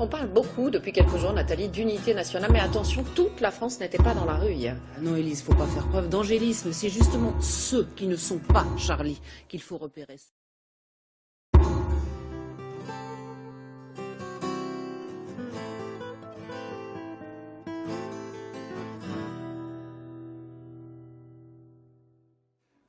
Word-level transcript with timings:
On 0.00 0.06
parle 0.06 0.28
beaucoup 0.28 0.70
depuis 0.70 0.92
quelques 0.92 1.16
jours, 1.16 1.32
Nathalie, 1.32 1.68
d'unité 1.68 2.14
nationale, 2.14 2.50
mais 2.52 2.60
attention, 2.60 3.04
toute 3.14 3.40
la 3.40 3.50
France 3.50 3.80
n'était 3.80 4.02
pas 4.02 4.14
dans 4.14 4.24
la 4.24 4.34
rue 4.34 4.52
hier. 4.52 4.76
Ah 4.96 5.00
non, 5.00 5.16
Élise, 5.16 5.42
faut 5.42 5.54
pas 5.54 5.66
faire 5.66 5.86
preuve 5.88 6.08
d'angélisme. 6.08 6.72
C'est 6.72 6.88
justement 6.88 7.34
ceux 7.40 7.86
qui 7.96 8.06
ne 8.06 8.16
sont 8.16 8.38
pas 8.38 8.66
Charlie 8.78 9.20
qu'il 9.48 9.60
faut 9.60 9.78
repérer. 9.78 10.16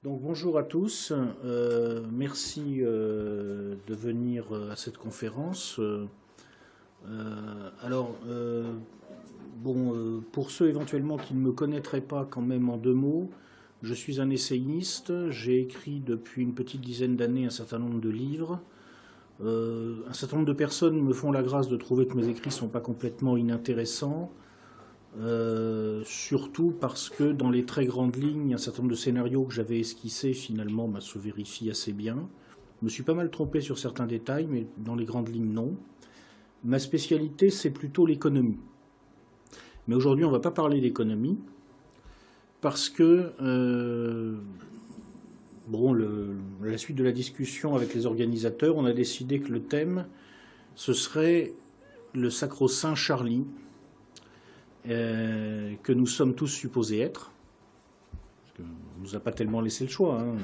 Donc 0.03 0.19
bonjour 0.21 0.57
à 0.57 0.63
tous, 0.63 1.13
euh, 1.45 2.05
merci 2.11 2.79
euh, 2.81 3.75
de 3.87 3.95
venir 3.95 4.53
euh, 4.53 4.71
à 4.71 4.75
cette 4.75 4.97
conférence. 4.97 5.79
Alors, 7.81 8.15
bon, 9.57 10.21
pour 10.31 10.51
ceux 10.51 10.69
éventuellement 10.69 11.17
qui 11.17 11.33
ne 11.33 11.39
me 11.39 11.51
connaîtraient 11.51 12.01
pas 12.01 12.25
quand 12.29 12.41
même 12.41 12.69
en 12.69 12.77
deux 12.77 12.93
mots, 12.93 13.29
je 13.81 13.93
suis 13.93 14.21
un 14.21 14.29
essayiste, 14.29 15.29
j'ai 15.29 15.59
écrit 15.59 15.99
depuis 15.99 16.41
une 16.41 16.53
petite 16.53 16.81
dizaine 16.81 17.17
d'années 17.17 17.45
un 17.45 17.49
certain 17.49 17.79
nombre 17.79 17.99
de 17.99 18.09
livres. 18.09 18.61
un 19.41 20.13
certain 20.13 20.37
nombre 20.37 20.47
de 20.47 20.53
personnes 20.53 21.01
me 21.01 21.13
font 21.13 21.31
la 21.31 21.43
grâce 21.43 21.67
de 21.67 21.77
trouver 21.77 22.07
que 22.07 22.15
mes 22.15 22.27
écrits 22.27 22.49
ne 22.49 22.53
sont 22.53 22.69
pas 22.69 22.81
complètement 22.81 23.35
inintéressants. 23.35 24.31
Euh, 25.19 26.01
surtout 26.05 26.71
parce 26.71 27.09
que 27.09 27.31
dans 27.31 27.51
les 27.51 27.65
très 27.65 27.85
grandes 27.85 28.15
lignes, 28.15 28.55
un 28.55 28.57
certain 28.57 28.81
nombre 28.81 28.91
de 28.91 28.97
scénarios 28.97 29.43
que 29.43 29.53
j'avais 29.53 29.79
esquissés 29.79 30.33
finalement 30.33 30.87
bah, 30.87 31.01
se 31.01 31.19
vérifient 31.19 31.69
assez 31.69 31.93
bien. 31.93 32.29
Je 32.79 32.85
me 32.85 32.89
suis 32.89 33.03
pas 33.03 33.13
mal 33.13 33.29
trompé 33.29 33.61
sur 33.61 33.77
certains 33.77 34.07
détails, 34.07 34.47
mais 34.49 34.67
dans 34.77 34.95
les 34.95 35.05
grandes 35.05 35.29
lignes, 35.29 35.53
non. 35.53 35.75
Ma 36.63 36.79
spécialité, 36.79 37.49
c'est 37.49 37.71
plutôt 37.71 38.05
l'économie. 38.05 38.59
Mais 39.87 39.95
aujourd'hui, 39.95 40.23
on 40.23 40.29
ne 40.29 40.33
va 40.33 40.39
pas 40.39 40.51
parler 40.51 40.79
d'économie, 40.79 41.37
parce 42.61 42.87
que, 42.87 43.33
euh, 43.41 44.37
bon, 45.67 45.93
la 46.61 46.77
suite 46.77 46.95
de 46.95 47.03
la 47.03 47.11
discussion 47.11 47.75
avec 47.75 47.93
les 47.93 48.05
organisateurs, 48.05 48.77
on 48.77 48.85
a 48.85 48.93
décidé 48.93 49.41
que 49.41 49.51
le 49.51 49.61
thème, 49.61 50.05
ce 50.75 50.93
serait 50.93 51.53
le 52.13 52.29
sacro-saint 52.29 52.95
Charlie, 52.95 53.45
euh, 54.87 55.75
que 55.83 55.91
nous 55.91 56.07
sommes 56.07 56.35
tous 56.35 56.47
supposés 56.47 56.99
être. 56.99 57.31
Parce 58.57 58.69
on 58.69 59.01
nous 59.01 59.15
a 59.15 59.19
pas 59.19 59.31
tellement 59.31 59.59
laissé 59.59 59.83
le 59.83 59.89
choix. 59.89 60.21
Hein. 60.21 60.35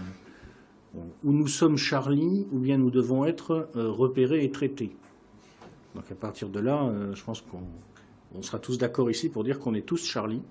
Ou 1.23 1.31
nous 1.31 1.47
sommes 1.47 1.77
Charlie, 1.77 2.47
ou 2.51 2.59
bien 2.59 2.77
nous 2.77 2.89
devons 2.89 3.23
être 3.25 3.69
euh, 3.75 3.89
repérés 3.89 4.43
et 4.43 4.51
traités. 4.51 4.95
Donc 5.95 6.11
à 6.11 6.15
partir 6.15 6.49
de 6.49 6.59
là, 6.59 6.83
euh, 6.83 7.13
je 7.15 7.23
pense 7.23 7.41
qu'on 7.41 8.41
sera 8.41 8.59
tous 8.59 8.77
d'accord 8.77 9.09
ici 9.09 9.29
pour 9.29 9.43
dire 9.43 9.59
qu'on 9.59 9.73
est 9.73 9.85
tous 9.85 10.05
Charlie. 10.05 10.41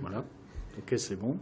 Voilà. 0.00 0.24
Ok, 0.78 0.94
c'est 0.96 1.16
bon. 1.16 1.36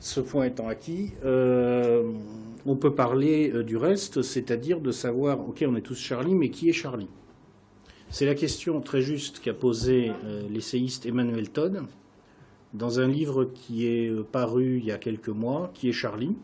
Ce 0.00 0.20
point 0.20 0.46
étant 0.46 0.68
acquis, 0.68 1.12
on 1.24 2.76
peut 2.76 2.94
parler 2.94 3.62
du 3.62 3.76
reste, 3.76 4.22
c'est-à-dire 4.22 4.80
de 4.80 4.90
savoir, 4.90 5.40
ok, 5.48 5.64
on 5.66 5.76
est 5.76 5.80
tous 5.80 5.98
Charlie, 5.98 6.34
mais 6.34 6.50
qui 6.50 6.68
est 6.68 6.72
Charlie? 6.72 7.08
C'est 8.10 8.24
la 8.24 8.34
question 8.34 8.80
très 8.80 9.02
juste 9.02 9.40
qu'a 9.40 9.52
posée 9.52 10.12
euh, 10.24 10.48
l'essayiste 10.48 11.04
Emmanuel 11.04 11.50
Todd 11.50 11.82
dans 12.72 13.00
un 13.00 13.06
livre 13.06 13.44
qui 13.44 13.86
est 13.86 14.08
euh, 14.08 14.22
paru 14.22 14.78
il 14.78 14.86
y 14.86 14.92
a 14.92 14.96
quelques 14.96 15.28
mois, 15.28 15.70
qui 15.74 15.90
est 15.90 15.92
Charlie. 15.92 16.34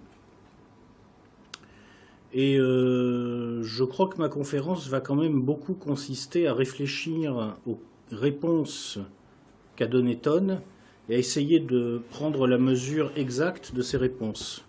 Et 2.37 2.59
euh, 2.59 3.63
je 3.63 3.85
crois 3.85 4.09
que 4.09 4.19
ma 4.19 4.29
conférence 4.29 4.89
va 4.89 5.01
quand 5.01 5.15
même 5.15 5.41
beaucoup 5.41 5.75
consister 5.75 6.49
à 6.49 6.53
réfléchir 6.53 7.57
aux 7.65 7.79
réponses 8.11 8.99
qu'a 9.77 9.87
donné 9.87 10.17
Todd 10.17 10.61
et 11.09 11.15
à 11.15 11.19
essayer 11.19 11.61
de 11.61 12.03
prendre 12.11 12.49
la 12.49 12.59
mesure 12.59 13.13
exacte 13.15 13.73
de 13.73 13.83
ces 13.83 13.97
réponses. 13.97 14.65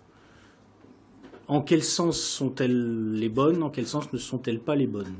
En 1.48 1.60
quel 1.60 1.82
sens 1.82 2.20
sont-elles 2.20 3.12
les 3.14 3.28
bonnes 3.28 3.64
En 3.64 3.70
quel 3.70 3.86
sens 3.88 4.12
ne 4.12 4.18
sont-elles 4.18 4.60
pas 4.60 4.76
les 4.76 4.86
bonnes? 4.86 5.16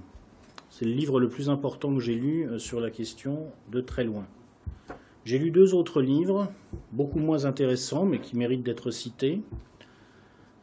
C'est 0.71 0.85
le 0.85 0.93
livre 0.93 1.19
le 1.19 1.29
plus 1.29 1.51
important 1.51 1.93
que 1.95 2.01
j'ai 2.01 2.15
lu 2.15 2.47
euh, 2.49 2.59
sur 2.61 2.81
la 2.81 2.91
question 2.91 3.47
de 3.73 3.81
très 3.81 4.05
loin. 4.05 4.27
J'ai 5.25 5.39
lu 5.39 5.51
deux 5.51 5.75
autres 5.75 6.01
livres, 6.01 6.53
beaucoup 6.93 7.19
moins 7.19 7.45
intéressants, 7.45 8.05
mais 8.05 8.21
qui 8.21 8.37
méritent 8.37 8.63
d'être 8.63 8.93
cités. 8.93 9.41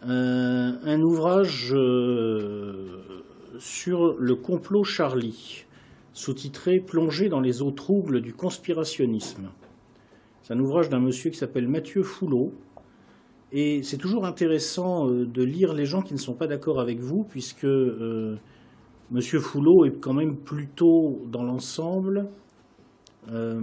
Euh, 0.05 0.71
un 0.83 1.01
ouvrage 1.01 1.73
euh, 1.73 3.01
sur 3.59 4.15
le 4.17 4.35
complot 4.35 4.83
Charlie, 4.83 5.65
sous-titré 6.13 6.79
Plongé 6.79 7.29
dans 7.29 7.39
les 7.39 7.61
eaux 7.61 7.71
troubles 7.71 8.21
du 8.21 8.33
conspirationnisme. 8.33 9.49
C'est 10.41 10.53
un 10.53 10.59
ouvrage 10.59 10.89
d'un 10.89 10.99
monsieur 10.99 11.29
qui 11.31 11.37
s'appelle 11.37 11.67
Mathieu 11.67 12.03
Foulot. 12.03 12.51
Et 13.51 13.83
c'est 13.83 13.97
toujours 13.97 14.25
intéressant 14.25 15.05
de 15.07 15.43
lire 15.43 15.73
les 15.73 15.85
gens 15.85 16.01
qui 16.01 16.13
ne 16.13 16.19
sont 16.19 16.33
pas 16.33 16.47
d'accord 16.47 16.81
avec 16.81 16.99
vous, 16.99 17.23
puisque 17.23 17.67
Monsieur 19.11 19.39
Foulot 19.39 19.85
est 19.85 19.99
quand 19.99 20.13
même 20.13 20.37
plutôt, 20.37 21.21
dans 21.27 21.43
l'ensemble, 21.43 22.29
euh, 23.31 23.61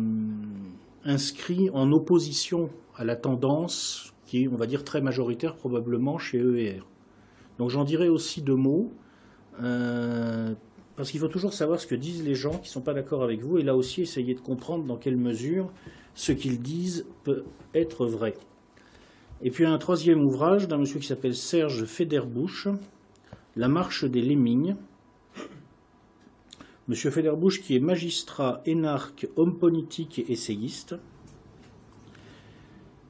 inscrit 1.04 1.70
en 1.72 1.90
opposition 1.90 2.70
à 2.94 3.04
la 3.04 3.16
tendance 3.16 4.09
qui 4.30 4.44
est, 4.44 4.48
on 4.48 4.54
va 4.54 4.68
dire, 4.68 4.84
très 4.84 5.00
majoritaire 5.00 5.56
probablement 5.56 6.16
chez 6.16 6.38
EER. 6.38 6.82
Donc 7.58 7.70
j'en 7.70 7.82
dirai 7.82 8.08
aussi 8.08 8.42
deux 8.42 8.54
mots, 8.54 8.92
euh, 9.60 10.54
parce 10.94 11.10
qu'il 11.10 11.18
faut 11.18 11.26
toujours 11.26 11.52
savoir 11.52 11.80
ce 11.80 11.88
que 11.88 11.96
disent 11.96 12.24
les 12.24 12.36
gens 12.36 12.52
qui 12.52 12.68
ne 12.68 12.72
sont 12.74 12.80
pas 12.80 12.94
d'accord 12.94 13.24
avec 13.24 13.41
vous, 13.41 13.58
et 13.58 13.64
là 13.64 13.74
aussi 13.74 14.02
essayer 14.02 14.34
de 14.34 14.41
comprendre 14.41 14.84
dans 14.84 14.96
quelle 14.96 15.16
mesure 15.16 15.72
ce 16.14 16.30
qu'ils 16.30 16.62
disent 16.62 17.06
peut 17.24 17.42
être 17.74 18.06
vrai. 18.06 18.34
Et 19.42 19.50
puis 19.50 19.64
un 19.64 19.78
troisième 19.78 20.24
ouvrage 20.24 20.68
d'un 20.68 20.78
monsieur 20.78 21.00
qui 21.00 21.08
s'appelle 21.08 21.34
Serge 21.34 21.84
Federbusch, 21.84 22.68
La 23.56 23.66
marche 23.66 24.04
des 24.04 24.22
Lémignes, 24.22 24.76
Monsieur 26.86 27.10
Federbusch, 27.10 27.62
qui 27.62 27.74
est 27.74 27.80
magistrat, 27.80 28.62
énarque, 28.64 29.26
homme 29.34 29.58
politique 29.58 30.20
et 30.20 30.30
essayiste, 30.30 30.94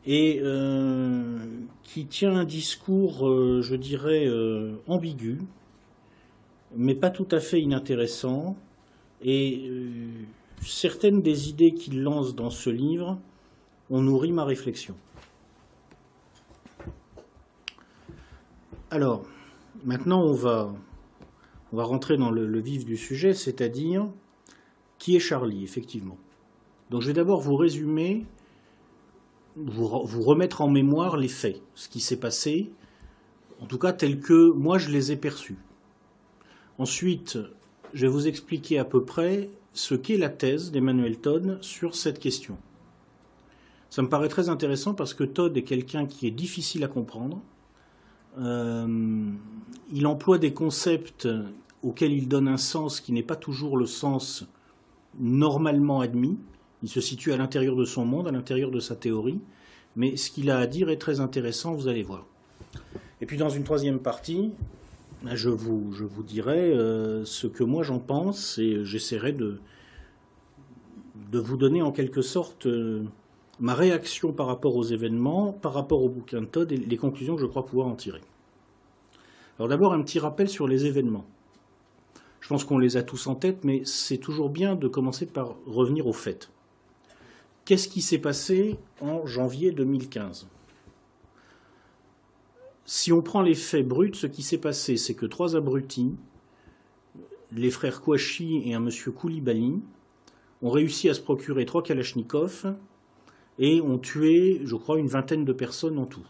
et 0.06 0.40
euh, 0.42 1.38
qui 1.82 2.06
tient 2.06 2.34
un 2.34 2.44
discours, 2.44 3.28
euh, 3.28 3.62
je 3.62 3.74
dirais, 3.74 4.26
euh, 4.26 4.76
ambigu, 4.86 5.38
mais 6.76 6.94
pas 6.94 7.10
tout 7.10 7.28
à 7.30 7.40
fait 7.40 7.60
inintéressant, 7.60 8.56
et 9.22 9.70
certaines 10.62 11.20
des 11.20 11.48
idées 11.48 11.74
qu'il 11.74 12.02
lance 12.02 12.34
dans 12.34 12.50
ce 12.50 12.70
livre 12.70 13.18
ont 13.90 14.00
nourri 14.00 14.32
ma 14.32 14.44
réflexion. 14.44 14.94
Alors, 18.90 19.24
maintenant 19.84 20.22
on 20.22 20.32
va 20.32 20.72
on 21.72 21.76
va 21.76 21.84
rentrer 21.84 22.16
dans 22.16 22.30
le, 22.30 22.60
vif 22.60 22.84
du 22.84 22.96
sujet, 22.96 23.32
c'est-à-dire 23.32 24.08
qui 24.98 25.16
est 25.16 25.20
Charlie, 25.20 25.62
effectivement. 25.62 26.18
Donc 26.90 27.02
je 27.02 27.08
vais 27.08 27.12
d'abord 27.12 27.40
vous 27.40 27.54
résumer, 27.56 28.26
vous, 29.56 29.86
remettre 30.22 30.60
en 30.60 30.68
mémoire 30.68 31.16
les 31.16 31.28
faits, 31.28 31.60
ce 31.74 31.88
qui 31.88 32.00
s'est 32.00 32.18
passé, 32.18 32.70
en 33.60 33.66
tout 33.66 33.78
cas 33.78 33.92
tel 33.92 34.20
que 34.20 34.50
moi 34.50 34.78
je 34.78 34.90
les 34.90 35.12
ai 35.12 35.16
perçus. 35.16 35.58
Ensuite, 36.78 37.38
je 37.92 38.06
vais 38.06 38.12
vous 38.12 38.26
expliquer 38.28 38.78
à 38.78 38.84
peu 38.84 39.04
près 39.04 39.50
ce 39.72 39.94
qu'est 39.94 40.16
la 40.16 40.30
thèse 40.30 40.70
d'Emmanuel 40.70 41.18
Todd 41.18 41.58
sur 41.60 41.94
cette 41.94 42.18
question. 42.18 42.56
Ça 43.90 44.02
me 44.02 44.08
paraît 44.08 44.28
très 44.28 44.48
intéressant 44.48 44.94
parce 44.94 45.14
que 45.14 45.24
Todd 45.24 45.56
est 45.56 45.64
quelqu'un 45.64 46.06
qui 46.06 46.26
est 46.26 46.30
difficile 46.32 46.84
à 46.84 46.88
comprendre, 46.88 47.42
euh, 48.38 49.32
il 49.92 50.06
emploie 50.06 50.38
des 50.38 50.52
concepts 50.52 51.28
auxquels 51.82 52.12
il 52.12 52.28
donne 52.28 52.48
un 52.48 52.56
sens 52.56 53.00
qui 53.00 53.12
n'est 53.12 53.22
pas 53.22 53.36
toujours 53.36 53.76
le 53.76 53.86
sens 53.86 54.46
normalement 55.18 56.00
admis. 56.00 56.38
Il 56.82 56.88
se 56.88 57.00
situe 57.00 57.32
à 57.32 57.36
l'intérieur 57.36 57.76
de 57.76 57.84
son 57.84 58.04
monde, 58.04 58.28
à 58.28 58.32
l'intérieur 58.32 58.70
de 58.70 58.80
sa 58.80 58.96
théorie, 58.96 59.40
mais 59.96 60.16
ce 60.16 60.30
qu'il 60.30 60.50
a 60.50 60.58
à 60.58 60.66
dire 60.66 60.88
est 60.88 60.96
très 60.96 61.20
intéressant, 61.20 61.74
vous 61.74 61.88
allez 61.88 62.02
voir. 62.02 62.26
Et 63.20 63.26
puis 63.26 63.36
dans 63.36 63.50
une 63.50 63.64
troisième 63.64 63.98
partie, 63.98 64.52
je 65.26 65.50
vous, 65.50 65.92
je 65.92 66.04
vous 66.04 66.22
dirai 66.22 66.72
euh, 66.72 67.24
ce 67.24 67.46
que 67.46 67.64
moi 67.64 67.82
j'en 67.82 67.98
pense 67.98 68.58
et 68.58 68.84
j'essaierai 68.84 69.32
de, 69.32 69.60
de 71.30 71.38
vous 71.38 71.56
donner 71.56 71.82
en 71.82 71.92
quelque 71.92 72.22
sorte 72.22 72.66
euh, 72.66 73.04
ma 73.58 73.74
réaction 73.74 74.32
par 74.32 74.46
rapport 74.46 74.76
aux 74.76 74.84
événements, 74.84 75.52
par 75.52 75.74
rapport 75.74 76.02
au 76.02 76.08
bouquin 76.08 76.40
de 76.40 76.46
Todd 76.46 76.72
et 76.72 76.76
les 76.76 76.96
conclusions 76.96 77.36
que 77.36 77.42
je 77.42 77.46
crois 77.46 77.66
pouvoir 77.66 77.88
en 77.88 77.94
tirer. 77.94 78.22
Alors 79.58 79.68
d'abord 79.68 79.92
un 79.92 80.00
petit 80.02 80.18
rappel 80.18 80.48
sur 80.48 80.66
les 80.66 80.86
événements. 80.86 81.26
Je 82.40 82.48
pense 82.48 82.64
qu'on 82.64 82.78
les 82.78 82.96
a 82.96 83.02
tous 83.02 83.26
en 83.26 83.34
tête, 83.34 83.64
mais 83.64 83.82
c'est 83.84 84.16
toujours 84.16 84.48
bien 84.48 84.74
de 84.74 84.88
commencer 84.88 85.26
par 85.26 85.56
revenir 85.66 86.06
aux 86.06 86.14
faits. 86.14 86.50
Qu'est-ce 87.70 87.86
qui 87.86 88.02
s'est 88.02 88.18
passé 88.18 88.80
en 89.00 89.26
janvier 89.26 89.70
2015 89.70 90.48
Si 92.84 93.12
on 93.12 93.22
prend 93.22 93.42
les 93.42 93.54
faits 93.54 93.86
bruts, 93.86 94.10
ce 94.14 94.26
qui 94.26 94.42
s'est 94.42 94.58
passé, 94.58 94.96
c'est 94.96 95.14
que 95.14 95.24
trois 95.24 95.54
abrutis 95.54 96.16
les 97.52 97.70
frères 97.70 98.02
Kouachi 98.02 98.68
et 98.68 98.74
un 98.74 98.80
monsieur 98.80 99.12
Koulibaly 99.12 99.80
ont 100.62 100.70
réussi 100.70 101.08
à 101.08 101.14
se 101.14 101.20
procurer 101.20 101.64
trois 101.64 101.84
Kalachnikovs 101.84 102.74
et 103.60 103.80
ont 103.80 103.98
tué, 103.98 104.62
je 104.64 104.74
crois, 104.74 104.98
une 104.98 105.06
vingtaine 105.06 105.44
de 105.44 105.52
personnes 105.52 105.98
en 105.98 106.06
tout. 106.06 106.26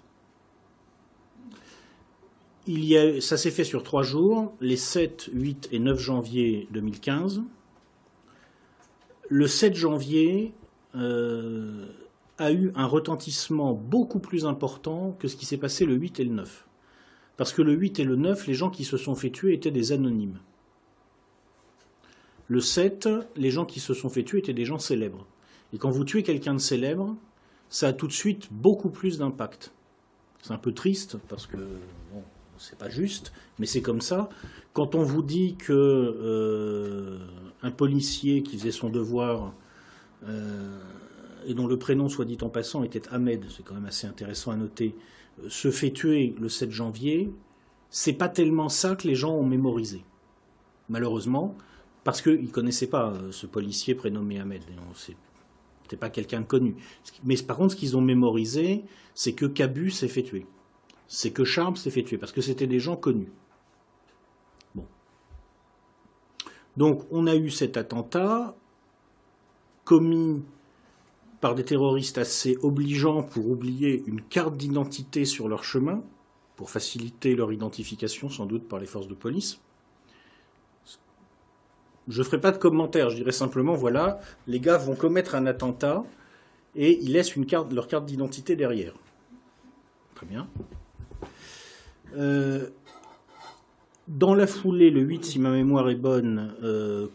Ça 3.22 3.38
s'est 3.38 3.50
fait 3.50 3.64
sur 3.64 3.82
trois 3.82 4.02
jours, 4.02 4.52
les 4.60 4.76
7, 4.76 5.30
8 5.32 5.70
et 5.72 5.78
9 5.78 5.98
janvier 5.98 6.68
2015. 6.70 7.40
Le 9.30 9.46
7 9.46 9.74
janvier 9.74 10.52
euh, 10.94 11.86
a 12.38 12.52
eu 12.52 12.72
un 12.74 12.86
retentissement 12.86 13.74
beaucoup 13.74 14.18
plus 14.18 14.46
important 14.46 15.16
que 15.18 15.28
ce 15.28 15.36
qui 15.36 15.46
s'est 15.46 15.58
passé 15.58 15.84
le 15.84 15.94
8 15.94 16.20
et 16.20 16.24
le 16.24 16.34
9. 16.34 16.66
Parce 17.36 17.52
que 17.52 17.62
le 17.62 17.72
8 17.72 18.00
et 18.00 18.04
le 18.04 18.16
9, 18.16 18.46
les 18.46 18.54
gens 18.54 18.70
qui 18.70 18.84
se 18.84 18.96
sont 18.96 19.14
fait 19.14 19.30
tuer 19.30 19.54
étaient 19.54 19.70
des 19.70 19.92
anonymes. 19.92 20.38
Le 22.48 22.60
7, 22.60 23.08
les 23.36 23.50
gens 23.50 23.64
qui 23.64 23.80
se 23.80 23.94
sont 23.94 24.08
fait 24.08 24.24
tuer 24.24 24.38
étaient 24.38 24.52
des 24.52 24.64
gens 24.64 24.78
célèbres. 24.78 25.26
Et 25.72 25.78
quand 25.78 25.90
vous 25.90 26.04
tuez 26.04 26.22
quelqu'un 26.22 26.54
de 26.54 26.58
célèbre, 26.58 27.16
ça 27.68 27.88
a 27.88 27.92
tout 27.92 28.08
de 28.08 28.12
suite 28.12 28.48
beaucoup 28.50 28.90
plus 28.90 29.18
d'impact. 29.18 29.72
C'est 30.42 30.52
un 30.52 30.58
peu 30.58 30.72
triste 30.72 31.16
parce 31.28 31.46
que 31.46 31.58
c'est 32.58 32.78
pas 32.78 32.88
juste, 32.88 33.32
mais 33.58 33.66
c'est 33.66 33.82
comme 33.82 34.00
ça. 34.00 34.28
Quand 34.72 34.94
on 34.94 35.02
vous 35.02 35.22
dit 35.22 35.56
que 35.56 35.72
euh, 35.72 37.18
un 37.62 37.70
policier 37.70 38.42
qui 38.42 38.58
faisait 38.58 38.70
son 38.70 38.90
devoir 38.90 39.54
et 41.46 41.54
dont 41.54 41.66
le 41.66 41.78
prénom, 41.78 42.08
soit 42.08 42.24
dit 42.24 42.38
en 42.42 42.48
passant, 42.48 42.82
était 42.82 43.08
Ahmed, 43.10 43.44
c'est 43.48 43.62
quand 43.62 43.74
même 43.74 43.86
assez 43.86 44.06
intéressant 44.06 44.50
à 44.50 44.56
noter, 44.56 44.94
euh, 45.42 45.48
se 45.48 45.70
fait 45.70 45.90
tuer 45.90 46.34
le 46.40 46.48
7 46.48 46.70
janvier, 46.70 47.32
c'est 47.88 48.12
pas 48.12 48.28
tellement 48.28 48.68
ça 48.68 48.94
que 48.96 49.08
les 49.08 49.14
gens 49.14 49.34
ont 49.34 49.46
mémorisé. 49.46 50.04
Malheureusement, 50.88 51.56
parce 52.04 52.22
qu'ils 52.22 52.42
ne 52.42 52.48
connaissaient 52.48 52.86
pas 52.86 53.14
ce 53.30 53.46
policier 53.46 53.94
prénommé 53.94 54.38
Ahmed. 54.38 54.62
C'était 54.94 55.96
pas 55.96 56.10
quelqu'un 56.10 56.40
de 56.40 56.46
connu. 56.46 56.76
Mais 57.24 57.36
par 57.36 57.56
contre, 57.56 57.72
ce 57.72 57.76
qu'ils 57.76 57.96
ont 57.96 58.00
mémorisé, 58.00 58.84
c'est 59.14 59.32
que 59.32 59.46
Cabu 59.46 59.90
s'est 59.90 60.08
fait 60.08 60.22
tuer. 60.22 60.46
C'est 61.08 61.32
que 61.32 61.44
Charles 61.44 61.76
s'est 61.76 61.90
fait 61.90 62.04
tuer, 62.04 62.16
parce 62.16 62.32
que 62.32 62.40
c'était 62.40 62.68
des 62.68 62.78
gens 62.78 62.96
connus. 62.96 63.32
Bon. 64.74 64.86
Donc, 66.76 67.02
on 67.10 67.26
a 67.26 67.34
eu 67.34 67.50
cet 67.50 67.76
attentat 67.76 68.56
commis 69.90 70.44
par 71.40 71.56
des 71.56 71.64
terroristes 71.64 72.16
assez 72.16 72.56
obligeants 72.62 73.24
pour 73.24 73.50
oublier 73.50 74.04
une 74.06 74.22
carte 74.22 74.56
d'identité 74.56 75.24
sur 75.24 75.48
leur 75.48 75.64
chemin, 75.64 76.00
pour 76.54 76.70
faciliter 76.70 77.34
leur 77.34 77.52
identification 77.52 78.30
sans 78.30 78.46
doute 78.46 78.68
par 78.68 78.78
les 78.78 78.86
forces 78.86 79.08
de 79.08 79.14
police. 79.14 79.58
Je 82.06 82.20
ne 82.20 82.24
ferai 82.24 82.40
pas 82.40 82.52
de 82.52 82.58
commentaire, 82.58 83.10
je 83.10 83.16
dirais 83.16 83.32
simplement, 83.32 83.74
voilà, 83.74 84.20
les 84.46 84.60
gars 84.60 84.78
vont 84.78 84.94
commettre 84.94 85.34
un 85.34 85.46
attentat 85.46 86.04
et 86.76 87.02
ils 87.02 87.12
laissent 87.12 87.34
leur 87.34 87.88
carte 87.88 88.06
d'identité 88.06 88.54
derrière. 88.54 88.94
Très 90.14 90.26
bien. 90.26 90.46
Euh, 92.16 92.68
dans 94.06 94.36
la 94.36 94.46
foulée, 94.46 94.90
le 94.90 95.00
8, 95.00 95.24
si 95.24 95.40
ma 95.40 95.50
mémoire 95.50 95.90
est 95.90 95.96
bonne, 95.96 96.54
euh, 96.62 97.08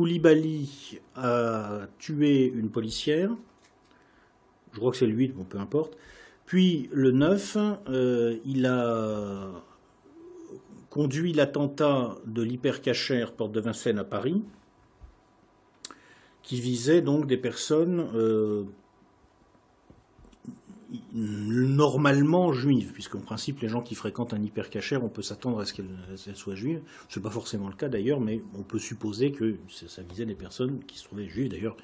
Koulibaly 0.00 0.98
a 1.14 1.80
tué 1.98 2.46
une 2.46 2.70
policière. 2.70 3.36
Je 4.72 4.78
crois 4.78 4.92
que 4.92 4.96
c'est 4.96 5.06
le 5.06 5.12
8, 5.12 5.34
bon, 5.34 5.44
peu 5.44 5.58
importe. 5.58 5.98
Puis 6.46 6.88
le 6.90 7.10
9, 7.10 7.58
euh, 7.90 8.38
il 8.46 8.64
a 8.64 9.62
conduit 10.88 11.34
l'attentat 11.34 12.16
de 12.24 12.40
l'hypercachère 12.40 13.32
porte 13.32 13.52
de 13.52 13.60
Vincennes 13.60 13.98
à 13.98 14.04
Paris, 14.04 14.42
qui 16.42 16.62
visait 16.62 17.02
donc 17.02 17.26
des 17.26 17.36
personnes 17.36 18.08
euh, 18.14 18.64
normalement 21.12 22.52
juives, 22.52 22.92
puisqu'en 22.92 23.20
principe 23.20 23.60
les 23.60 23.68
gens 23.68 23.82
qui 23.82 23.94
fréquentent 23.94 24.34
un 24.34 24.42
hypercachère, 24.42 25.04
on 25.04 25.08
peut 25.08 25.22
s'attendre 25.22 25.60
à 25.60 25.66
ce 25.66 25.74
qu'elles 25.74 25.86
soient 26.34 26.54
juives. 26.54 26.80
Ce 27.08 27.18
n'est 27.18 27.22
pas 27.22 27.30
forcément 27.30 27.68
le 27.68 27.74
cas 27.74 27.88
d'ailleurs, 27.88 28.20
mais 28.20 28.42
on 28.54 28.62
peut 28.62 28.78
supposer 28.78 29.32
que 29.32 29.56
ça 29.68 30.02
visait 30.02 30.26
des 30.26 30.34
personnes 30.34 30.84
qui 30.84 30.98
se 30.98 31.04
trouvaient 31.04 31.28
juives. 31.28 31.50
D'ailleurs, 31.50 31.76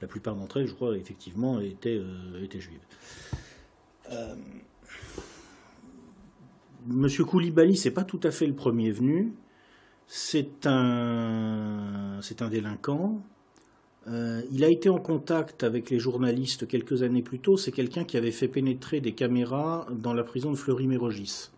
la 0.00 0.08
plupart 0.08 0.34
d'entre 0.34 0.58
elles, 0.58 0.66
je 0.66 0.74
crois, 0.74 0.96
effectivement, 0.96 1.60
étaient, 1.60 1.98
euh, 1.98 2.42
étaient 2.42 2.60
juives. 2.60 2.80
Euh, 4.10 4.34
Monsieur 6.86 7.24
Koulibaly, 7.24 7.76
c'est 7.76 7.90
pas 7.90 8.04
tout 8.04 8.20
à 8.22 8.30
fait 8.30 8.46
le 8.46 8.54
premier 8.54 8.90
venu. 8.90 9.34
C'est 10.06 10.66
un, 10.66 12.18
c'est 12.22 12.40
un 12.40 12.48
délinquant. 12.48 13.22
Euh, 14.10 14.42
il 14.52 14.64
a 14.64 14.68
été 14.68 14.88
en 14.88 14.98
contact 14.98 15.64
avec 15.64 15.90
les 15.90 15.98
journalistes 15.98 16.66
quelques 16.66 17.02
années 17.02 17.22
plus 17.22 17.38
tôt. 17.38 17.56
C'est 17.56 17.72
quelqu'un 17.72 18.04
qui 18.04 18.16
avait 18.16 18.30
fait 18.30 18.48
pénétrer 18.48 19.00
des 19.00 19.12
caméras 19.12 19.86
dans 19.90 20.14
la 20.14 20.24
prison 20.24 20.50
de 20.50 20.56
Fleury-Mérogis 20.56 21.50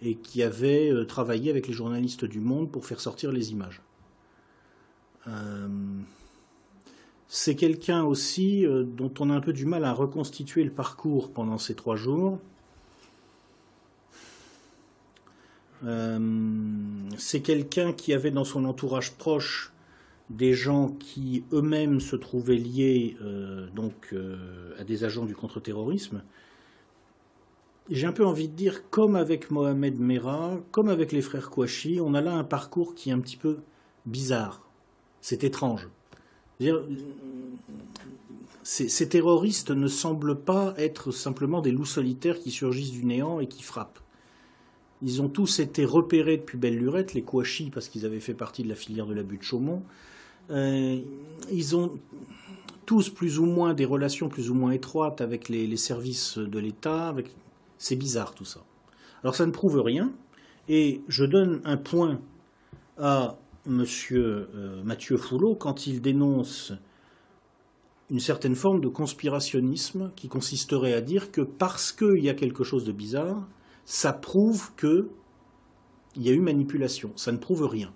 et 0.00 0.14
qui 0.14 0.42
avait 0.42 0.90
euh, 0.90 1.04
travaillé 1.04 1.50
avec 1.50 1.66
les 1.66 1.72
journalistes 1.72 2.24
du 2.24 2.40
Monde 2.40 2.70
pour 2.70 2.86
faire 2.86 3.00
sortir 3.00 3.32
les 3.32 3.50
images. 3.50 3.80
Euh, 5.26 5.68
c'est 7.26 7.56
quelqu'un 7.56 8.04
aussi 8.04 8.66
dont 8.68 9.12
on 9.18 9.30
a 9.30 9.34
un 9.34 9.40
peu 9.40 9.54
du 9.54 9.64
mal 9.64 9.84
à 9.84 9.92
reconstituer 9.94 10.64
le 10.64 10.70
parcours 10.70 11.32
pendant 11.32 11.56
ces 11.56 11.74
trois 11.74 11.96
jours. 11.96 12.38
C'est 17.16 17.40
quelqu'un 17.40 17.94
qui 17.94 18.12
avait 18.12 18.30
dans 18.30 18.44
son 18.44 18.66
entourage 18.66 19.12
proche 19.12 19.72
des 20.36 20.54
gens 20.54 20.88
qui 20.88 21.44
eux-mêmes 21.52 22.00
se 22.00 22.16
trouvaient 22.16 22.56
liés 22.56 23.16
euh, 23.20 23.68
donc 23.74 24.08
euh, 24.12 24.74
à 24.78 24.84
des 24.84 25.04
agents 25.04 25.26
du 25.26 25.34
contre-terrorisme. 25.34 26.22
J'ai 27.90 28.06
un 28.06 28.12
peu 28.12 28.24
envie 28.24 28.48
de 28.48 28.54
dire, 28.54 28.88
comme 28.90 29.16
avec 29.16 29.50
Mohamed 29.50 29.98
Merah, 29.98 30.58
comme 30.70 30.88
avec 30.88 31.12
les 31.12 31.20
frères 31.20 31.50
Kouachi, 31.50 32.00
on 32.00 32.14
a 32.14 32.20
là 32.20 32.34
un 32.34 32.44
parcours 32.44 32.94
qui 32.94 33.10
est 33.10 33.12
un 33.12 33.20
petit 33.20 33.36
peu 33.36 33.58
bizarre. 34.06 34.62
C'est 35.20 35.44
étrange. 35.44 35.88
ces 38.62 39.08
terroristes 39.08 39.70
ne 39.70 39.88
semblent 39.88 40.40
pas 40.40 40.74
être 40.78 41.10
simplement 41.10 41.60
des 41.60 41.72
loups 41.72 41.84
solitaires 41.84 42.38
qui 42.38 42.50
surgissent 42.50 42.92
du 42.92 43.04
néant 43.04 43.40
et 43.40 43.48
qui 43.48 43.62
frappent. 43.62 44.00
Ils 45.02 45.20
ont 45.20 45.28
tous 45.28 45.58
été 45.58 45.84
repérés 45.84 46.38
depuis 46.38 46.56
belle 46.56 46.78
lurette, 46.78 47.12
les 47.12 47.22
Kouachi, 47.22 47.70
parce 47.70 47.88
qu'ils 47.88 48.06
avaient 48.06 48.20
fait 48.20 48.34
partie 48.34 48.62
de 48.62 48.68
la 48.68 48.76
filière 48.76 49.06
de 49.06 49.14
l'abus 49.14 49.38
de 49.38 49.42
Chaumont. 49.42 49.82
Euh, 50.50 51.00
ils 51.50 51.76
ont 51.76 51.98
tous 52.86 53.08
plus 53.08 53.38
ou 53.38 53.46
moins 53.46 53.74
des 53.74 53.84
relations 53.84 54.28
plus 54.28 54.50
ou 54.50 54.54
moins 54.54 54.72
étroites 54.72 55.20
avec 55.20 55.48
les, 55.48 55.76
services 55.76 56.38
de 56.38 56.58
l'État. 56.58 57.14
C'est 57.78 57.96
bizarre 57.96 58.34
tout 58.34 58.44
ça. 58.44 58.60
Alors 59.22 59.34
ça 59.34 59.46
ne 59.46 59.52
prouve 59.52 59.80
rien. 59.80 60.12
Et 60.68 61.02
je 61.08 61.24
donne 61.24 61.60
un 61.64 61.76
point 61.76 62.20
à 62.98 63.36
M. 63.66 63.84
Euh, 64.12 64.82
Mathieu 64.84 65.16
Foulot 65.16 65.54
quand 65.54 65.86
il 65.86 66.00
dénonce 66.00 66.72
une 68.10 68.20
certaine 68.20 68.54
forme 68.54 68.80
de 68.80 68.88
conspirationnisme 68.88 70.10
qui 70.16 70.28
consisterait 70.28 70.92
à 70.92 71.00
dire 71.00 71.32
que 71.32 71.40
parce 71.40 71.92
qu'il 71.92 72.22
y 72.22 72.28
a 72.28 72.34
quelque 72.34 72.62
chose 72.62 72.84
de 72.84 72.92
bizarre, 72.92 73.48
ça 73.84 74.12
prouve 74.12 74.70
qu'il 74.76 75.06
y 76.16 76.28
a 76.28 76.32
eu 76.32 76.40
manipulation. 76.40 77.12
Ça 77.16 77.32
ne 77.32 77.38
prouve 77.38 77.66
rien. 77.66 77.92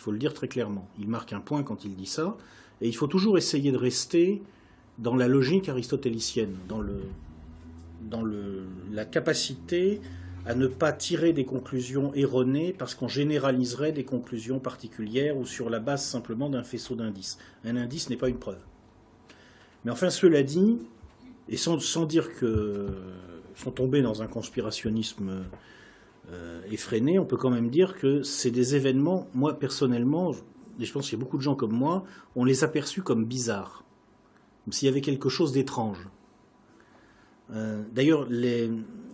Il 0.00 0.02
faut 0.02 0.12
le 0.12 0.18
dire 0.18 0.32
très 0.32 0.48
clairement. 0.48 0.88
Il 0.98 1.08
marque 1.08 1.34
un 1.34 1.40
point 1.40 1.62
quand 1.62 1.84
il 1.84 1.94
dit 1.94 2.06
ça. 2.06 2.38
Et 2.80 2.88
il 2.88 2.96
faut 2.96 3.06
toujours 3.06 3.36
essayer 3.36 3.70
de 3.70 3.76
rester 3.76 4.40
dans 4.96 5.14
la 5.14 5.28
logique 5.28 5.68
aristotélicienne, 5.68 6.56
dans, 6.70 8.24
la 8.90 9.04
capacité 9.04 10.00
à 10.46 10.54
ne 10.54 10.68
pas 10.68 10.94
tirer 10.94 11.34
des 11.34 11.44
conclusions 11.44 12.14
erronées 12.14 12.72
parce 12.72 12.94
qu'on 12.94 13.08
généraliserait 13.08 13.92
des 13.92 14.04
conclusions 14.04 14.58
particulières 14.58 15.36
ou 15.36 15.44
sur 15.44 15.68
la 15.68 15.80
base 15.80 16.02
simplement 16.02 16.48
d'un 16.48 16.62
faisceau 16.62 16.94
d'indices. 16.94 17.36
Un 17.66 17.76
indice 17.76 18.08
n'est 18.08 18.16
pas 18.16 18.30
une 18.30 18.38
preuve. 18.38 18.62
Mais 19.84 19.90
enfin, 19.90 20.08
cela 20.08 20.42
dit, 20.42 20.78
et 21.50 21.58
sans, 21.58 21.78
sans 21.78 22.06
dire 22.06 22.34
que 22.36 22.86
sont 23.54 23.70
tombés 23.70 24.00
dans 24.00 24.22
un 24.22 24.28
conspirationnisme 24.28 25.44
euh, 26.32 26.62
effréné, 26.70 27.18
on 27.18 27.24
peut 27.24 27.36
quand 27.36 27.50
même 27.50 27.70
dire 27.70 27.98
que 27.98 28.22
c'est 28.22 28.50
des 28.50 28.76
événements, 28.76 29.26
moi 29.34 29.58
personnellement, 29.58 30.32
et 30.78 30.84
je 30.84 30.92
pense 30.92 31.08
qu'il 31.08 31.18
y 31.18 31.20
a 31.20 31.24
beaucoup 31.24 31.38
de 31.38 31.42
gens 31.42 31.56
comme 31.56 31.72
moi, 31.72 32.04
on 32.36 32.44
les 32.44 32.62
a 32.62 32.68
comme 33.04 33.24
bizarres, 33.24 33.84
comme 34.64 34.72
s'il 34.72 34.86
y 34.86 34.88
avait 34.88 35.00
quelque 35.00 35.28
chose 35.28 35.52
d'étrange. 35.52 36.08
Euh, 37.52 37.82
d'ailleurs, 37.92 38.28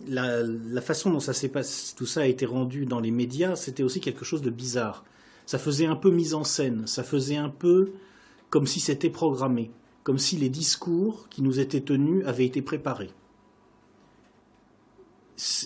la, 0.07 0.81
façon 0.81 1.09
dont 1.09 1.19
ça 1.19 1.33
passé, 1.49 1.95
tout 1.95 2.05
ça 2.05 2.21
a 2.21 2.25
été 2.25 2.45
rendu 2.45 2.85
dans 2.85 2.99
les 2.99 3.11
médias, 3.11 3.55
c'était 3.55 3.83
aussi 3.83 3.99
quelque 3.99 4.23
chose 4.23 4.43
de 4.43 4.51
bizarre. 4.51 5.03
Ça 5.47 5.57
faisait 5.57 5.87
un 5.87 5.95
peu 5.95 6.11
mise 6.11 6.35
en 6.35 6.43
scène, 6.43 6.85
ça 6.85 7.03
faisait 7.03 7.37
un 7.37 7.49
peu 7.49 7.93
comme 8.51 8.67
si 8.67 8.79
c'était 8.79 9.09
programmé, 9.09 9.71
comme 10.03 10.19
si 10.19 10.37
les 10.37 10.49
discours 10.49 11.27
qui 11.29 11.41
nous 11.41 11.59
étaient 11.59 11.81
tenus 11.81 12.23
avaient 12.25 12.45
été 12.45 12.61
préparés 12.61 13.09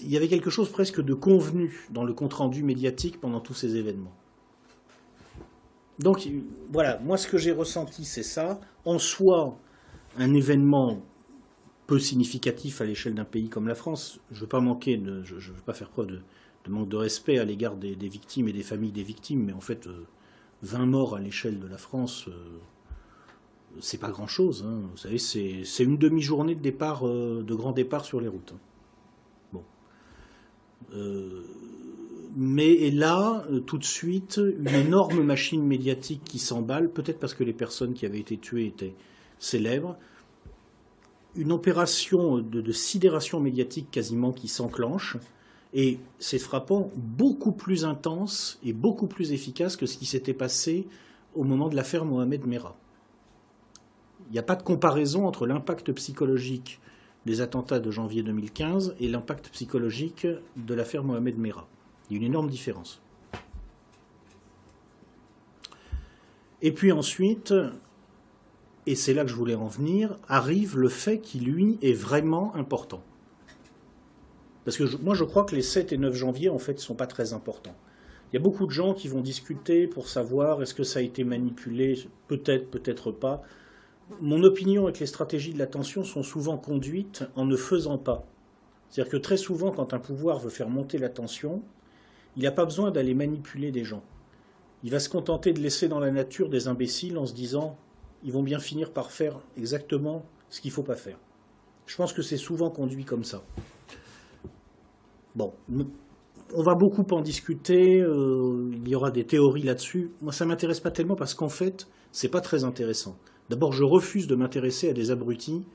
il 0.01 0.09
y 0.09 0.17
avait 0.17 0.27
quelque 0.27 0.49
chose 0.49 0.69
presque 0.69 1.01
de 1.01 1.13
convenu 1.13 1.87
dans 1.91 2.03
le 2.03 2.13
compte-rendu 2.13 2.63
médiatique 2.63 3.19
pendant 3.21 3.39
tous 3.39 3.53
ces 3.53 3.77
événements. 3.77 4.13
Donc 5.99 6.27
voilà, 6.71 6.99
moi 6.99 7.17
ce 7.17 7.27
que 7.27 7.37
j'ai 7.37 7.51
ressenti, 7.51 8.05
c'est 8.05 8.23
ça. 8.23 8.59
En 8.85 8.99
soi, 8.99 9.57
un 10.17 10.33
événement 10.33 11.01
peu 11.87 11.99
significatif 11.99 12.81
à 12.81 12.85
l'échelle 12.85 13.13
d'un 13.13 13.25
pays 13.25 13.49
comme 13.49 13.67
la 13.67 13.75
France. 13.75 14.19
Je 14.31 14.37
ne 14.37 14.41
veux 14.41 14.47
pas 14.47 14.61
manquer, 14.61 15.01
je, 15.23 15.51
veux 15.51 15.61
pas 15.65 15.73
faire 15.73 15.89
preuve 15.89 16.07
de, 16.07 16.21
manque 16.69 16.89
de 16.89 16.97
respect 16.97 17.37
à 17.37 17.45
l'égard 17.45 17.75
des, 17.75 17.95
victimes 17.95 18.47
et 18.47 18.53
des 18.53 18.63
familles 18.63 18.91
des 18.91 19.03
victimes, 19.03 19.43
mais 19.43 19.53
en 19.53 19.61
fait, 19.61 19.87
20 20.63 20.81
euh, 20.81 20.85
morts 20.85 21.15
à 21.15 21.19
l'échelle 21.19 21.59
de 21.59 21.67
la 21.67 21.77
France, 21.77 22.27
euh, 22.27 22.59
c'est 23.79 23.99
pas 23.99 24.09
grand-chose. 24.09 24.65
Hein. 24.65 24.81
Vous 24.91 24.97
savez, 24.97 25.17
c'est 25.17 25.83
une 25.83 25.97
demi-journée 25.97 26.55
de 26.55 26.61
départ, 26.61 27.07
euh, 27.07 27.43
de 27.45 27.55
grand 27.55 27.73
départ 27.73 28.05
sur 28.05 28.21
les 28.21 28.27
routes. 28.27 28.53
Bon. 30.89 30.99
mais 32.35 32.89
là, 32.91 33.45
tout 33.65 33.77
de 33.77 33.83
suite, 33.83 34.39
une 34.39 34.67
énorme 34.67 35.23
machine 35.23 35.65
médiatique 35.65 36.21
qui 36.23 36.39
s'emballe, 36.39 36.89
peut-être 36.89 37.19
parce 37.19 37.33
que 37.33 37.43
les 37.43 37.53
personnes 37.53 37.93
qui 37.93 38.05
avaient 38.05 38.19
été 38.19 38.37
tuées 38.37 38.67
étaient 38.67 38.95
célèbres, 39.39 39.97
une 41.35 41.51
opération 41.51 42.39
de, 42.39 42.71
sidération 42.71 43.39
médiatique 43.39 43.89
quasiment 43.91 44.31
qui 44.31 44.47
s'enclenche, 44.47 45.17
et 45.73 45.99
c'est 46.19 46.39
frappant, 46.39 46.91
beaucoup 46.95 47.53
plus 47.53 47.85
intense 47.85 48.59
et 48.63 48.73
beaucoup 48.73 49.07
plus 49.07 49.31
efficace 49.31 49.77
que 49.77 49.85
ce 49.85 49.97
qui 49.97 50.05
s'était 50.05 50.33
passé 50.33 50.87
au 51.33 51.43
moment 51.43 51.69
de 51.69 51.75
l'affaire 51.75 52.03
Mohamed 52.03 52.45
Merah. 52.45 52.75
Il 54.29 54.33
n'y 54.33 54.39
a 54.39 54.43
pas 54.43 54.55
de 54.55 54.63
comparaison 54.63 55.25
entre 55.25 55.47
l'impact 55.47 55.91
psychologique 55.93 56.79
des 57.25 57.41
attentats 57.41 57.79
de 57.79 57.91
janvier 57.91 58.23
2015 58.23 58.95
et 58.99 59.07
l'impact 59.07 59.49
psychologique 59.49 60.27
de 60.55 60.73
l'affaire 60.73 61.03
Mohamed 61.03 61.37
Merah. 61.37 61.67
Il 62.09 62.13
y 62.13 62.19
a 62.19 62.21
une 62.21 62.27
énorme 62.27 62.49
différence. 62.49 63.01
Et 66.61 66.71
puis 66.71 66.91
ensuite, 66.91 67.53
et 68.85 68.95
c'est 68.95 69.13
là 69.13 69.23
que 69.23 69.29
je 69.29 69.35
voulais 69.35 69.55
en 69.55 69.67
venir, 69.67 70.17
arrive 70.27 70.77
le 70.77 70.89
fait 70.89 71.19
qui, 71.19 71.39
lui, 71.39 71.77
est 71.81 71.93
vraiment 71.93 72.55
important. 72.55 73.03
Parce 74.65 74.77
que 74.77 74.83
moi, 74.97 75.15
je 75.15 75.23
crois 75.23 75.43
que 75.43 75.55
les 75.55 75.61
7 75.61 75.91
et 75.91 75.97
9 75.97 76.13
janvier, 76.13 76.49
en 76.49 76.59
fait, 76.59 76.73
ne 76.73 76.79
sont 76.79 76.95
pas 76.95 77.07
très 77.07 77.33
importants. 77.33 77.75
Il 78.31 78.35
y 78.35 78.39
a 78.39 78.41
beaucoup 78.41 78.65
de 78.65 78.71
gens 78.71 78.93
qui 78.93 79.07
vont 79.07 79.21
discuter 79.21 79.87
pour 79.87 80.07
savoir 80.07 80.61
est-ce 80.61 80.73
que 80.73 80.83
ça 80.83 80.99
a 80.99 81.01
été 81.01 81.23
manipulé, 81.23 81.99
peut-être, 82.27 82.69
peut-être 82.69 83.11
pas. 83.11 83.43
Mon 84.19 84.43
opinion 84.43 84.89
est 84.89 84.93
que 84.93 84.99
les 84.99 85.05
stratégies 85.05 85.53
de 85.53 85.59
l'attention 85.59 86.03
sont 86.03 86.23
souvent 86.23 86.57
conduites 86.57 87.23
en 87.35 87.45
ne 87.45 87.55
faisant 87.55 87.97
pas. 87.97 88.25
C'est-à-dire 88.89 89.11
que 89.11 89.17
très 89.17 89.37
souvent, 89.37 89.71
quand 89.71 89.93
un 89.93 89.99
pouvoir 89.99 90.39
veut 90.39 90.49
faire 90.49 90.69
monter 90.69 90.97
l'attention, 90.97 91.63
il 92.35 92.43
n'a 92.43 92.51
pas 92.51 92.65
besoin 92.65 92.91
d'aller 92.91 93.13
manipuler 93.13 93.71
des 93.71 93.83
gens. 93.83 94.03
Il 94.83 94.91
va 94.91 94.99
se 94.99 95.09
contenter 95.09 95.53
de 95.53 95.61
laisser 95.61 95.87
dans 95.87 95.99
la 95.99 96.11
nature 96.11 96.49
des 96.49 96.67
imbéciles 96.67 97.17
en 97.17 97.25
se 97.25 97.33
disant 97.33 97.77
ils 98.23 98.31
vont 98.31 98.43
bien 98.43 98.59
finir 98.59 98.91
par 98.91 99.11
faire 99.11 99.39
exactement 99.57 100.25
ce 100.49 100.61
qu'il 100.61 100.69
ne 100.69 100.75
faut 100.75 100.83
pas 100.83 100.95
faire. 100.95 101.17
Je 101.85 101.95
pense 101.95 102.13
que 102.13 102.21
c'est 102.21 102.37
souvent 102.37 102.69
conduit 102.69 103.05
comme 103.05 103.23
ça. 103.23 103.43
Bon, 105.35 105.53
on 106.53 106.63
va 106.63 106.75
beaucoup 106.75 107.05
en 107.11 107.21
discuter, 107.21 108.01
euh, 108.01 108.71
il 108.73 108.87
y 108.87 108.95
aura 108.95 109.11
des 109.11 109.25
théories 109.25 109.63
là-dessus. 109.63 110.11
Moi, 110.21 110.33
ça 110.33 110.45
ne 110.45 110.49
m'intéresse 110.49 110.79
pas 110.79 110.91
tellement 110.91 111.15
parce 111.15 111.33
qu'en 111.33 111.49
fait, 111.49 111.87
ce 112.11 112.25
n'est 112.25 112.31
pas 112.31 112.41
très 112.41 112.63
intéressant. 112.63 113.17
D'abord, 113.51 113.73
je 113.73 113.83
refuse 113.83 114.27
de 114.27 114.35
m'intéresser 114.35 114.89
à 114.89 114.93
des 114.93 115.11
abrutis 115.11 115.65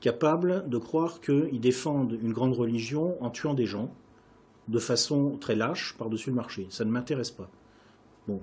capables 0.00 0.68
de 0.68 0.78
croire 0.78 1.20
qu'ils 1.20 1.60
défendent 1.60 2.18
une 2.20 2.32
grande 2.32 2.54
religion 2.54 3.22
en 3.22 3.30
tuant 3.30 3.54
des 3.54 3.66
gens 3.66 3.94
de 4.66 4.80
façon 4.80 5.36
très 5.40 5.54
lâche 5.54 5.94
par-dessus 5.96 6.30
le 6.30 6.34
marché. 6.34 6.66
Ça 6.70 6.84
ne 6.84 6.90
m'intéresse 6.90 7.30
pas. 7.30 7.48
Bon. 8.26 8.40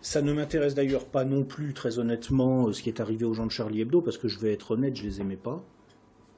Ça 0.00 0.20
ne 0.20 0.32
m'intéresse 0.32 0.74
d'ailleurs 0.74 1.06
pas 1.06 1.24
non 1.24 1.44
plus, 1.44 1.74
très 1.74 2.00
honnêtement, 2.00 2.66
euh, 2.66 2.72
ce 2.72 2.82
qui 2.82 2.88
est 2.88 2.98
arrivé 2.98 3.24
aux 3.24 3.34
gens 3.34 3.46
de 3.46 3.52
Charlie 3.52 3.82
Hebdo, 3.82 4.00
parce 4.00 4.18
que 4.18 4.26
je 4.26 4.40
vais 4.40 4.52
être 4.52 4.72
honnête, 4.72 4.96
je 4.96 5.04
les 5.04 5.20
aimais 5.20 5.36
pas. 5.36 5.64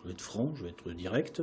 Je 0.03 0.09
vais 0.09 0.13
être 0.13 0.21
franc, 0.21 0.53
je 0.57 0.65
vais 0.65 0.69
être 0.69 0.91
direct. 0.93 1.41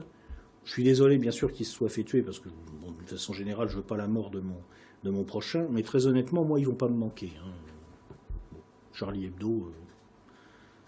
Je 0.65 0.72
suis 0.72 0.84
désolé, 0.84 1.17
bien 1.17 1.32
sûr, 1.32 1.51
qu'ils 1.51 1.65
se 1.65 1.74
soient 1.74 1.89
fait 1.89 2.03
tuer, 2.03 2.22
parce 2.22 2.39
que, 2.39 2.50
de 2.50 3.10
façon 3.10 3.34
générale, 3.34 3.70
je 3.70 3.74
ne 3.74 3.82
veux 3.82 3.88
pas 3.88 3.98
la 3.98 4.08
mort 4.08 4.29
de 4.29 4.39
mon, 4.39 4.62
de 5.03 5.10
mon 5.10 5.24
prochain, 5.24 5.65
mais 5.72 5.82
très 5.82 6.06
honnêtement, 6.06 6.46
moi, 6.46 6.60
ils 6.60 6.67
vont 6.67 6.75
pas 6.75 6.89
me 6.89 6.98
manquer. 6.98 7.32
Hein. 7.44 8.60
Charlie 8.94 9.25
Hebdo, 9.25 9.50
euh, 9.50 9.87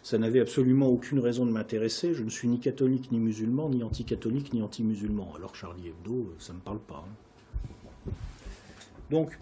ça 0.09 0.17
n'avait 0.17 0.39
absolument 0.39 0.87
aucune 0.87 1.19
raison 1.19 1.45
de 1.45 1.51
m'intéresser. 1.51 2.15
Je 2.15 2.23
ne 2.23 2.29
suis 2.29 2.47
ni 2.47 2.59
catholique, 2.59 3.11
ni 3.11 3.19
musulman, 3.19 3.69
ni 3.69 3.83
anti-catholique, 3.83 4.51
ni 4.53 4.63
anti-musulman. 4.63 5.35
Alors 5.35 5.53
Charlie 5.53 5.89
Hebdo, 5.89 6.15
euh, 6.15 6.35
ça 6.39 6.51
ne 6.51 6.57
me 6.57 6.63
parle 6.63 6.79
pas. 6.79 7.05
Hein. 7.05 8.11
Donc, 9.11 9.37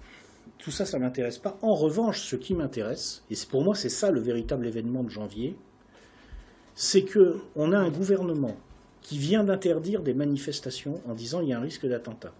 tout 0.57 0.71
ça, 0.71 0.83
ça 0.83 0.97
ne 0.97 1.03
m'intéresse 1.03 1.37
pas. 1.37 1.57
En 1.61 1.73
revanche, 1.73 2.19
ce 2.19 2.35
qui 2.35 2.53
m'intéresse, 2.53 3.23
et 3.31 3.35
pour 3.49 3.63
moi 3.63 3.75
c'est 3.75 3.87
ça 3.87 4.11
le 4.11 4.19
véritable 4.19 4.67
événement 4.67 5.03
de 5.03 5.09
janvier, 5.09 5.55
c'est 6.75 7.05
qu'on 7.05 7.71
a 7.71 7.77
un 7.77 7.89
gouvernement 7.89 8.57
qui 9.01 9.17
vient 9.17 9.45
d'interdire 9.45 10.01
des 10.01 10.13
manifestations 10.13 10.99
en 11.07 11.13
disant 11.13 11.39
il 11.39 11.47
y 11.47 11.53
a 11.53 11.59
un 11.59 11.61
risque 11.61 11.87
d'attentat. 11.87 12.33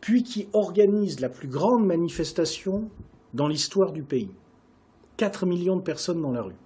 Puis 0.00 0.24
qui 0.24 0.48
organise 0.52 1.20
la 1.20 1.28
plus 1.28 1.46
grande 1.46 1.86
manifestation 1.86 2.90
dans 3.34 3.46
l'histoire 3.46 3.92
du 3.92 4.02
pays. 4.02 4.30
4 5.16 5.46
millions 5.46 5.76
de 5.76 5.82
personnes 5.82 6.20
dans 6.20 6.32
la 6.32 6.42
rue. 6.42 6.56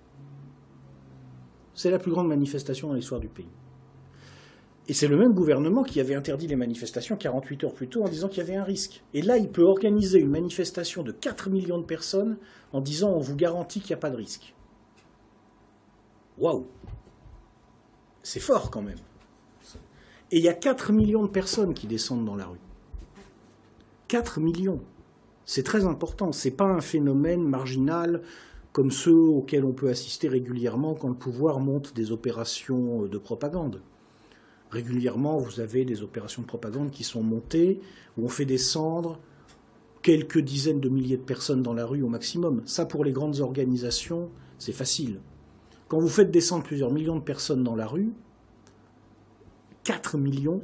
C'est 1.74 1.90
la 1.90 1.98
plus 1.98 2.10
grande 2.10 2.28
manifestation 2.28 2.88
dans 2.88 2.94
l'histoire 2.94 3.20
du 3.20 3.28
pays. 3.28 3.48
Et 4.88 4.92
c'est 4.92 5.06
le 5.06 5.16
même 5.16 5.34
gouvernement 5.34 5.84
qui 5.84 6.00
avait 6.00 6.16
interdit 6.16 6.48
les 6.48 6.56
manifestations 6.56 7.16
48 7.16 7.64
heures 7.64 7.74
plus 7.74 7.88
tôt 7.88 8.02
en 8.02 8.08
disant 8.08 8.28
qu'il 8.28 8.38
y 8.38 8.40
avait 8.40 8.56
un 8.56 8.64
risque. 8.64 9.04
Et 9.14 9.22
là, 9.22 9.36
il 9.36 9.48
peut 9.48 9.62
organiser 9.62 10.18
une 10.18 10.30
manifestation 10.30 11.04
de 11.04 11.12
4 11.12 11.48
millions 11.48 11.78
de 11.78 11.84
personnes 11.84 12.38
en 12.72 12.80
disant 12.80 13.10
on 13.10 13.20
vous 13.20 13.36
garantit 13.36 13.80
qu'il 13.80 13.90
n'y 13.90 13.98
a 13.98 14.00
pas 14.00 14.10
de 14.10 14.16
risque. 14.16 14.52
Waouh 16.38 16.66
C'est 18.22 18.40
fort 18.40 18.70
quand 18.70 18.82
même. 18.82 18.98
Et 20.32 20.38
il 20.38 20.44
y 20.44 20.48
a 20.48 20.54
4 20.54 20.92
millions 20.92 21.22
de 21.22 21.30
personnes 21.30 21.74
qui 21.74 21.86
descendent 21.86 22.24
dans 22.24 22.36
la 22.36 22.46
rue. 22.46 22.60
4 24.08 24.40
millions. 24.40 24.80
C'est 25.52 25.64
très 25.64 25.84
important. 25.84 26.30
Ce 26.30 26.46
n'est 26.46 26.54
pas 26.54 26.68
un 26.68 26.80
phénomène 26.80 27.42
marginal 27.42 28.22
comme 28.70 28.92
ceux 28.92 29.18
auxquels 29.18 29.64
on 29.64 29.72
peut 29.72 29.88
assister 29.88 30.28
régulièrement 30.28 30.94
quand 30.94 31.08
le 31.08 31.16
pouvoir 31.16 31.58
monte 31.58 31.92
des 31.92 32.12
opérations 32.12 33.06
de 33.06 33.18
propagande. 33.18 33.82
Régulièrement, 34.70 35.38
vous 35.38 35.58
avez 35.58 35.84
des 35.84 36.04
opérations 36.04 36.42
de 36.42 36.46
propagande 36.46 36.92
qui 36.92 37.02
sont 37.02 37.24
montées, 37.24 37.80
où 38.16 38.26
on 38.26 38.28
fait 38.28 38.44
descendre 38.44 39.18
quelques 40.02 40.38
dizaines 40.38 40.78
de 40.78 40.88
milliers 40.88 41.16
de 41.16 41.22
personnes 41.22 41.64
dans 41.64 41.74
la 41.74 41.84
rue 41.84 42.02
au 42.02 42.08
maximum. 42.08 42.62
Ça, 42.64 42.86
pour 42.86 43.02
les 43.04 43.10
grandes 43.10 43.40
organisations, 43.40 44.30
c'est 44.56 44.70
facile. 44.70 45.18
Quand 45.88 45.98
vous 45.98 46.08
faites 46.08 46.30
descendre 46.30 46.62
plusieurs 46.62 46.92
millions 46.92 47.16
de 47.16 47.24
personnes 47.24 47.64
dans 47.64 47.74
la 47.74 47.88
rue, 47.88 48.12
4 49.82 50.16
millions 50.16 50.62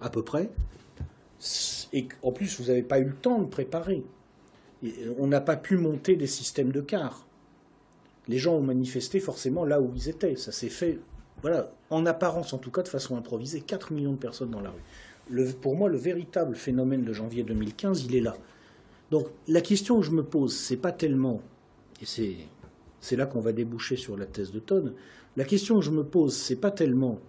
à 0.00 0.10
peu 0.10 0.24
près, 0.24 0.50
et 1.92 2.08
en 2.22 2.32
plus, 2.32 2.60
vous 2.60 2.68
n'avez 2.68 2.82
pas 2.82 2.98
eu 2.98 3.04
le 3.04 3.14
temps 3.14 3.40
de 3.40 3.46
préparer. 3.46 4.04
On 5.18 5.26
n'a 5.26 5.40
pas 5.40 5.56
pu 5.56 5.76
monter 5.76 6.16
des 6.16 6.26
systèmes 6.26 6.72
de 6.72 6.80
cars. 6.80 7.26
Les 8.28 8.38
gens 8.38 8.54
ont 8.54 8.62
manifesté 8.62 9.20
forcément 9.20 9.64
là 9.64 9.80
où 9.80 9.92
ils 9.94 10.08
étaient. 10.08 10.36
Ça 10.36 10.52
s'est 10.52 10.68
fait 10.68 10.98
voilà, 11.42 11.70
en 11.90 12.06
apparence 12.06 12.52
en 12.52 12.58
tout 12.58 12.70
cas, 12.70 12.82
de 12.82 12.88
façon 12.88 13.16
improvisée, 13.16 13.60
4 13.60 13.92
millions 13.92 14.12
de 14.12 14.18
personnes 14.18 14.50
dans 14.50 14.60
la 14.60 14.70
rue. 14.70 15.52
pour 15.60 15.76
moi, 15.76 15.88
le 15.88 15.98
véritable 15.98 16.56
phénomène 16.56 17.04
de 17.04 17.12
janvier 17.12 17.42
2015, 17.42 18.04
il 18.04 18.16
est 18.16 18.20
là. 18.20 18.36
Donc 19.10 19.28
la 19.46 19.60
question 19.60 20.00
que 20.00 20.06
je 20.06 20.10
me 20.10 20.24
pose, 20.24 20.56
c'est 20.56 20.76
pas 20.76 20.92
tellement, 20.92 21.40
et 22.02 22.06
c'est 23.00 23.16
là 23.16 23.26
qu'on 23.26 23.40
va 23.40 23.52
déboucher 23.52 23.96
sur 23.96 24.16
la 24.16 24.26
thèse 24.26 24.50
de 24.50 24.58
Tonne, 24.58 24.94
la 25.36 25.44
question 25.44 25.76
que 25.78 25.84
je 25.84 25.90
me 25.90 26.02
pose, 26.02 26.34
c'est 26.34 26.56
pas 26.56 26.70
tellement 26.70 27.20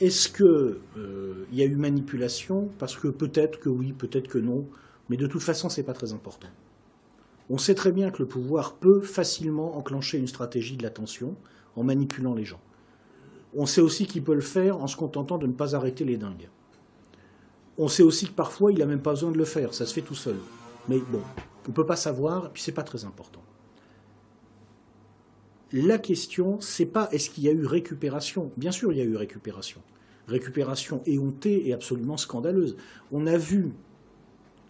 est-ce 0.00 0.30
qu'il 0.30 0.46
euh, 0.46 1.46
y 1.52 1.62
a 1.62 1.66
eu 1.66 1.76
manipulation? 1.76 2.70
Parce 2.78 2.96
que 2.96 3.08
peut-être 3.08 3.60
que 3.60 3.68
oui, 3.68 3.92
peut-être 3.92 4.28
que 4.28 4.38
non, 4.38 4.66
mais 5.10 5.16
de 5.16 5.26
toute 5.26 5.42
façon, 5.42 5.68
c'est 5.68 5.82
pas 5.82 5.92
très 5.92 6.12
important. 6.12 6.48
On 7.50 7.58
sait 7.58 7.74
très 7.74 7.92
bien 7.92 8.10
que 8.10 8.22
le 8.22 8.28
pouvoir 8.28 8.76
peut 8.76 9.00
facilement 9.00 9.76
enclencher 9.76 10.18
une 10.18 10.26
stratégie 10.26 10.76
de 10.76 10.82
l'attention 10.82 11.36
en 11.76 11.84
manipulant 11.84 12.34
les 12.34 12.44
gens. 12.44 12.60
On 13.54 13.66
sait 13.66 13.80
aussi 13.80 14.06
qu'il 14.06 14.22
peut 14.22 14.34
le 14.34 14.40
faire 14.40 14.78
en 14.78 14.86
se 14.86 14.96
contentant 14.96 15.36
de 15.36 15.46
ne 15.46 15.52
pas 15.52 15.74
arrêter 15.74 16.04
les 16.04 16.16
dingues. 16.16 16.48
On 17.76 17.88
sait 17.88 18.02
aussi 18.02 18.28
que 18.28 18.34
parfois, 18.34 18.72
il 18.72 18.78
n'a 18.78 18.86
même 18.86 19.02
pas 19.02 19.10
besoin 19.10 19.32
de 19.32 19.38
le 19.38 19.44
faire, 19.44 19.74
ça 19.74 19.84
se 19.84 19.92
fait 19.92 20.02
tout 20.02 20.14
seul. 20.14 20.36
Mais 20.88 20.98
bon, 20.98 21.20
on 21.66 21.68
ne 21.70 21.74
peut 21.74 21.86
pas 21.86 21.96
savoir, 21.96 22.46
et 22.46 22.48
puis 22.50 22.62
c'est 22.62 22.72
pas 22.72 22.84
très 22.84 23.04
important. 23.04 23.42
La 25.72 25.98
question, 25.98 26.60
c'est 26.60 26.86
pas 26.86 27.08
est-ce 27.12 27.30
qu'il 27.30 27.44
y 27.44 27.48
a 27.48 27.52
eu 27.52 27.64
récupération 27.64 28.50
Bien 28.56 28.72
sûr, 28.72 28.92
il 28.92 28.98
y 28.98 29.00
a 29.00 29.04
eu 29.04 29.16
récupération. 29.16 29.80
Récupération 30.26 31.02
éhontée 31.06 31.68
et 31.68 31.72
absolument 31.72 32.16
scandaleuse. 32.16 32.76
On 33.12 33.26
a 33.26 33.36
vu 33.36 33.72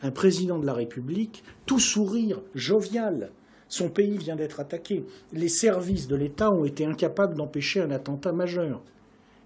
un 0.03 0.11
président 0.11 0.59
de 0.59 0.67
la 0.67 0.75
République 0.75 1.43
tout 1.67 1.79
sourire, 1.79 2.41
jovial, 2.55 3.33
son 3.71 3.89
pays 3.89 4.19
vient 4.19 4.35
d'être 4.35 4.59
attaqué. 4.59 5.05
Les 5.33 5.49
services 5.49 6.09
de 6.09 6.17
l'État 6.17 6.51
ont 6.51 6.65
été 6.65 6.85
incapables 6.85 7.37
d'empêcher 7.37 7.81
un 7.81 7.93
attentat 7.93 8.33
majeur. 8.33 8.83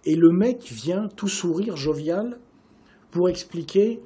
Et 0.06 0.16
le 0.16 0.30
mec 0.30 0.62
vient 0.62 1.08
tout 1.08 1.28
sourire, 1.28 1.76
jovial, 1.76 2.38
pour 3.10 3.28
expliquer 3.28 4.00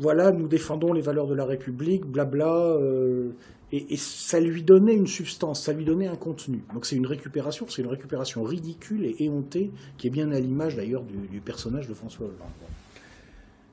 voilà, 0.00 0.32
nous 0.32 0.48
défendons 0.48 0.92
les 0.92 1.02
valeurs 1.02 1.28
de 1.28 1.34
la 1.34 1.44
République, 1.44 2.04
blabla, 2.04 2.52
euh, 2.52 3.30
et, 3.76 3.96
ça 3.96 4.38
lui 4.40 4.62
donnait 4.62 4.94
une 4.94 5.06
substance, 5.06 5.64
ça 5.64 5.72
lui 5.72 5.84
donnait 5.84 6.06
un 6.06 6.16
contenu. 6.16 6.64
Donc 6.72 6.86
c'est 6.86 6.96
une 6.96 7.06
récupération, 7.06 7.66
c'est 7.68 7.82
une 7.82 7.88
récupération 7.88 8.42
ridicule 8.42 9.04
et 9.04 9.16
éhontée, 9.24 9.72
qui 9.98 10.06
est 10.06 10.10
bien 10.10 10.30
à 10.30 10.38
l'image 10.38 10.76
d'ailleurs 10.76 11.02
du, 11.02 11.40
personnage 11.40 11.88
de 11.88 11.94
François 11.94 12.26
Hollande. 12.26 12.38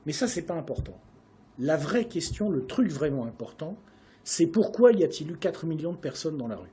Mais 0.04 0.12
ça, 0.12 0.26
c'est 0.26 0.42
pas 0.42 0.54
important. 0.54 0.98
La 1.58 1.76
vraie 1.76 2.06
question, 2.06 2.50
le 2.50 2.66
truc 2.66 2.90
vraiment 2.90 3.26
important, 3.26 3.76
c'est 4.24 4.46
pourquoi 4.46 4.92
y 4.92 5.04
a-t-il 5.04 5.30
eu 5.30 5.36
4 5.36 5.66
millions 5.66 5.92
de 5.92 5.98
personnes 5.98 6.36
dans 6.36 6.48
la 6.48 6.56
rue? 6.56 6.72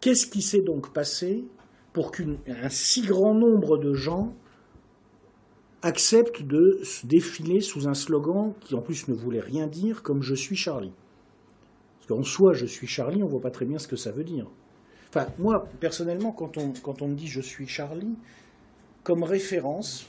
Qu'est-ce 0.00 0.26
qui 0.26 0.42
s'est 0.42 0.62
donc 0.66 0.92
passé 0.92 1.44
pour 1.92 2.10
qu'un 2.10 2.68
si 2.70 3.02
grand 3.02 3.34
nombre 3.34 3.78
de 3.78 3.92
gens 3.92 4.34
acceptent 5.82 6.42
de 6.42 6.78
se 6.84 7.06
défiler 7.06 7.60
sous 7.60 7.88
un 7.88 7.94
slogan 7.94 8.54
qui 8.60 8.74
en 8.74 8.80
plus 8.80 9.08
ne 9.08 9.14
voulait 9.14 9.40
rien 9.40 9.66
dire 9.66 10.02
comme 10.02 10.22
je 10.22 10.34
suis 10.34 10.56
Charlie 10.56 10.92
Parce 11.98 12.06
qu'en 12.06 12.22
soi, 12.22 12.52
je 12.52 12.66
suis 12.66 12.86
Charlie, 12.86 13.22
on 13.22 13.26
ne 13.26 13.30
voit 13.30 13.40
pas 13.40 13.50
très 13.50 13.66
bien 13.66 13.78
ce 13.78 13.88
que 13.88 13.96
ça 13.96 14.12
veut 14.12 14.24
dire. 14.24 14.46
Enfin, 15.08 15.26
moi, 15.38 15.68
personnellement, 15.80 16.32
quand 16.32 16.56
on, 16.56 16.72
quand 16.82 17.02
me 17.02 17.14
dit 17.14 17.26
je 17.26 17.40
suis 17.40 17.66
Charlie, 17.66 18.16
comme 19.02 19.24
référence, 19.24 20.06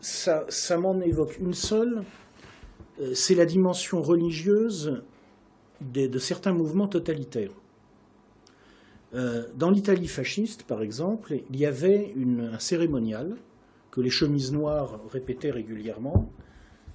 ça, 0.00 0.44
ça 0.48 0.78
m'en 0.78 1.00
évoque 1.00 1.38
une 1.38 1.54
seule, 1.54 2.04
euh, 3.00 3.12
c'est 3.14 3.34
la 3.34 3.44
dimension 3.44 4.00
religieuse 4.00 5.02
de, 5.80 6.18
certains 6.18 6.52
mouvements 6.52 6.88
totalitaires. 6.88 7.52
Euh, 9.14 9.44
dans 9.54 9.70
l'Italie 9.70 10.08
fasciste, 10.08 10.64
par 10.64 10.82
exemple, 10.82 11.36
il 11.50 11.56
y 11.56 11.66
avait 11.66 12.14
un 12.40 12.58
cérémonial 12.58 13.36
les 14.00 14.10
chemises 14.10 14.52
noires 14.52 15.00
répétaient 15.10 15.50
régulièrement. 15.50 16.30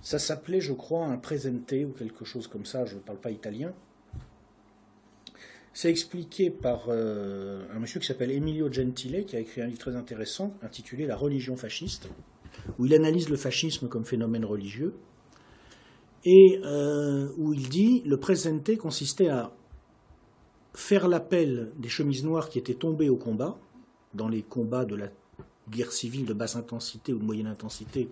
Ça 0.01 0.19
s'appelait, 0.19 0.61
je 0.61 0.73
crois, 0.73 1.05
un 1.05 1.17
presente 1.17 1.73
ou 1.73 1.91
quelque 1.91 2.25
chose 2.25 2.47
comme 2.47 2.65
ça, 2.65 2.85
je 2.85 2.95
ne 2.95 2.99
parle 2.99 3.19
pas 3.19 3.31
italien. 3.31 3.73
C'est 5.73 5.89
expliqué 5.89 6.49
par 6.49 6.87
euh, 6.89 7.65
un 7.73 7.79
monsieur 7.79 7.99
qui 7.99 8.07
s'appelle 8.07 8.31
Emilio 8.31 8.71
Gentile, 8.71 9.25
qui 9.25 9.35
a 9.35 9.39
écrit 9.39 9.61
un 9.61 9.67
livre 9.67 9.79
très 9.79 9.95
intéressant 9.95 10.53
intitulé 10.61 11.05
La 11.05 11.15
religion 11.15 11.55
fasciste, 11.55 12.09
où 12.77 12.85
il 12.85 12.93
analyse 12.93 13.29
le 13.29 13.37
fascisme 13.37 13.87
comme 13.87 14.03
phénomène 14.03 14.43
religieux, 14.43 14.95
et 16.25 16.59
euh, 16.65 17.29
où 17.37 17.53
il 17.53 17.69
dit 17.69 18.03
le 18.05 18.17
presente 18.17 18.75
consistait 18.77 19.29
à 19.29 19.55
faire 20.73 21.07
l'appel 21.07 21.71
des 21.77 21.89
chemises 21.89 22.23
noires 22.23 22.49
qui 22.49 22.59
étaient 22.59 22.73
tombées 22.73 23.09
au 23.09 23.17
combat, 23.17 23.57
dans 24.13 24.27
les 24.27 24.43
combats 24.43 24.85
de 24.85 24.95
la 24.95 25.07
guerre 25.71 25.91
civile 25.91 26.25
de 26.25 26.33
basse 26.33 26.55
intensité 26.55 27.13
ou 27.13 27.19
de 27.19 27.23
moyenne 27.23 27.47
intensité 27.47 28.09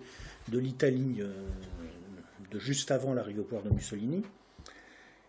de 0.48 0.58
l'Italie 0.58 1.16
euh, 1.20 1.32
de 2.50 2.58
juste 2.58 2.90
avant 2.90 3.14
l'arrivée 3.14 3.40
au 3.40 3.44
pouvoir 3.44 3.62
de 3.62 3.70
Mussolini, 3.70 4.22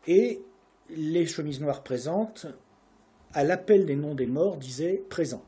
et 0.08 0.42
les 0.90 1.26
chemises 1.28 1.62
noires 1.62 1.84
présentes, 1.84 2.48
à 3.34 3.44
l'appel 3.44 3.86
des 3.86 3.96
noms 3.96 4.16
des 4.16 4.26
morts, 4.26 4.58
disaient 4.58 5.04
présent. 5.10 5.44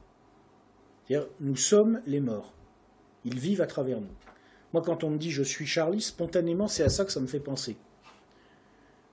C'est-à-dire, 1.07 1.27
nous 1.39 1.55
sommes 1.55 2.01
les 2.05 2.19
morts. 2.19 2.53
Ils 3.25 3.39
vivent 3.39 3.61
à 3.61 3.67
travers 3.67 3.99
nous. 3.99 4.13
Moi, 4.73 4.81
quand 4.81 5.03
on 5.03 5.09
me 5.09 5.17
dit 5.17 5.31
je 5.31 5.43
suis 5.43 5.65
Charlie, 5.65 6.01
spontanément, 6.01 6.67
c'est 6.67 6.83
à 6.83 6.89
ça 6.89 7.05
que 7.05 7.11
ça 7.11 7.19
me 7.19 7.27
fait 7.27 7.39
penser. 7.39 7.75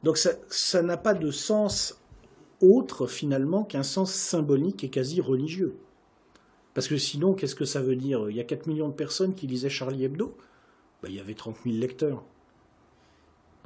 Donc 0.03 0.19
ça 0.19 0.83
n'a 0.83 0.97
pas 0.97 1.15
de 1.15 1.31
sens 1.31 2.01
autre, 2.61 3.07
finalement, 3.07 3.65
qu'un 3.65 3.83
sens 3.83 4.13
symbolique 4.13 4.85
et 4.85 4.91
quasi 4.91 5.21
religieux. 5.21 5.77
Parce 6.75 6.87
que 6.89 6.97
sinon, 6.97 7.35
qu'est-ce 7.35 7.55
que 7.55 7.65
ça 7.65 7.81
veut 7.81 7.97
dire? 7.97 8.31
Il 8.31 8.37
y 8.37 8.41
a 8.41 8.45
4 8.45 8.67
millions 8.67 8.89
de 8.89 8.95
personnes 8.95 9.35
qui 9.35 9.47
lisaient 9.47 9.71
Charlie 9.71 10.05
Hebdo? 10.05 10.37
Ben, 11.03 11.09
Il 11.11 11.17
y 11.17 11.21
avait 11.21 11.35
30 11.35 11.57
000 11.65 11.77
lecteurs. 11.77 12.23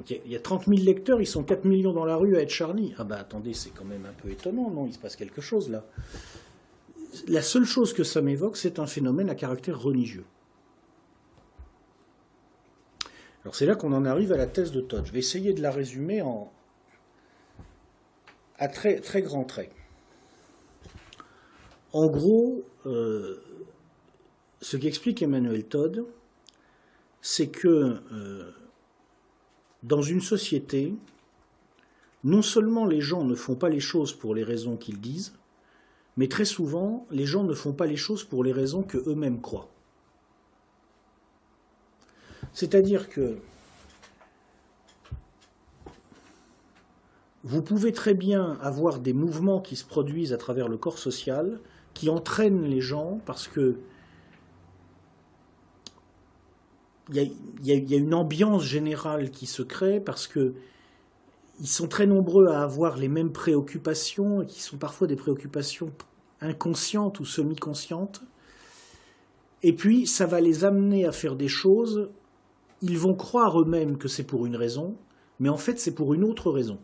il 0.08 0.32
y 0.32 0.36
a 0.36 0.40
30 0.40 0.66
000 0.66 0.78
lecteurs, 0.82 1.20
ils 1.20 1.26
sont 1.26 1.42
4 1.42 1.64
millions 1.64 1.92
dans 1.92 2.04
la 2.04 2.16
rue 2.16 2.36
à 2.36 2.40
être 2.40 2.50
Charlie. 2.50 2.94
Ah 2.98 3.04
bah 3.04 3.16
attendez, 3.18 3.52
c'est 3.54 3.70
quand 3.70 3.84
même 3.84 4.06
un 4.06 4.12
peu 4.12 4.30
étonnant, 4.30 4.70
non? 4.70 4.86
Il 4.86 4.94
se 4.94 4.98
passe 4.98 5.16
quelque 5.16 5.40
chose 5.40 5.70
là. 5.70 5.84
La 7.28 7.42
seule 7.42 7.64
chose 7.64 7.92
que 7.92 8.02
ça 8.02 8.20
m'évoque, 8.22 8.56
c'est 8.56 8.78
un 8.80 8.86
phénomène 8.86 9.30
à 9.30 9.34
caractère 9.36 9.80
religieux. 9.80 10.24
Alors 13.44 13.54
c'est 13.54 13.66
là 13.66 13.76
qu'on 13.76 13.92
en 13.92 14.04
arrive 14.04 14.32
à 14.32 14.36
la 14.36 14.46
thèse 14.46 14.72
de 14.72 14.80
Todd. 14.80 15.04
Je 15.06 15.12
vais 15.12 15.18
essayer 15.18 15.52
de 15.52 15.60
la 15.60 15.70
résumer 15.70 16.22
en, 16.22 16.50
à 18.58 18.68
très, 18.68 19.00
très 19.00 19.22
grands 19.22 19.44
traits. 19.44 19.70
En 21.94 22.08
gros, 22.08 22.64
euh, 22.86 23.36
ce 24.60 24.76
qu'explique 24.76 25.22
Emmanuel 25.22 25.64
Todd, 25.64 26.04
c'est 27.22 27.46
que 27.46 28.00
euh, 28.12 28.50
dans 29.84 30.02
une 30.02 30.20
société, 30.20 30.92
non 32.24 32.42
seulement 32.42 32.84
les 32.84 33.00
gens 33.00 33.22
ne 33.22 33.36
font 33.36 33.54
pas 33.54 33.68
les 33.68 33.78
choses 33.78 34.12
pour 34.12 34.34
les 34.34 34.42
raisons 34.42 34.76
qu'ils 34.76 35.00
disent, 35.00 35.34
mais 36.16 36.26
très 36.26 36.44
souvent, 36.44 37.06
les 37.12 37.26
gens 37.26 37.44
ne 37.44 37.54
font 37.54 37.72
pas 37.72 37.86
les 37.86 37.96
choses 37.96 38.24
pour 38.24 38.42
les 38.42 38.52
raisons 38.52 38.82
que 38.82 38.98
eux-mêmes 39.08 39.40
croient. 39.40 39.68
C'est-à-dire 42.52 43.08
que 43.08 43.38
vous 47.44 47.62
pouvez 47.62 47.92
très 47.92 48.14
bien 48.14 48.58
avoir 48.62 48.98
des 48.98 49.12
mouvements 49.12 49.60
qui 49.60 49.76
se 49.76 49.84
produisent 49.84 50.32
à 50.32 50.38
travers 50.38 50.68
le 50.68 50.76
corps 50.76 50.98
social, 50.98 51.60
qui 51.94 52.10
entraînent 52.10 52.64
les 52.64 52.80
gens 52.80 53.20
parce 53.24 53.48
que 53.48 53.78
il 57.12 57.30
y, 57.62 57.94
a 57.94 57.98
une 57.98 58.14
ambiance 58.14 58.64
générale 58.64 59.30
qui 59.30 59.44
se 59.44 59.62
crée 59.62 60.00
parce 60.00 60.26
que 60.26 60.54
ils 61.60 61.68
sont 61.68 61.86
très 61.86 62.06
nombreux 62.06 62.46
à 62.46 62.62
avoir 62.62 62.96
les 62.96 63.08
mêmes 63.08 63.30
préoccupations 63.30 64.40
et 64.40 64.46
qui 64.46 64.62
sont 64.62 64.78
parfois 64.78 65.06
des 65.06 65.14
préoccupations 65.14 65.92
inconscientes 66.40 67.20
ou 67.20 67.26
semi-conscientes. 67.26 68.22
Et 69.62 69.74
puis, 69.74 70.06
ça 70.06 70.24
va 70.24 70.40
les 70.40 70.64
amener 70.64 71.04
à 71.04 71.12
faire 71.12 71.36
des 71.36 71.48
choses 71.48 72.08
ils 72.84 72.98
vont 72.98 73.14
croire 73.14 73.58
eux-mêmes 73.60 73.96
que 73.96 74.08
c'est 74.08 74.24
pour 74.24 74.44
une 74.44 74.56
raison, 74.56 74.96
mais 75.40 75.48
en 75.48 75.56
fait 75.56 75.78
c'est 75.78 75.94
pour 75.94 76.12
une 76.12 76.22
autre 76.22 76.50
raison. 76.50 76.78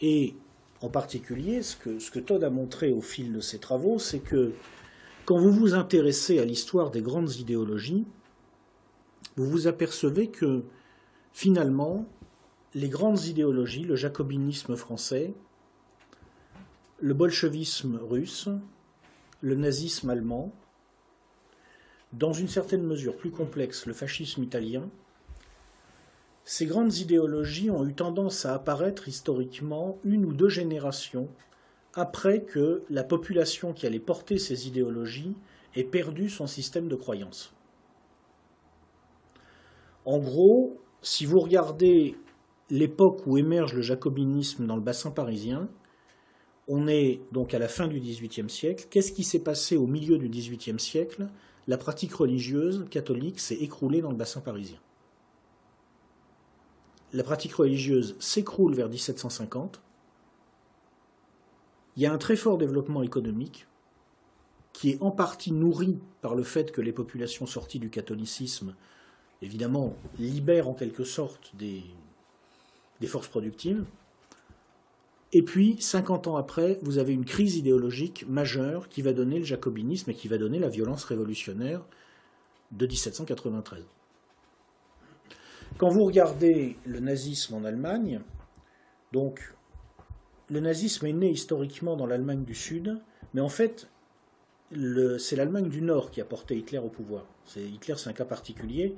Et 0.00 0.36
en 0.86 0.88
particulier, 0.88 1.62
ce 1.62 1.76
que, 1.76 2.18
Todd 2.20 2.44
a 2.44 2.50
montré 2.50 2.92
au 2.92 3.00
fil 3.00 3.32
de 3.32 3.40
ses 3.40 3.58
travaux, 3.58 3.98
c'est 3.98 4.20
que 4.20 4.52
quand 5.24 5.36
vous 5.36 5.50
vous 5.50 5.74
intéressez 5.74 6.38
à 6.38 6.44
l'histoire 6.44 6.92
des 6.92 7.02
grandes 7.02 7.34
idéologies, 7.34 8.04
vous 9.34 9.46
vous 9.50 9.66
apercevez 9.66 10.28
que 10.28 10.62
finalement, 11.32 12.06
les 12.74 12.88
grandes 12.88 13.24
idéologies, 13.24 13.82
le 13.82 13.96
jacobinisme 13.96 14.76
français, 14.76 15.34
le 17.00 17.14
bolchevisme 17.14 17.98
russe, 18.08 18.48
le 19.40 19.56
nazisme 19.56 20.08
allemand, 20.10 20.52
dans 22.12 22.32
une 22.32 22.48
certaine 22.48 22.84
mesure 22.84 23.16
plus 23.16 23.32
complexe, 23.32 23.86
le 23.86 23.92
fascisme 23.92 24.44
italien, 24.44 24.88
ces 26.48 26.64
grandes 26.64 26.96
idéologies 26.98 27.72
ont 27.72 27.84
eu 27.84 27.92
tendance 27.92 28.46
à 28.46 28.54
apparaître 28.54 29.08
historiquement 29.08 29.98
une 30.04 30.24
ou 30.24 30.32
deux 30.32 30.48
générations 30.48 31.28
après 31.92 32.44
que 32.44 32.84
la 32.88 33.02
population 33.02 33.72
qui 33.72 33.84
allait 33.84 33.98
porter 33.98 34.38
ces 34.38 34.68
idéologies 34.68 35.34
ait 35.74 35.82
perdu 35.82 36.28
son 36.28 36.46
système 36.46 36.86
de 36.86 36.94
croyance. 36.94 37.52
En 40.04 40.20
gros, 40.20 40.78
si 41.02 41.26
vous 41.26 41.40
regardez 41.40 42.14
l'époque 42.70 43.26
où 43.26 43.38
émerge 43.38 43.74
le 43.74 43.82
jacobinisme 43.82 44.68
dans 44.68 44.76
le 44.76 44.82
bassin 44.82 45.10
parisien, 45.10 45.68
on 46.68 46.86
est 46.86 47.22
donc 47.32 47.54
à 47.54 47.58
la 47.58 47.66
fin 47.66 47.88
du 47.88 47.98
XVIIIe 47.98 48.50
siècle. 48.50 48.86
Qu'est-ce 48.88 49.10
qui 49.10 49.24
s'est 49.24 49.42
passé 49.42 49.76
au 49.76 49.88
milieu 49.88 50.16
du 50.16 50.28
XVIIIe 50.28 50.78
siècle? 50.78 51.26
La 51.66 51.76
pratique 51.76 52.14
religieuse 52.14 52.86
catholique 52.88 53.40
s'est 53.40 53.56
écroulée 53.56 54.00
dans 54.00 54.10
le 54.10 54.16
bassin 54.16 54.40
parisien. 54.40 54.78
La 57.12 57.22
pratique 57.22 57.54
religieuse 57.54 58.16
s'écroule 58.18 58.74
vers 58.74 58.88
1750. 58.88 59.80
Il 61.96 62.02
y 62.02 62.06
a 62.06 62.12
un 62.12 62.18
très 62.18 62.36
fort 62.36 62.58
développement 62.58 63.02
économique 63.02 63.66
qui 64.72 64.90
est 64.90 65.02
en 65.02 65.10
partie 65.10 65.52
nourri 65.52 65.98
par 66.20 66.34
le 66.34 66.42
fait 66.42 66.70
que 66.70 66.82
les 66.82 66.92
populations 66.92 67.46
sorties 67.46 67.78
du 67.78 67.88
catholicisme, 67.88 68.74
évidemment, 69.40 69.96
libèrent 70.18 70.68
en 70.68 70.74
quelque 70.74 71.04
sorte 71.04 71.56
des, 71.56 71.82
forces 73.06 73.28
productives. 73.28 73.86
Et 75.32 75.42
puis, 75.42 75.80
50 75.80 76.26
ans 76.26 76.36
après, 76.36 76.78
vous 76.82 76.98
avez 76.98 77.14
une 77.14 77.24
crise 77.24 77.56
idéologique 77.56 78.26
majeure 78.28 78.88
qui 78.90 79.00
va 79.00 79.14
donner 79.14 79.38
le 79.38 79.46
jacobinisme 79.46 80.10
et 80.10 80.14
qui 80.14 80.28
va 80.28 80.36
donner 80.36 80.58
la 80.58 80.68
violence 80.68 81.04
révolutionnaire 81.04 81.82
de 82.72 82.86
1793. 82.86 83.82
Quand 85.78 85.90
vous 85.90 86.04
regardez 86.04 86.78
le 86.86 87.00
nazisme 87.00 87.54
en 87.54 87.64
Allemagne, 87.64 88.20
donc 89.12 89.54
le 90.48 90.60
nazisme 90.60 91.04
est 91.04 91.12
né 91.12 91.28
historiquement 91.30 91.96
dans 91.96 92.06
l'Allemagne 92.06 92.44
du 92.44 92.54
Sud, 92.54 92.98
mais 93.34 93.42
en 93.42 93.50
fait, 93.50 93.86
c'est 94.70 95.36
l'Allemagne 95.36 95.68
du 95.68 95.82
Nord 95.82 96.10
qui 96.10 96.22
a 96.22 96.24
porté 96.24 96.56
Hitler 96.56 96.78
au 96.78 96.88
pouvoir. 96.88 97.26
Hitler, 97.56 97.92
c'est 97.98 98.08
un 98.08 98.14
cas 98.14 98.24
particulier. 98.24 98.96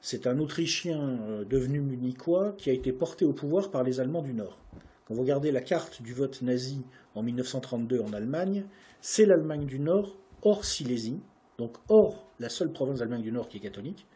C'est 0.00 0.26
un 0.26 0.40
Autrichien 0.40 1.00
euh, 1.00 1.44
devenu 1.44 1.80
munichois 1.80 2.52
qui 2.58 2.70
a 2.70 2.72
été 2.72 2.92
porté 2.92 3.24
au 3.24 3.32
pouvoir 3.32 3.70
par 3.70 3.84
les 3.84 4.00
Allemands 4.00 4.22
du 4.22 4.32
Nord. 4.32 4.58
Quand 5.06 5.14
vous 5.14 5.22
regardez 5.22 5.52
la 5.52 5.60
carte 5.60 6.02
du 6.02 6.14
vote 6.14 6.42
nazi 6.42 6.84
en 7.14 7.22
1932 7.22 8.00
en 8.00 8.12
Allemagne, 8.12 8.64
c'est 9.00 9.24
l'Allemagne 9.24 9.66
du 9.66 9.78
Nord, 9.78 10.16
hors 10.42 10.64
Silésie, 10.64 11.20
donc 11.58 11.76
hors 11.88 12.28
la 12.38 12.48
seule 12.48 12.72
province 12.72 12.98
d'Allemagne 12.98 13.22
du 13.22 13.32
Nord 13.32 13.48
qui 13.48 13.58
est 13.58 13.60
catholique, 13.60 14.06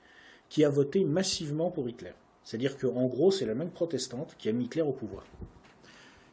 qui 0.52 0.66
a 0.66 0.68
voté 0.68 1.02
massivement 1.06 1.70
pour 1.70 1.88
Hitler. 1.88 2.12
C'est-à-dire 2.44 2.76
qu'en 2.76 3.06
gros, 3.06 3.30
c'est 3.30 3.46
l'Allemagne 3.46 3.70
protestante 3.70 4.36
qui 4.36 4.50
a 4.50 4.52
mis 4.52 4.66
Hitler 4.66 4.82
au 4.82 4.92
pouvoir. 4.92 5.24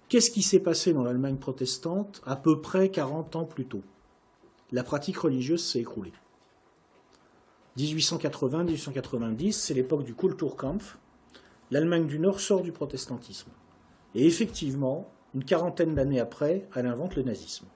Qu'est-ce 0.10 0.30
qui 0.30 0.42
s'est 0.42 0.60
passé 0.60 0.92
dans 0.92 1.06
l'Allemagne 1.06 1.38
protestante 1.38 2.22
à 2.26 2.36
peu 2.36 2.60
près 2.60 2.90
40 2.90 3.38
ans 3.38 3.46
plus 3.46 3.66
tôt? 3.66 3.82
La 4.74 4.84
pratique 4.84 5.20
religieuse 5.20 5.64
s'est 5.64 5.80
écroulée. 5.80 6.12
1880-1890, 7.78 9.54
c'est 9.54 9.74
l'époque 9.74 10.04
du 10.04 10.14
Kulturkampf. 10.14 10.98
L'Allemagne 11.72 12.06
du 12.06 12.20
Nord 12.20 12.42
sort 12.42 12.62
du 12.62 12.74
protestantisme. 12.74 13.52
Et 14.16 14.28
effectivement, 14.28 15.10
une 15.34 15.46
quarantaine 15.46 15.96
d'années 15.96 16.20
après, 16.20 16.68
elle 16.76 16.88
invente 16.88 17.16
le 17.16 17.24
nazisme. 17.24 17.68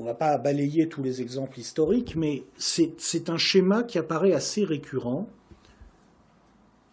On 0.00 0.04
ne 0.04 0.08
va 0.08 0.14
pas 0.14 0.38
balayer 0.38 0.88
tous 0.88 1.02
les 1.02 1.20
exemples 1.20 1.60
historiques, 1.60 2.16
mais 2.16 2.44
c'est 2.56 3.28
un 3.28 3.36
schéma 3.36 3.82
qui 3.82 3.98
apparaît 3.98 4.32
assez 4.32 4.64
récurrent. 4.64 5.28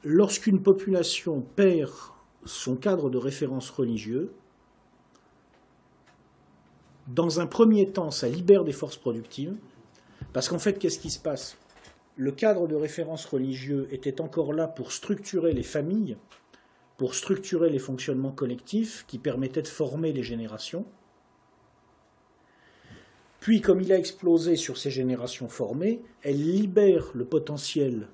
Lorsqu'une 0.04 0.62
population 0.62 1.40
perd 1.56 1.94
son 2.44 2.76
cadre 2.76 3.10
de 3.10 3.18
référence 3.18 3.70
religieux, 3.70 4.34
dans 7.08 7.40
un 7.40 7.48
premier 7.48 7.90
temps, 7.94 8.12
ça 8.12 8.28
libère 8.28 8.66
des 8.66 8.74
forces 8.74 8.98
productives, 8.98 9.56
parce 10.34 10.50
qu'en 10.50 10.60
fait, 10.60 10.78
qu'est-ce 10.78 11.00
qui 11.00 11.10
se 11.10 11.20
passe? 11.20 11.58
Le 12.18 12.34
cadre 12.34 12.68
de 12.68 12.76
référence 12.76 13.24
religieux 13.24 13.88
était 13.92 14.20
encore 14.20 14.52
là 14.52 14.68
pour 14.68 14.92
structurer 14.92 15.54
les 15.54 15.64
familles, 15.64 16.18
pour 16.98 17.16
structurer 17.16 17.70
les 17.70 17.80
fonctionnements 17.80 18.34
collectifs 18.34 19.06
qui 19.08 19.18
permettaient 19.18 19.62
de 19.62 19.68
former 19.70 20.12
les 20.12 20.24
générations. 20.24 20.86
Puis, 23.48 23.62
comme 23.62 23.80
il 23.80 23.94
a 23.94 23.98
explosé 23.98 24.58
sur 24.58 24.78
ces 24.78 24.92
générations 24.92 25.48
formées, 25.48 26.02
elle 26.22 26.36
libère 26.36 27.12
le 27.14 27.24
potentiel 27.24 28.10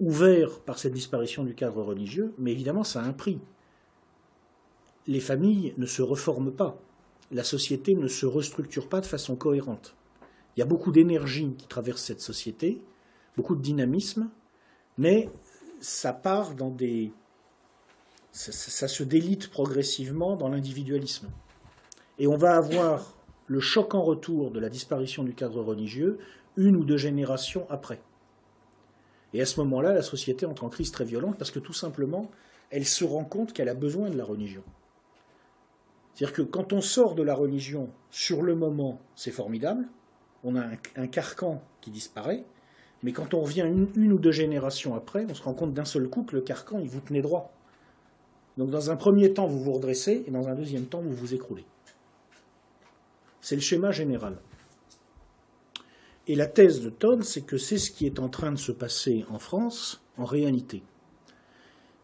ouvert 0.00 0.60
par 0.60 0.78
cette 0.78 0.92
disparition 0.92 1.44
du 1.44 1.54
cadre 1.54 1.82
religieux, 1.82 2.34
mais 2.36 2.52
évidemment, 2.52 2.84
ça 2.84 3.00
a 3.00 3.06
un 3.06 3.14
prix. 3.14 3.40
Les 5.06 5.18
familles 5.18 5.72
ne 5.78 5.86
se 5.86 6.02
reforment 6.02 6.52
pas 6.52 6.78
la 7.32 7.42
société 7.42 7.94
ne 7.94 8.06
se 8.06 8.26
restructure 8.26 8.86
pas 8.86 9.00
de 9.00 9.06
façon 9.06 9.34
cohérente. 9.34 9.96
Il 10.56 10.60
y 10.60 10.62
a 10.62 10.66
beaucoup 10.66 10.92
d'énergie 10.92 11.54
qui 11.56 11.66
traverse 11.66 12.02
cette 12.02 12.20
société, 12.20 12.82
beaucoup 13.34 13.56
de 13.56 13.62
dynamisme, 13.62 14.30
mais 14.98 15.30
ça 15.80 16.12
part 16.12 16.54
dans 16.54 16.70
des. 16.70 17.12
Ça, 18.30 18.86
se 18.86 19.02
délite 19.02 19.48
progressivement 19.48 20.36
dans 20.36 20.50
l'individualisme. 20.50 21.30
Et 22.18 22.26
on 22.26 22.36
va 22.36 22.56
avoir 22.56 23.15
le 23.46 23.60
choc 23.60 23.94
en 23.94 24.02
retour 24.02 24.50
de 24.50 24.60
la 24.60 24.68
disparition 24.68 25.22
du 25.24 25.34
cadre 25.34 25.62
religieux 25.62 26.18
une 26.56 26.76
ou 26.76 26.84
deux 26.84 26.96
générations 26.96 27.66
après. 27.70 28.00
Et 29.34 29.42
à 29.42 29.46
ce 29.46 29.60
moment-là, 29.60 29.92
la 29.92 30.02
société 30.02 30.46
entre 30.46 30.64
en 30.64 30.68
crise 30.68 30.90
très 30.90 31.04
violente 31.04 31.36
parce 31.38 31.50
que 31.50 31.58
tout 31.58 31.72
simplement, 31.72 32.30
elle 32.70 32.86
se 32.86 33.04
rend 33.04 33.24
compte 33.24 33.52
qu'elle 33.52 33.68
a 33.68 33.74
besoin 33.74 34.10
de 34.10 34.16
la 34.16 34.24
religion. 34.24 34.62
C'est-à-dire 36.14 36.34
que 36.34 36.42
quand 36.42 36.72
on 36.72 36.80
sort 36.80 37.14
de 37.14 37.22
la 37.22 37.34
religion, 37.34 37.90
sur 38.10 38.42
le 38.42 38.54
moment, 38.54 39.00
c'est 39.14 39.30
formidable, 39.30 39.86
on 40.44 40.56
a 40.56 40.62
un, 40.96 41.06
carcan 41.06 41.62
qui 41.82 41.90
disparaît, 41.90 42.44
mais 43.02 43.12
quand 43.12 43.34
on 43.34 43.40
revient 43.40 43.70
une, 43.94 44.12
ou 44.12 44.18
deux 44.18 44.32
générations 44.32 44.94
après, 44.94 45.26
on 45.28 45.34
se 45.34 45.42
rend 45.42 45.52
compte 45.52 45.74
d'un 45.74 45.84
seul 45.84 46.08
coup 46.08 46.22
que 46.22 46.34
le 46.34 46.40
carcan, 46.40 46.78
il 46.78 46.88
vous 46.88 47.00
tenait 47.00 47.20
droit. 47.20 47.52
Donc 48.56 48.70
dans 48.70 48.90
un 48.90 48.96
premier 48.96 49.34
temps, 49.34 49.46
vous 49.46 49.62
vous 49.62 49.72
redressez, 49.72 50.24
et 50.26 50.30
dans 50.30 50.48
un 50.48 50.54
deuxième 50.54 50.86
temps, 50.86 51.02
vous 51.02 51.12
vous 51.12 51.34
écroulez. 51.34 51.66
C'est 53.46 53.54
le 53.54 53.60
schéma 53.60 53.92
général. 53.92 54.38
Et 56.26 56.34
la 56.34 56.46
thèse 56.46 56.80
de 56.80 56.90
Todd, 56.90 57.22
c'est 57.22 57.42
que 57.42 57.58
c'est 57.58 57.78
ce 57.78 57.92
qui 57.92 58.04
est 58.04 58.18
en 58.18 58.28
train 58.28 58.50
de 58.50 58.58
se 58.58 58.72
passer 58.72 59.24
en 59.30 59.38
France 59.38 60.02
en 60.18 60.24
réalité. 60.24 60.82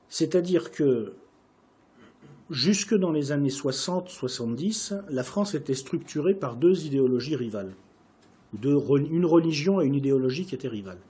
C'est-à-dire 0.09 0.70
que 0.70 1.16
Jusque 2.48 2.94
dans 2.94 3.11
les 3.11 3.33
années 3.33 3.48
60-70, 3.48 5.02
la 5.09 5.24
France 5.24 5.55
était 5.55 5.74
structurée 5.74 6.35
par 6.35 6.55
deux 6.55 6.85
idéologies 6.85 7.35
rivales. 7.35 7.74
une 8.62 9.24
religion 9.24 9.81
et 9.81 9.87
une 9.87 9.96
idéologie 9.96 10.46
qui 10.46 10.55
étaient 10.55 10.68
rivales. 10.68 11.00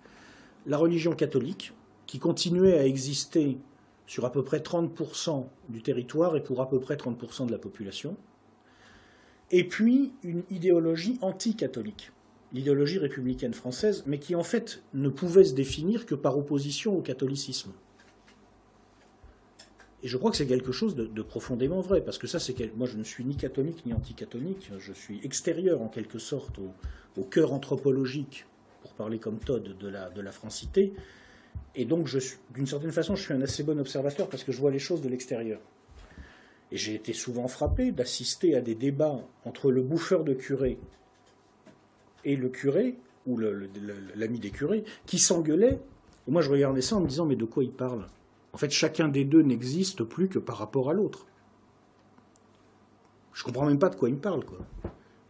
La 0.66 0.78
religion 0.78 1.12
catholique, 1.12 1.74
qui 2.06 2.18
continuait 2.18 2.78
à 2.78 2.86
exister 2.86 3.58
sur 4.06 4.24
à 4.24 4.32
peu 4.32 4.42
près 4.42 4.60
30% 4.60 5.46
du 5.68 5.82
territoire 5.82 6.36
et 6.36 6.42
pour 6.42 6.62
à 6.62 6.70
peu 6.70 6.80
près 6.80 6.96
30% 6.96 7.46
de 7.46 7.52
la 7.52 7.58
population, 7.58 8.16
et 9.52 9.64
puis 9.64 10.12
une 10.22 10.42
idéologie 10.50 11.18
anti-catholique, 11.20 12.10
l'idéologie 12.54 12.98
républicaine 12.98 13.52
française, 13.52 14.02
mais 14.06 14.18
qui 14.18 14.34
en 14.34 14.42
fait 14.42 14.82
ne 14.94 15.10
pouvait 15.10 15.44
se 15.44 15.54
définir 15.54 16.06
que 16.06 16.14
par 16.14 16.38
opposition 16.38 16.96
au 16.96 17.02
catholicisme. 17.02 17.70
Et 20.02 20.08
je 20.08 20.16
crois 20.16 20.32
que 20.32 20.36
c'est 20.36 20.46
quelque 20.46 20.72
chose 20.72 20.96
de, 20.96 21.22
profondément 21.22 21.80
vrai, 21.80 22.00
parce 22.00 22.18
que 22.18 22.26
ça, 22.26 22.40
c'est 22.40 22.74
moi, 22.74 22.88
je 22.88 22.96
ne 22.96 23.04
suis 23.04 23.24
ni 23.24 23.36
catholique 23.36 23.86
ni 23.86 23.92
anticatholique, 23.92 24.72
je 24.78 24.92
suis 24.92 25.20
extérieur 25.22 25.80
en 25.80 25.88
quelque 25.88 26.18
sorte 26.18 26.58
au, 26.58 27.22
cœur 27.22 27.52
anthropologique, 27.52 28.46
pour 28.80 28.94
parler 28.94 29.20
comme 29.20 29.38
Todd, 29.38 29.76
de 29.78 29.88
la, 29.88 30.10
de 30.10 30.20
la 30.20 30.32
francité. 30.32 30.92
Et 31.76 31.84
donc, 31.84 32.08
d'une 32.52 32.66
certaine 32.66 32.90
façon, 32.90 33.14
je 33.14 33.22
suis 33.22 33.32
un 33.32 33.42
assez 33.42 33.62
bon 33.62 33.78
observateur 33.78 34.28
parce 34.28 34.42
que 34.42 34.50
je 34.50 34.58
vois 34.58 34.72
les 34.72 34.80
choses 34.80 35.02
de 35.02 35.08
l'extérieur. 35.08 35.60
Et 36.72 36.76
j'ai 36.76 36.94
été 36.94 37.12
souvent 37.12 37.46
frappé 37.46 37.92
d'assister 37.92 38.56
à 38.56 38.60
des 38.60 38.74
débats 38.74 39.20
entre 39.44 39.70
le 39.70 39.82
bouffeur 39.82 40.24
de 40.24 40.34
curé 40.34 40.78
et 42.24 42.34
le 42.34 42.48
curé, 42.48 42.96
ou 43.26 43.38
l'ami 43.38 44.40
des 44.40 44.50
curés, 44.50 44.84
qui 45.06 45.18
s'engueulaient. 45.18 45.80
Et 46.26 46.30
moi, 46.30 46.42
je 46.42 46.50
regardais 46.50 46.82
ça 46.82 46.96
en 46.96 47.00
me 47.00 47.06
disant, 47.06 47.26
mais 47.26 47.36
de 47.36 47.44
quoi 47.44 47.62
il 47.62 47.72
parle 47.72 48.06
en 48.52 48.58
fait, 48.58 48.70
chacun 48.70 49.08
des 49.08 49.24
deux 49.24 49.42
n'existe 49.42 50.04
plus 50.04 50.28
que 50.28 50.38
par 50.38 50.58
rapport 50.58 50.90
à 50.90 50.92
l'autre. 50.92 51.26
Je 53.32 53.44
comprends 53.44 53.66
même 53.66 53.78
pas 53.78 53.88
de 53.88 53.96
quoi 53.96 54.10
il 54.10 54.16
me 54.16 54.20
parle, 54.20 54.44
quoi. 54.44 54.58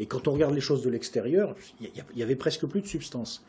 Et 0.00 0.06
quand 0.06 0.26
on 0.26 0.32
regarde 0.32 0.54
les 0.54 0.60
choses 0.60 0.82
de 0.82 0.90
l'extérieur, 0.90 1.54
il 1.80 1.90
y 2.16 2.22
avait 2.22 2.34
presque 2.34 2.66
plus 2.66 2.80
de 2.80 2.86
substance. 2.86 3.44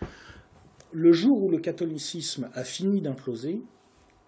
Le 0.92 1.12
jour 1.12 1.42
où 1.42 1.50
le 1.50 1.58
catholicisme 1.58 2.52
a 2.54 2.64
fini 2.64 3.02
d'imploser, 3.02 3.64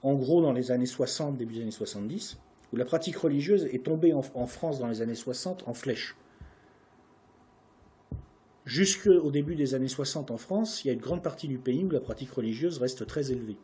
en 0.02 0.16
gros 0.16 0.42
dans 0.42 0.52
les 0.52 0.72
années 0.72 0.88
60, 0.88 1.38
début 1.38 1.56
des 1.56 1.62
années 1.62 1.72
70, 1.72 2.40
la 2.78 2.86
pratique 2.86 3.18
religieuse 3.18 3.66
est 3.66 3.86
tombée 3.86 4.14
en, 4.14 4.22
France 4.22 4.80
dans 4.80 4.88
les 4.88 5.02
années 5.02 5.16
60 5.16 5.68
en 5.68 5.74
flèche. 5.74 6.16
Jusqu'au 8.66 9.30
début 9.30 9.56
des 9.56 9.76
années 9.76 9.88
60 9.88 10.32
en 10.32 10.38
France, 10.38 10.84
il 10.84 10.88
y 10.88 10.90
a 10.90 10.94
une 10.94 11.00
grande 11.00 11.22
partie 11.22 11.48
du 11.48 11.60
pays 11.60 11.84
où 11.84 11.90
la 11.90 12.00
pratique 12.00 12.32
religieuse 12.32 12.80
reste 12.80 13.06
très 13.06 13.32
élevée. 13.32 13.58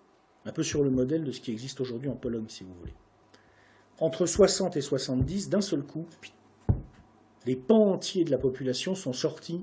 Un 0.46 0.52
peu 0.52 0.64
sur 0.64 0.84
le 0.84 0.92
modèle 0.92 1.24
de 1.24 1.32
ce 1.32 1.42
qui 1.42 1.52
existe 1.52 1.82
aujourd'hui 1.82 2.10
en 2.10 2.16
Pologne, 2.16 2.46
si 2.48 2.64
vous 2.64 2.74
voulez. 2.74 2.94
Entre 4.00 4.26
60 4.26 4.78
et 4.78 4.82
70, 4.82 5.50
d'un 5.50 5.62
seul 5.62 5.84
coup, 5.84 6.06
des 7.46 7.56
pans 7.56 7.92
entiers 7.92 8.24
de 8.24 8.32
la 8.32 8.38
population 8.38 8.96
sont 8.96 9.14
sortis 9.14 9.62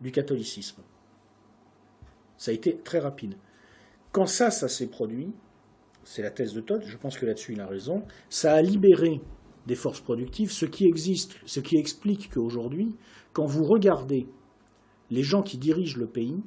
du 0.00 0.12
catholicisme. 0.12 0.82
Ça 2.36 2.50
a 2.50 2.54
été 2.54 2.76
très 2.76 2.98
rapide. 2.98 3.34
Quand 4.12 4.26
ça, 4.26 4.50
ça 4.50 4.68
s'est 4.68 4.86
produit, 4.86 5.32
c'est 6.08 6.22
la 6.22 6.30
thèse 6.30 6.54
de 6.54 6.62
Todd, 6.62 6.82
je 6.86 6.96
pense 6.96 7.18
que 7.18 7.26
là-dessus 7.26 7.52
il 7.52 7.60
a 7.60 7.66
raison, 7.66 8.02
ça 8.30 8.54
a 8.54 8.62
libéré 8.62 9.20
des 9.66 9.74
forces 9.74 10.00
productives, 10.00 10.50
ce 10.50 10.64
qui 10.64 10.86
existe, 10.86 11.36
ce 11.44 11.60
qui 11.60 11.76
explique 11.76 12.30
qu'aujourd'hui, 12.32 12.96
quand 13.34 13.44
vous 13.44 13.64
regardez 13.64 14.26
les 15.10 15.22
gens 15.22 15.42
qui 15.42 15.58
dirigent 15.58 15.98
le 15.98 16.06
pays, 16.06 16.40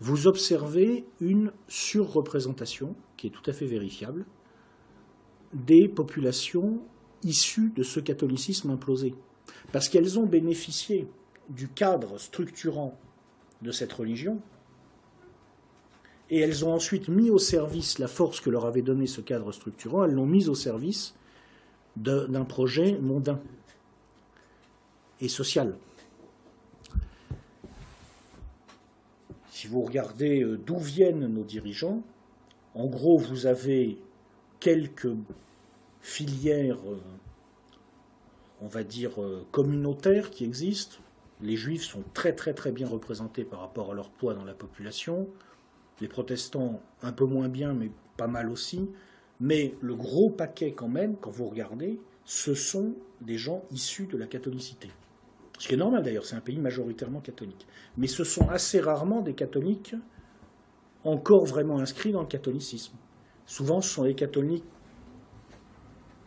vous 0.00 0.26
observez 0.26 1.04
une 1.20 1.52
surreprésentation, 1.68 2.96
qui 3.16 3.28
est 3.28 3.30
tout 3.30 3.48
à 3.48 3.52
fait 3.52 3.66
vérifiable, 3.66 4.26
des 5.54 5.88
populations 5.88 6.80
issues 7.22 7.70
de 7.70 7.84
ce 7.84 8.00
catholicisme 8.00 8.70
implosé. 8.70 9.14
Parce 9.70 9.88
qu'elles 9.88 10.18
ont 10.18 10.26
bénéficié 10.26 11.06
du 11.50 11.68
cadre 11.68 12.18
structurant 12.18 12.98
de 13.62 13.70
cette 13.70 13.92
religion, 13.92 14.40
et 16.30 16.40
elles 16.40 16.64
ont 16.64 16.72
ensuite 16.72 17.08
mis 17.08 17.30
au 17.30 17.38
service 17.38 17.98
la 17.98 18.08
force 18.08 18.40
que 18.40 18.50
leur 18.50 18.66
avait 18.66 18.82
donnée 18.82 19.06
ce 19.06 19.20
cadre 19.20 19.52
structurant, 19.52 20.04
elles 20.04 20.12
l'ont 20.12 20.26
mise 20.26 20.48
au 20.48 20.54
service 20.54 21.14
d'un 21.96 22.44
projet 22.44 22.98
mondain 22.98 23.40
et 25.20 25.28
social. 25.28 25.76
Si 29.50 29.66
vous 29.66 29.82
regardez 29.82 30.42
euh, 30.42 30.56
d'où 30.56 30.78
viennent 30.78 31.26
nos 31.26 31.42
dirigeants, 31.42 32.02
en 32.74 32.86
gros, 32.86 33.18
vous 33.18 33.46
avez 33.46 33.98
quelques 34.60 35.08
filière, 36.00 36.78
on 38.60 38.66
va 38.66 38.84
dire, 38.84 39.12
communautaire 39.50 40.30
qui 40.30 40.44
existe. 40.44 41.00
Les 41.40 41.56
juifs 41.56 41.84
sont 41.84 42.02
très 42.14 42.32
très 42.34 42.54
très 42.54 42.72
bien 42.72 42.88
représentés 42.88 43.44
par 43.44 43.60
rapport 43.60 43.90
à 43.90 43.94
leur 43.94 44.10
poids 44.10 44.34
dans 44.34 44.44
la 44.44 44.54
population. 44.54 45.28
Les 46.00 46.08
protestants 46.08 46.80
un 47.02 47.12
peu 47.12 47.24
moins 47.24 47.48
bien, 47.48 47.74
mais 47.74 47.90
pas 48.16 48.28
mal 48.28 48.50
aussi. 48.50 48.88
Mais 49.40 49.74
le 49.80 49.94
gros 49.94 50.30
paquet 50.30 50.72
quand 50.72 50.88
même, 50.88 51.16
quand 51.16 51.30
vous 51.30 51.48
regardez, 51.48 52.00
ce 52.24 52.54
sont 52.54 52.94
des 53.20 53.38
gens 53.38 53.62
issus 53.70 54.06
de 54.06 54.16
la 54.16 54.26
catholicité. 54.26 54.90
Ce 55.58 55.66
qui 55.66 55.74
est 55.74 55.78
normal 55.78 56.02
d'ailleurs, 56.02 56.24
c'est 56.24 56.36
un 56.36 56.40
pays 56.40 56.58
majoritairement 56.58 57.20
catholique. 57.20 57.66
Mais 57.96 58.06
ce 58.06 58.22
sont 58.22 58.48
assez 58.48 58.80
rarement 58.80 59.22
des 59.22 59.34
catholiques 59.34 59.94
encore 61.04 61.44
vraiment 61.44 61.78
inscrits 61.78 62.12
dans 62.12 62.20
le 62.20 62.28
catholicisme. 62.28 62.94
Souvent, 63.46 63.80
ce 63.80 63.90
sont 63.90 64.04
des 64.04 64.14
catholiques, 64.14 64.64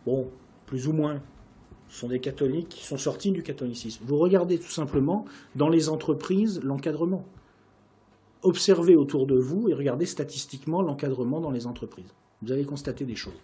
bon, 0.04 0.30
plus 0.66 0.88
ou 0.88 0.92
moins, 0.92 1.22
ce 1.88 2.00
sont 2.00 2.08
des 2.08 2.20
catholiques 2.20 2.70
qui 2.70 2.84
sont 2.84 2.96
sortis 2.96 3.30
du 3.30 3.42
catholicisme. 3.42 4.04
Vous 4.06 4.16
regardez 4.16 4.58
tout 4.58 4.70
simplement 4.70 5.24
dans 5.54 5.68
les 5.68 5.88
entreprises 5.88 6.60
l'encadrement. 6.62 7.24
Observez 8.42 8.96
autour 8.96 9.26
de 9.26 9.36
vous 9.36 9.68
et 9.68 9.74
regardez 9.74 10.06
statistiquement 10.06 10.82
l'encadrement 10.82 11.40
dans 11.40 11.50
les 11.50 11.66
entreprises. 11.66 12.12
Vous 12.42 12.50
allez 12.50 12.64
constater 12.64 13.04
des 13.04 13.14
choses. 13.14 13.38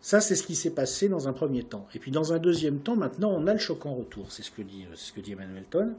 Ça, 0.00 0.20
c'est 0.20 0.36
ce 0.36 0.42
qui 0.42 0.54
s'est 0.54 0.70
passé 0.70 1.08
dans 1.08 1.28
un 1.28 1.32
premier 1.32 1.64
temps. 1.64 1.86
Et 1.94 1.98
puis 1.98 2.10
dans 2.10 2.32
un 2.32 2.38
deuxième 2.38 2.78
temps, 2.78 2.96
maintenant, 2.96 3.30
on 3.30 3.46
a 3.46 3.52
le 3.52 3.58
choc 3.58 3.84
en 3.84 3.94
retour. 3.94 4.32
C'est 4.32 4.42
ce 4.42 4.50
que 4.50 4.62
dit, 4.62 4.86
dit 5.22 5.32
Emmanuel 5.32 5.64
Ton. 5.68 5.94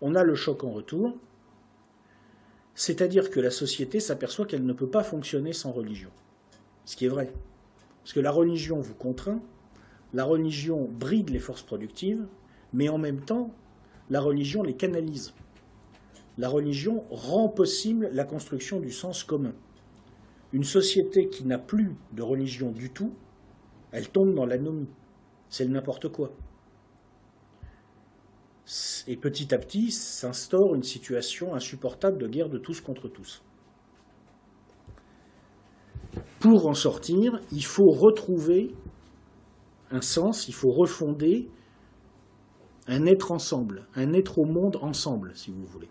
On 0.00 0.14
a 0.14 0.24
le 0.24 0.34
choc 0.34 0.64
en 0.64 0.70
retour. 0.70 1.16
C'est-à-dire 2.74 3.30
que 3.30 3.40
la 3.40 3.50
société 3.50 4.00
s'aperçoit 4.00 4.46
qu'elle 4.46 4.66
ne 4.66 4.72
peut 4.72 4.88
pas 4.88 5.02
fonctionner 5.04 5.52
sans 5.52 5.70
religion. 5.70 6.10
Ce 6.84 6.96
qui 6.96 7.04
est 7.04 7.08
vrai. 7.08 7.32
Parce 8.02 8.12
que 8.12 8.20
la 8.20 8.30
religion 8.30 8.80
vous 8.80 8.94
contraint, 8.94 9.40
la 10.12 10.24
religion 10.24 10.88
bride 10.90 11.30
les 11.30 11.38
forces 11.38 11.62
productives, 11.62 12.26
mais 12.72 12.88
en 12.88 12.98
même 12.98 13.20
temps, 13.20 13.54
la 14.10 14.20
religion 14.20 14.62
les 14.62 14.74
canalise. 14.74 15.32
La 16.40 16.48
religion 16.48 17.04
rend 17.10 17.50
possible 17.50 18.08
la 18.14 18.24
construction 18.24 18.80
du 18.80 18.90
sens 18.90 19.24
commun. 19.24 19.52
Une 20.54 20.64
société 20.64 21.28
qui 21.28 21.44
n'a 21.44 21.58
plus 21.58 21.94
de 22.12 22.22
religion 22.22 22.70
du 22.72 22.90
tout 22.90 23.12
elle 23.92 24.08
tombe 24.08 24.34
dans 24.34 24.46
l'anomie. 24.46 24.88
C'est 25.48 25.64
le 25.64 25.70
n'importe 25.70 26.08
quoi. 26.08 26.32
Et 29.08 29.16
petit 29.16 29.52
à 29.52 29.58
petit 29.58 29.90
s'instaure 29.90 30.74
une 30.74 30.82
situation 30.82 31.54
insupportable 31.54 32.18
de 32.18 32.28
guerre 32.28 32.48
de 32.48 32.58
tous 32.58 32.80
contre 32.80 33.08
tous. 33.08 33.42
Pour 36.38 36.68
en 36.68 36.74
sortir, 36.74 37.40
il 37.52 37.64
faut 37.64 37.90
retrouver 37.90 38.74
un 39.90 40.00
sens, 40.00 40.48
il 40.48 40.54
faut 40.54 40.70
refonder 40.70 41.50
un 42.86 43.06
être 43.06 43.32
ensemble, 43.32 43.88
un 43.94 44.12
être 44.12 44.38
au 44.38 44.46
monde 44.46 44.76
ensemble, 44.80 45.32
si 45.34 45.50
vous 45.50 45.66
voulez. 45.66 45.90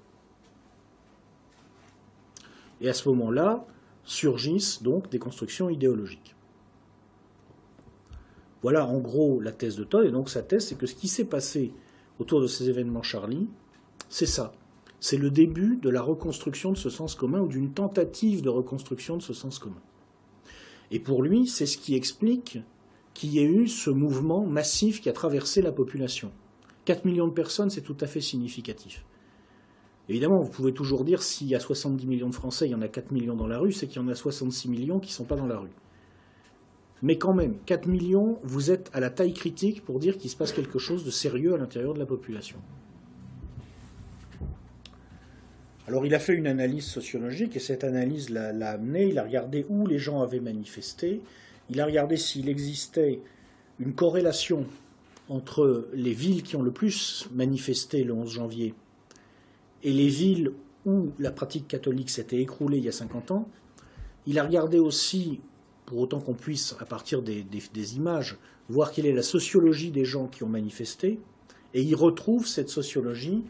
Et 2.82 2.90
à 2.90 2.94
ce 2.94 3.10
moment-là, 3.10 3.66
surgissent 4.04 4.82
donc 4.82 5.10
des 5.10 5.20
constructions 5.20 5.70
idéologiques. 5.70 6.36
Voilà 8.62 8.86
en 8.86 9.00
gros 9.00 9.40
la 9.40 9.52
thèse 9.52 9.76
de 9.76 9.84
Todd. 9.84 10.06
Et 10.06 10.12
donc 10.12 10.30
sa 10.30 10.42
thèse, 10.42 10.68
c'est 10.68 10.78
que 10.78 10.88
ce 10.88 10.96
qui 10.96 11.08
s'est 11.08 11.26
passé 11.26 11.74
autour 12.20 12.42
de 12.42 12.48
ces 12.48 12.70
événements 12.70 13.04
Charlie, 13.04 13.48
c'est 14.10 14.26
ça. 14.26 14.54
C'est 15.00 15.18
le 15.18 15.30
début 15.30 15.78
de 15.78 15.90
la 15.90 16.02
reconstruction 16.02 16.72
de 16.72 16.78
ce 16.78 16.90
sens 16.90 17.16
commun 17.16 17.40
ou 17.40 17.48
d'une 17.48 17.72
tentative 17.72 18.42
de 18.42 18.50
reconstruction 18.50 19.16
de 19.16 19.22
ce 19.22 19.34
sens 19.34 19.60
commun. 19.60 19.82
Et 20.92 21.00
pour 21.00 21.24
lui, 21.24 21.48
c'est 21.48 21.66
ce 21.66 21.78
qui 21.78 21.96
explique 21.96 22.60
qu'il 23.14 23.32
y 23.32 23.40
ait 23.40 23.46
eu 23.46 23.68
ce 23.68 23.90
mouvement 23.90 24.46
massif 24.46 25.02
qui 25.02 25.10
a 25.10 25.14
traversé 25.14 25.62
la 25.62 25.72
population. 25.72 26.32
4 26.86 27.06
millions 27.06 27.28
de 27.28 27.34
personnes, 27.34 27.70
c'est 27.70 27.82
tout 27.82 27.98
à 28.02 28.08
fait 28.08 28.22
significatif. 28.22 29.06
Évidemment, 30.10 30.40
vous 30.40 30.50
pouvez 30.50 30.74
toujours 30.74 31.06
dire 31.06 31.22
s'il 31.22 31.48
y 31.48 31.56
a 31.56 31.60
70 31.60 32.08
millions 32.08 32.30
de 32.30 32.36
Français, 32.36 32.68
il 32.68 32.72
y 32.72 32.76
en 32.76 32.82
a 32.82 32.88
4 32.88 33.12
millions 33.12 33.36
dans 33.36 33.46
la 33.46 33.60
rue, 33.60 33.72
c'est 33.72 33.86
qu'il 33.86 34.02
y 34.02 34.04
en 34.04 34.08
a 34.08 34.16
66 34.16 34.68
millions 34.68 35.00
qui 35.00 35.12
ne 35.12 35.14
sont 35.14 35.24
pas 35.24 35.36
dans 35.36 35.46
la 35.46 35.60
rue. 35.60 35.70
Mais 37.04 37.20
quand 37.20 37.34
même, 37.34 37.58
4 37.68 37.88
millions, 37.88 38.40
vous 38.42 38.72
êtes 38.72 38.90
à 38.92 39.00
la 39.00 39.12
taille 39.12 39.34
critique 39.34 39.86
pour 39.86 40.00
dire 40.00 40.18
qu'il 40.18 40.32
se 40.32 40.36
passe 40.36 40.52
quelque 40.52 40.80
chose 40.80 41.06
de 41.06 41.12
sérieux 41.12 41.54
à 41.54 41.58
l'intérieur 41.58 41.94
de 41.94 42.00
la 42.00 42.08
population. 42.08 42.58
Alors 45.88 46.06
il 46.06 46.14
a 46.14 46.20
fait 46.20 46.34
une 46.34 46.48
analyse 46.48 46.86
sociologique 46.86 47.56
et 47.56 47.60
cette 47.60 47.84
analyse 47.84 48.30
l'a 48.30 48.72
amené, 48.72 49.08
il 49.08 49.18
a 49.20 49.24
regardé 49.24 49.66
où 49.70 49.86
les 49.86 50.00
gens 50.00 50.22
avaient 50.22 50.40
manifesté, 50.40 51.22
il 51.70 51.80
a 51.80 51.86
regardé 51.86 52.18
s'il 52.18 52.50
existait 52.50 53.22
une 53.80 53.94
corrélation 53.94 54.66
entre 55.30 55.88
les 55.94 56.14
villes 56.14 56.44
qui 56.44 56.56
ont 56.56 56.62
le 56.64 56.72
plus 56.72 57.28
manifesté 57.32 58.04
le 58.04 58.14
11 58.14 58.30
janvier 58.32 58.74
et 59.84 59.92
les 59.92 60.08
villes 60.08 60.54
où 60.86 61.12
la 61.20 61.32
pratique 61.32 61.68
catholique 61.68 62.10
s'était 62.10 62.40
écroulée 62.40 62.78
il 62.78 62.86
y 62.86 62.90
a 62.90 62.94
50 62.94 63.32
ans. 63.32 63.48
Il 64.26 64.40
a 64.40 64.44
regardé 64.44 64.80
aussi 64.80 65.42
pour 65.90 66.00
autant 66.00 66.20
qu'on 66.20 66.36
puisse, 66.36 66.76
à 66.80 66.86
partir 66.86 67.24
des, 67.24 67.96
images, 67.96 68.38
voir 68.70 68.92
quelle 68.92 69.08
est 69.08 69.14
la 69.14 69.24
sociologie 69.24 69.90
des 69.90 70.06
gens 70.06 70.28
qui 70.28 70.44
ont 70.44 70.50
manifesté, 70.50 71.20
et 71.74 71.82
il 71.82 71.96
retrouve 71.96 72.46
cette 72.46 72.70
sociologie, 72.70 73.44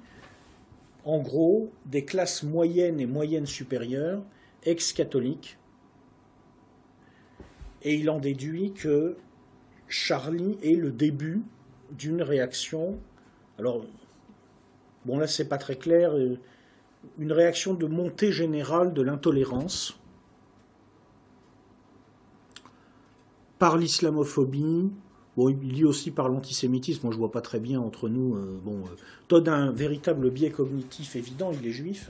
en 1.04 1.20
gros, 1.20 1.70
des 1.86 2.06
classes 2.06 2.44
moyennes 2.44 3.02
et 3.02 3.06
moyennes 3.06 3.46
supérieures, 3.46 4.24
ex-catholiques, 4.63 5.58
et 7.82 7.96
il 7.96 8.10
en 8.10 8.20
déduit 8.20 8.72
que 8.72 9.18
Charlie 9.89 10.58
est 10.63 10.76
le 10.76 10.92
début 10.92 11.42
d'une 11.92 12.22
réaction. 12.22 13.00
Alors, 13.58 13.86
bon 15.05 15.17
là 15.17 15.27
c'est 15.27 15.47
pas 15.47 15.57
très 15.57 15.75
clair, 15.75 16.15
euh, 16.15 16.38
une 17.17 17.31
réaction 17.31 17.73
de 17.73 17.85
montée 17.85 18.31
générale 18.31 18.93
de 18.93 19.01
l'intolérance 19.01 19.99
par 23.59 23.77
l'islamophobie, 23.77 24.89
bon, 25.35 25.49
il 25.49 25.73
lit 25.73 25.83
aussi 25.83 26.12
par 26.12 26.29
l'antisémitisme, 26.29 27.01
moi 27.03 27.13
je 27.13 27.19
vois 27.19 27.31
pas 27.31 27.41
très 27.41 27.59
bien 27.59 27.79
entre 27.79 28.09
nous. 28.09 28.35
Euh, 28.35 28.57
bon, 28.63 28.83
euh, 29.31 29.45
a 29.45 29.53
un 29.53 29.71
véritable 29.71 30.31
biais 30.31 30.49
cognitif 30.49 31.15
évident, 31.15 31.51
il 31.51 31.67
est 31.67 31.71
juif, 31.71 32.09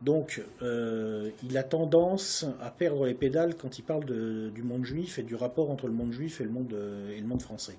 donc 0.00 0.42
euh, 0.62 1.30
il 1.42 1.58
a 1.58 1.64
tendance 1.64 2.46
à 2.62 2.70
perdre 2.70 3.04
les 3.04 3.14
pédales 3.14 3.56
quand 3.56 3.78
il 3.78 3.82
parle 3.82 4.04
du 4.04 4.62
monde 4.62 4.84
juif 4.84 5.18
et 5.18 5.22
du 5.22 5.34
rapport 5.34 5.70
entre 5.70 5.88
le 5.88 5.92
monde 5.92 6.12
juif 6.12 6.40
et 6.40 6.44
le 6.44 6.50
monde 6.50 7.42
français. 7.42 7.76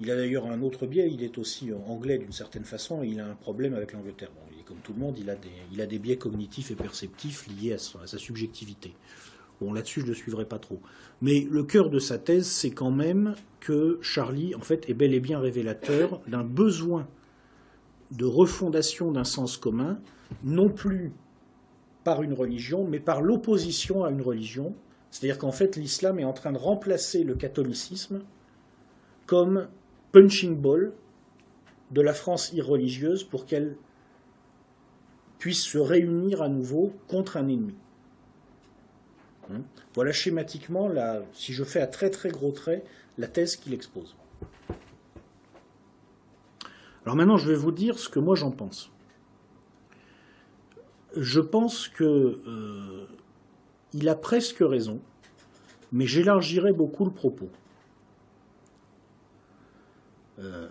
Il 0.00 0.10
a 0.10 0.16
d'ailleurs 0.16 0.46
un 0.46 0.60
autre 0.62 0.86
biais, 0.86 1.08
il 1.10 1.22
est 1.22 1.38
aussi 1.38 1.70
anglais 1.86 2.18
d'une 2.18 2.32
certaine 2.32 2.64
façon, 2.64 3.02
et 3.02 3.08
il 3.08 3.20
a 3.20 3.26
un 3.26 3.34
problème 3.34 3.74
avec 3.74 3.92
l'Angleterre. 3.92 4.30
Bon, 4.34 4.42
il 4.52 4.60
est 4.60 4.64
comme 4.64 4.78
tout 4.78 4.92
le 4.92 4.98
monde, 4.98 5.16
il 5.18 5.30
a 5.30 5.36
des, 5.36 5.52
il 5.72 5.80
a 5.80 5.86
des 5.86 5.98
biais 5.98 6.16
cognitifs 6.16 6.70
et 6.70 6.74
perceptifs 6.74 7.46
liés 7.46 7.74
à 7.74 7.78
sa 7.78 8.18
subjectivité. 8.18 8.94
Bon, 9.60 9.72
là-dessus, 9.72 10.00
je 10.00 10.06
ne 10.06 10.10
le 10.10 10.16
suivrai 10.16 10.46
pas 10.46 10.58
trop. 10.58 10.80
Mais 11.22 11.46
le 11.48 11.62
cœur 11.62 11.90
de 11.90 12.00
sa 12.00 12.18
thèse, 12.18 12.46
c'est 12.46 12.72
quand 12.72 12.90
même 12.90 13.36
que 13.60 13.98
Charlie, 14.02 14.54
en 14.54 14.60
fait, 14.60 14.88
est 14.90 14.94
bel 14.94 15.14
et 15.14 15.20
bien 15.20 15.38
révélateur 15.38 16.20
d'un 16.26 16.44
besoin 16.44 17.06
de 18.10 18.24
refondation 18.24 19.12
d'un 19.12 19.24
sens 19.24 19.56
commun, 19.56 19.98
non 20.42 20.68
plus 20.68 21.12
par 22.02 22.22
une 22.22 22.34
religion, 22.34 22.86
mais 22.86 23.00
par 23.00 23.22
l'opposition 23.22 24.04
à 24.04 24.10
une 24.10 24.22
religion. 24.22 24.74
C'est-à-dire 25.10 25.38
qu'en 25.38 25.52
fait, 25.52 25.76
l'islam 25.76 26.18
est 26.18 26.24
en 26.24 26.32
train 26.32 26.52
de 26.52 26.58
remplacer 26.58 27.22
le 27.22 27.34
catholicisme 27.34 28.22
comme 29.26 29.68
punching 30.14 30.56
ball 30.56 30.92
de 31.90 32.00
la 32.00 32.14
France 32.14 32.52
irreligieuse 32.52 33.24
pour 33.24 33.46
qu'elle 33.46 33.76
puisse 35.40 35.64
se 35.64 35.76
réunir 35.76 36.40
à 36.40 36.48
nouveau 36.48 36.92
contre 37.08 37.36
un 37.36 37.48
ennemi. 37.48 37.74
Hein? 39.50 39.62
voilà 39.94 40.12
schématiquement, 40.12 40.88
si 41.32 41.52
je 41.52 41.64
fais 41.64 41.80
à 41.80 41.88
très 41.88 42.10
très 42.10 42.30
gros 42.30 42.52
traits, 42.52 42.86
la 43.18 43.26
thèse 43.26 43.56
qu'il 43.56 43.74
expose. 43.74 44.14
Alors 47.04 47.16
maintenant, 47.16 47.36
je 47.36 47.50
vais 47.50 47.56
vous 47.56 47.72
dire 47.72 47.98
ce 47.98 48.08
que 48.08 48.20
moi 48.20 48.36
j'en 48.36 48.52
pense. 48.52 48.92
Je 51.16 51.40
pense 51.40 51.88
que 51.88 52.40
euh, 52.46 53.06
il 53.92 54.08
a 54.08 54.14
presque 54.14 54.60
raison, 54.60 55.00
mais 55.92 56.06
j'élargirai 56.06 56.72
beaucoup 56.72 57.04
le 57.04 57.10
propos. 57.10 57.50
Euh, 60.38 60.68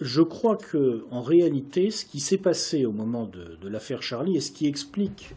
je 0.00 0.22
crois 0.22 0.56
que, 0.56 1.04
en 1.10 1.22
réalité, 1.22 1.90
ce 1.90 2.04
qui 2.04 2.20
s'est 2.20 2.38
passé 2.38 2.86
au 2.86 2.92
moment 2.92 3.24
de 3.24 3.68
l'affaire 3.68 4.02
Charlie 4.02 4.36
et 4.36 4.40
ce 4.40 4.52
qui 4.52 4.66
explique 4.66 5.34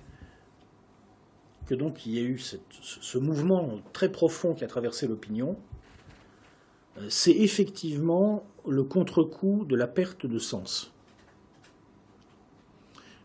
donc 1.75 2.05
il 2.05 2.13
y 2.13 2.19
a 2.19 2.21
eu 2.21 2.39
ce 2.39 3.17
mouvement 3.17 3.79
très 3.93 4.11
profond 4.11 4.53
qui 4.53 4.63
a 4.63 4.67
traversé 4.67 5.07
l'opinion, 5.07 5.57
euh, 6.97 7.05
c'est 7.09 7.31
effectivement 7.31 8.43
le 8.67 8.83
contre-coup 8.83 9.65
de 9.65 9.75
la 9.75 9.87
perte 9.87 10.25
de 10.25 10.39
sens. 10.39 10.91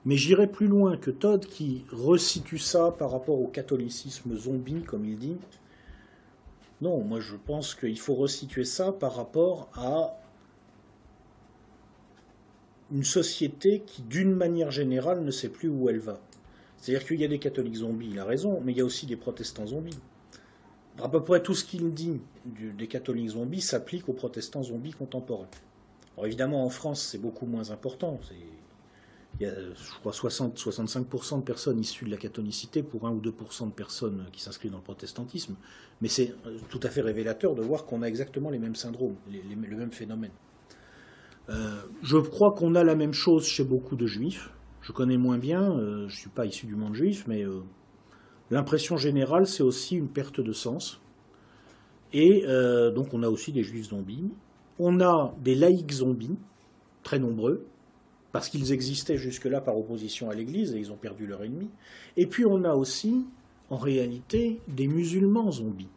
Mais 0.04 0.16
j'irai 0.16 0.46
plus 0.46 0.68
loin 0.68 0.96
que 0.96 1.10
Todd 1.10 1.44
qui 1.46 1.84
resitue 1.90 2.58
ça 2.58 2.92
par 2.92 3.10
rapport 3.10 3.40
au 3.40 3.48
catholicisme 3.48 4.36
zombie, 4.36 4.82
comme 4.82 5.04
il 5.04 5.18
dit. 5.18 5.36
Non, 6.80 7.02
moi 7.02 7.20
je 7.20 7.36
pense 7.36 7.74
qu'il 7.74 7.98
faut 7.98 8.14
resituer 8.14 8.64
ça 8.64 8.92
par 8.92 9.16
rapport 9.16 9.68
à 9.74 10.18
une 12.92 13.04
société 13.04 13.82
qui, 13.84 14.02
d'une 14.02 14.32
manière 14.32 14.70
générale, 14.70 15.24
ne 15.24 15.30
sait 15.30 15.48
plus 15.48 15.68
où 15.68 15.88
elle 15.88 15.98
va. 15.98 16.20
C'est-à-dire 16.76 17.06
qu'il 17.06 17.20
y 17.20 17.24
a 17.24 17.28
des 17.28 17.38
catholiques 17.38 17.76
zombies, 17.76 18.10
il 18.12 18.18
a 18.18 18.24
raison, 18.24 18.60
mais 18.62 18.72
il 18.72 18.78
y 18.78 18.80
a 18.80 18.84
aussi 18.84 19.06
des 19.06 19.16
protestants 19.16 19.66
zombies. 19.66 19.98
À 21.02 21.08
peu 21.08 21.22
près 21.22 21.42
tout 21.42 21.54
ce 21.54 21.64
qu'il 21.64 21.92
dit 21.92 22.20
des 22.44 22.86
catholiques 22.86 23.30
zombies 23.30 23.60
s'applique 23.60 24.08
aux 24.08 24.12
protestants 24.12 24.62
zombies 24.62 24.92
contemporains. 24.92 25.48
Alors 26.14 26.26
évidemment, 26.26 26.64
en 26.64 26.70
France, 26.70 27.02
c'est 27.02 27.18
beaucoup 27.18 27.46
moins 27.46 27.70
important. 27.70 28.18
Il 29.38 29.46
y 29.46 29.50
a, 29.50 29.52
je 29.54 29.98
crois, 30.00 30.12
60-65% 30.12 31.40
de 31.40 31.44
personnes 31.44 31.78
issues 31.78 32.06
de 32.06 32.10
la 32.10 32.16
catholicité 32.16 32.82
pour 32.82 33.06
1 33.06 33.10
ou 33.10 33.20
2% 33.20 33.68
de 33.68 33.72
personnes 33.72 34.24
qui 34.32 34.40
s'inscrivent 34.40 34.70
dans 34.70 34.78
le 34.78 34.82
protestantisme. 34.82 35.56
Mais 36.00 36.08
c'est 36.08 36.34
euh, 36.46 36.56
tout 36.70 36.80
à 36.82 36.88
fait 36.88 37.02
révélateur 37.02 37.54
de 37.54 37.62
voir 37.62 37.84
qu'on 37.84 38.00
a 38.02 38.06
exactement 38.06 38.48
les 38.48 38.58
mêmes 38.58 38.74
syndromes, 38.74 39.16
le 39.30 39.76
même 39.76 39.92
phénomène. 39.92 40.32
Euh, 41.50 41.82
je 42.02 42.16
crois 42.16 42.52
qu'on 42.52 42.74
a 42.74 42.82
la 42.82 42.94
même 42.94 43.12
chose 43.12 43.46
chez 43.46 43.62
beaucoup 43.62 43.96
de 43.96 44.06
juifs. 44.06 44.50
Je 44.80 44.92
connais 44.92 45.18
moins 45.18 45.38
bien, 45.38 45.70
euh, 45.70 46.08
je 46.08 46.14
ne 46.14 46.20
suis 46.20 46.30
pas 46.30 46.46
issu 46.46 46.66
du 46.66 46.74
monde 46.74 46.94
juif, 46.94 47.24
mais 47.26 47.44
l'impression 48.50 48.96
générale, 48.96 49.46
c'est 49.46 49.62
aussi 49.62 49.96
une 49.96 50.08
perte 50.08 50.40
de 50.40 50.52
sens. 50.52 51.00
Et 52.12 52.44
donc 52.94 53.12
on 53.12 53.22
a 53.22 53.28
aussi 53.28 53.52
des 53.52 53.62
juifs 53.62 53.88
zombies. 53.88 54.30
On 54.78 55.00
a 55.00 55.34
des 55.42 55.54
laïcs 55.54 55.92
zombies, 55.92 56.38
très 57.02 57.18
nombreux, 57.18 57.66
parce 58.36 58.50
qu'ils 58.50 58.74
existaient 58.74 59.16
jusque-là 59.16 59.62
par 59.62 59.78
opposition 59.78 60.28
à 60.28 60.34
l'Église 60.34 60.74
et 60.74 60.78
ils 60.78 60.92
ont 60.92 60.96
perdu 60.96 61.26
leur 61.26 61.42
ennemi. 61.42 61.70
Et 62.18 62.26
puis 62.26 62.44
on 62.44 62.64
a 62.64 62.74
aussi, 62.74 63.24
en 63.70 63.78
réalité, 63.78 64.60
des 64.68 64.88
musulmans 64.88 65.50
zombies. 65.50 65.88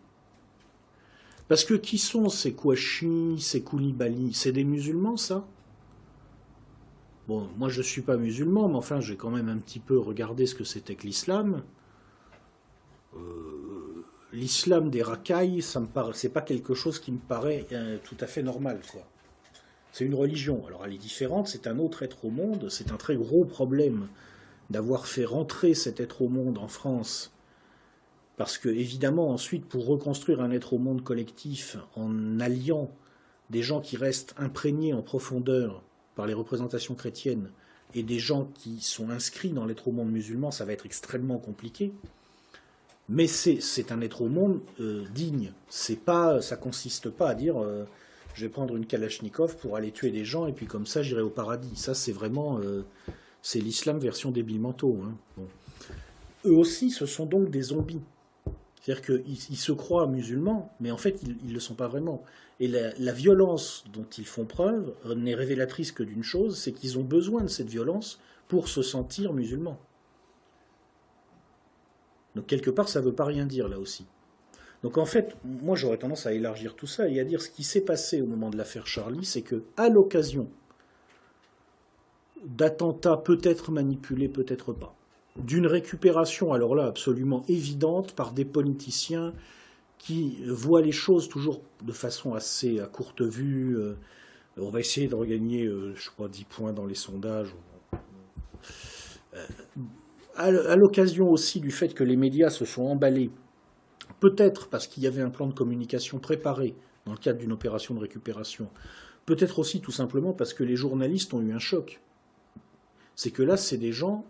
Parce 1.50 1.66
que 1.66 1.74
qui 1.74 1.98
sont 1.98 2.30
ces 2.30 2.54
Kouachi, 2.54 3.42
ces 3.42 3.62
Koulibaly? 3.62 4.34
C'est 4.34 4.54
des 4.54 4.64
musulmans, 4.64 5.18
ça? 5.18 5.46
Bon, 7.28 7.50
moi 7.58 7.68
je 7.68 7.80
ne 7.80 7.84
suis 7.84 8.04
pas 8.04 8.16
musulman, 8.16 8.70
mais 8.70 8.78
enfin 8.78 9.02
j'ai 9.02 9.18
quand 9.18 9.32
même 9.32 9.50
un 9.50 9.58
petit 9.58 9.80
peu 9.80 10.00
regardé 10.00 10.46
ce 10.46 10.56
que 10.56 10.64
c'était 10.64 10.96
que 10.96 11.08
l'islam. 11.08 11.64
Euh, 13.18 14.06
l'islam 14.32 14.90
des 14.90 15.04
racailles, 15.04 15.62
ça 15.62 15.82
me 15.82 15.88
c'est 16.14 16.30
pas 16.30 16.42
quelque 16.42 16.74
chose 16.74 17.00
qui 17.00 17.12
me 17.12 17.20
paraît 17.20 17.68
euh, 17.74 17.98
tout 18.02 18.18
à 18.22 18.28
fait 18.28 18.44
normal, 18.44 18.80
quoi. 18.90 19.06
C'est 19.92 20.06
une 20.06 20.16
religion. 20.16 20.66
Alors 20.68 20.86
elle 20.86 20.94
est 20.94 20.98
différente, 20.98 21.48
c'est 21.48 21.68
un 21.68 21.80
autre 21.80 22.04
être 22.04 22.26
au 22.26 22.30
monde, 22.30 22.70
c'est 22.70 22.92
un 22.92 22.98
très 22.98 23.16
gros 23.16 23.46
problème 23.46 24.08
d'avoir 24.70 25.08
fait 25.08 25.26
rentrer 25.26 25.74
cet 25.74 26.00
être 26.00 26.22
au 26.22 26.30
monde 26.30 26.58
en 26.58 26.68
France. 26.68 27.32
Parce 28.38 28.58
que, 28.58 28.70
évidemment, 28.70 29.32
ensuite, 29.32 29.66
pour 29.66 29.86
reconstruire 29.86 30.42
un 30.42 30.52
être 30.52 30.74
au 30.74 30.78
monde 30.78 31.04
collectif 31.04 31.76
en 31.96 32.40
alliant 32.40 32.90
des 33.50 33.64
gens 33.64 33.82
qui 33.82 33.98
restent 33.98 34.34
imprégnés 34.38 34.94
en 34.94 35.02
profondeur 35.02 35.84
par 36.16 36.26
les 36.26 36.34
représentations 36.34 36.96
chrétiennes 36.96 37.50
et 37.96 38.04
des 38.04 38.20
gens 38.20 38.46
qui 38.54 38.82
sont 38.82 39.10
inscrits 39.10 39.50
dans 39.50 39.66
l'être 39.66 39.88
au 39.88 39.92
monde 39.92 40.12
musulman, 40.12 40.52
ça 40.52 40.64
va 40.64 40.74
être 40.74 40.86
extrêmement 40.86 41.40
compliqué. 41.40 41.92
Mais 43.10 43.26
c'est 43.26 43.92
un 43.92 44.02
être 44.02 44.22
au 44.22 44.30
monde 44.30 44.62
euh, 44.80 45.04
digne. 45.14 45.52
C'est 45.68 46.00
pas, 46.00 46.42
ça 46.42 46.56
consiste 46.56 47.10
pas 47.10 47.30
à 47.30 47.36
dire 47.36 47.58
euh, 47.58 47.86
je 48.34 48.46
vais 48.46 48.50
prendre 48.50 48.76
une 48.76 48.86
Kalachnikov 48.86 49.58
pour 49.58 49.76
aller 49.76 49.92
tuer 49.92 50.12
des 50.12 50.26
gens 50.26 50.48
et 50.48 50.54
puis 50.54 50.66
comme 50.66 50.86
ça 50.86 51.02
j'irai 51.02 51.22
au 51.22 51.30
paradis. 51.30 51.76
Ça 51.76 51.94
c'est 51.94 52.12
vraiment 52.12 52.60
euh, 52.60 52.84
c'est 53.42 53.60
l'islam 53.60 54.00
version 54.00 54.32
débile 54.32 54.60
mentaux. 54.60 55.00
Hein. 55.04 55.44
Eux 56.46 56.56
aussi 56.56 56.92
ce 56.92 57.06
sont 57.06 57.26
donc 57.26 57.50
des 57.50 57.62
zombies. 57.62 58.02
C'est-à-dire 58.82 59.22
qu'ils 59.24 59.58
se 59.58 59.72
croient 59.72 60.08
musulmans, 60.08 60.74
mais 60.80 60.92
en 60.92 60.98
fait 60.98 61.22
ils 61.22 61.50
ne 61.50 61.54
le 61.54 61.60
sont 61.60 61.76
pas 61.76 61.88
vraiment. 61.88 62.24
Et 62.60 62.68
la, 62.68 62.94
la 62.98 63.12
violence 63.12 63.84
dont 63.94 64.06
ils 64.18 64.26
font 64.26 64.46
preuve 64.46 64.94
n'est 65.16 65.36
révélatrice 65.36 65.92
que 65.92 66.04
d'une 66.04 66.24
chose, 66.24 66.58
c'est 66.58 66.72
qu'ils 66.72 66.98
ont 66.98 67.04
besoin 67.04 67.42
de 67.42 67.48
cette 67.48 67.70
violence 67.70 68.20
pour 68.48 68.68
se 68.68 68.82
sentir 68.82 69.34
musulmans. 69.34 69.80
Donc 72.36 72.48
quelque 72.48 72.70
part, 72.70 72.90
ça 72.90 73.00
ne 73.02 73.06
veut 73.06 73.14
pas 73.14 73.26
rien 73.26 73.46
dire 73.46 73.68
là 73.68 73.80
aussi. 73.80 74.06
Donc 74.84 74.98
en 74.98 75.06
fait, 75.06 75.36
moi 75.44 75.76
j'aurais 75.76 75.98
tendance 75.98 76.26
à 76.26 76.34
élargir 76.34 76.76
tout 76.76 76.88
ça 76.88 77.10
et 77.10 77.20
à 77.20 77.24
dire 77.24 77.42
ce 77.42 77.50
qui 77.50 77.64
s'est 77.64 77.82
passé 77.82 78.22
au 78.22 78.26
moment 78.26 78.50
de 78.50 78.58
l'affaire 78.58 78.88
Charlie, 78.88 79.26
c'est 79.26 79.42
que 79.42 79.64
à 79.76 79.90
l'occasion 79.90 80.48
d'attentats 82.46 83.18
peut-être 83.18 83.72
manipulés, 83.72 84.30
peut-être 84.30 84.72
pas, 84.72 84.96
d'une 85.36 85.68
récupération, 85.68 86.54
alors 86.54 86.76
là 86.76 86.86
absolument 86.86 87.44
évidente, 87.50 88.14
par 88.14 88.32
des 88.32 88.46
politiciens 88.46 89.34
qui 89.98 90.38
voient 90.48 90.82
les 90.82 90.94
choses 90.94 91.28
toujours 91.28 91.62
de 91.84 91.92
façon 91.92 92.34
assez 92.34 92.80
à 92.80 92.88
courte 92.88 93.22
vue. 93.22 93.78
Euh, 93.78 93.96
on 94.58 94.70
va 94.70 94.80
essayer 94.80 95.08
de 95.08 95.16
regagner, 95.16 95.66
euh, 95.66 95.94
je 95.96 96.10
crois, 96.10 96.30
10 96.30 96.46
points 96.46 96.74
dans 96.74 96.86
les 96.86 96.96
sondages. 96.96 97.54
Euh, 99.34 99.46
à 100.36 100.76
l'occasion 100.78 101.30
aussi 101.30 101.60
du 101.60 101.70
fait 101.70 101.94
que 101.94 102.04
les 102.04 102.16
médias 102.16 102.50
se 102.50 102.64
sont 102.64 102.84
emballés, 102.84 103.30
peut-être 104.20 104.68
parce 104.68 104.88
qu'il 104.88 105.04
y 105.04 105.08
avait 105.08 105.22
un 105.22 105.30
plan 105.30 105.48
de 105.48 105.54
communication 105.54 106.20
préparé 106.20 106.76
dans 107.06 107.14
le 107.14 107.18
cadre 107.18 107.40
d'une 107.40 107.52
opération 107.52 107.94
de 107.96 108.00
récupération, 108.00 108.70
peut-être 109.26 109.60
aussi 109.60 109.82
tout 109.82 109.92
simplement 109.92 110.34
parce 110.34 110.54
que 110.54 110.64
les 110.64 110.76
journalistes 110.76 111.34
ont 111.34 111.42
eu 111.42 111.54
un 111.54 111.60
choc. 111.60 112.02
C'est 113.16 113.32
que 113.32 113.44
là, 113.44 113.58
c'est 113.58 113.78
des 113.78 113.92
gens 113.92 114.26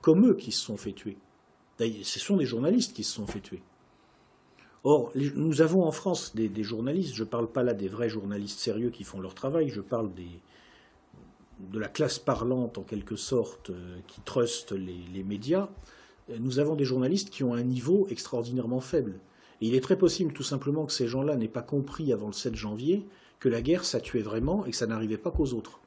comme 0.00 0.26
eux 0.26 0.34
qui 0.34 0.52
se 0.52 0.64
sont 0.64 0.76
fait 0.76 0.92
tuer. 0.92 1.16
Ce 1.78 2.20
sont 2.20 2.36
des 2.36 2.46
journalistes 2.46 2.94
qui 2.94 3.04
se 3.04 3.14
sont 3.14 3.26
fait 3.26 3.40
tuer. 3.40 3.62
Or, 4.84 5.12
nous 5.14 5.62
avons 5.62 5.84
en 5.84 5.92
France 5.92 6.34
des, 6.34 6.62
journalistes, 6.62 7.14
je 7.14 7.22
ne 7.22 7.28
parle 7.28 7.50
pas 7.50 7.62
là 7.62 7.72
des 7.72 7.88
vrais 7.88 8.08
journalistes 8.08 8.58
sérieux 8.58 8.90
qui 8.90 9.04
font 9.04 9.20
leur 9.20 9.34
travail, 9.34 9.68
je 9.68 9.80
parle 9.80 10.10
de 10.12 11.78
la 11.78 11.88
classe 11.88 12.18
parlante 12.18 12.78
en 12.78 12.82
quelque 12.82 13.14
sorte 13.14 13.70
euh, 13.70 13.98
qui 14.08 14.20
truste 14.22 14.72
les, 14.72 15.22
médias, 15.22 15.68
euh, 16.30 16.36
nous 16.40 16.58
avons 16.58 16.74
des 16.74 16.84
journalistes 16.84 17.30
qui 17.30 17.44
ont 17.44 17.54
un 17.54 17.62
niveau 17.62 18.08
extraordinairement 18.10 18.80
faible. 18.80 19.20
Et 19.62 19.66
il 19.66 19.76
est 19.76 19.80
très 19.80 19.96
possible 19.96 20.32
tout 20.32 20.42
simplement 20.42 20.84
que 20.86 20.92
ces 20.92 21.06
gens-là 21.06 21.36
n'aient 21.36 21.46
pas 21.46 21.62
compris 21.62 22.12
avant 22.12 22.26
le 22.26 22.32
7 22.32 22.56
janvier 22.56 23.06
que 23.38 23.48
la 23.48 23.62
guerre, 23.62 23.84
ça 23.84 24.00
tuait 24.00 24.20
vraiment 24.20 24.66
et 24.66 24.72
que 24.72 24.76
ça 24.76 24.86
n'arrivait 24.86 25.16
pas 25.16 25.30
qu'aux 25.30 25.52
autres. 25.54 25.80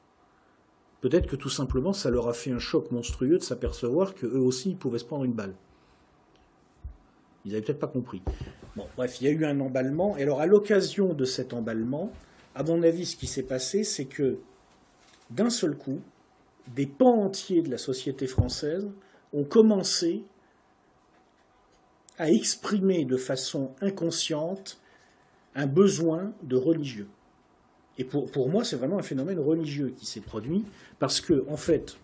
Peut-être 1.02 1.26
que 1.26 1.36
tout 1.36 1.50
simplement 1.50 1.92
ça 1.92 2.08
leur 2.08 2.26
a 2.26 2.32
fait 2.32 2.50
un 2.50 2.58
choc 2.58 2.90
monstrueux 2.90 3.36
de 3.36 3.42
s'apercevoir 3.42 4.14
qu'eux 4.14 4.38
aussi 4.38 4.70
ils 4.70 4.76
pouvaient 4.78 4.98
se 4.98 5.04
prendre 5.04 5.24
une 5.24 5.34
balle. 5.34 5.54
Ils 7.44 7.52
n'avaient 7.52 7.62
peut-être 7.62 7.78
pas 7.78 7.86
compris. 7.86 8.22
Bon, 8.76 8.86
bref, 8.96 9.20
il 9.20 9.26
y 9.26 9.28
a 9.28 9.32
eu 9.32 9.44
un 9.44 9.60
emballement. 9.60 10.16
Et 10.16 10.22
alors, 10.22 10.40
à 10.40 10.46
l'occasion 10.46 11.12
de 11.12 11.24
cet 11.26 11.52
emballement, 11.52 12.10
à 12.54 12.62
mon 12.62 12.82
avis, 12.82 13.04
ce 13.04 13.14
qui 13.14 13.26
s'est 13.26 13.42
passé, 13.42 13.84
c'est 13.84 14.06
que 14.06 14.38
d'un 15.30 15.50
seul 15.50 15.76
coup, 15.76 16.00
des 16.74 16.86
pans 16.86 17.22
entiers 17.22 17.60
de 17.60 17.70
la 17.70 17.78
société 17.78 18.26
française 18.26 18.88
ont 19.32 19.44
commencé 19.44 20.24
à 22.18 22.30
exprimer 22.30 23.04
de 23.04 23.16
façon 23.16 23.72
inconsciente 23.80 24.80
un 25.54 25.66
besoin 25.66 26.32
de 26.42 26.56
religieux. 26.56 27.08
Et 27.98 28.04
pour, 28.04 28.48
moi, 28.48 28.62
c'est 28.62 28.76
vraiment 28.76 28.98
un 28.98 29.02
phénomène 29.02 29.38
religieux 29.38 29.94
qui 29.96 30.04
s'est 30.04 30.20
produit, 30.20 30.64
parce 30.98 31.20
que, 31.20 31.44
en 31.48 31.56
fait, 31.56 31.96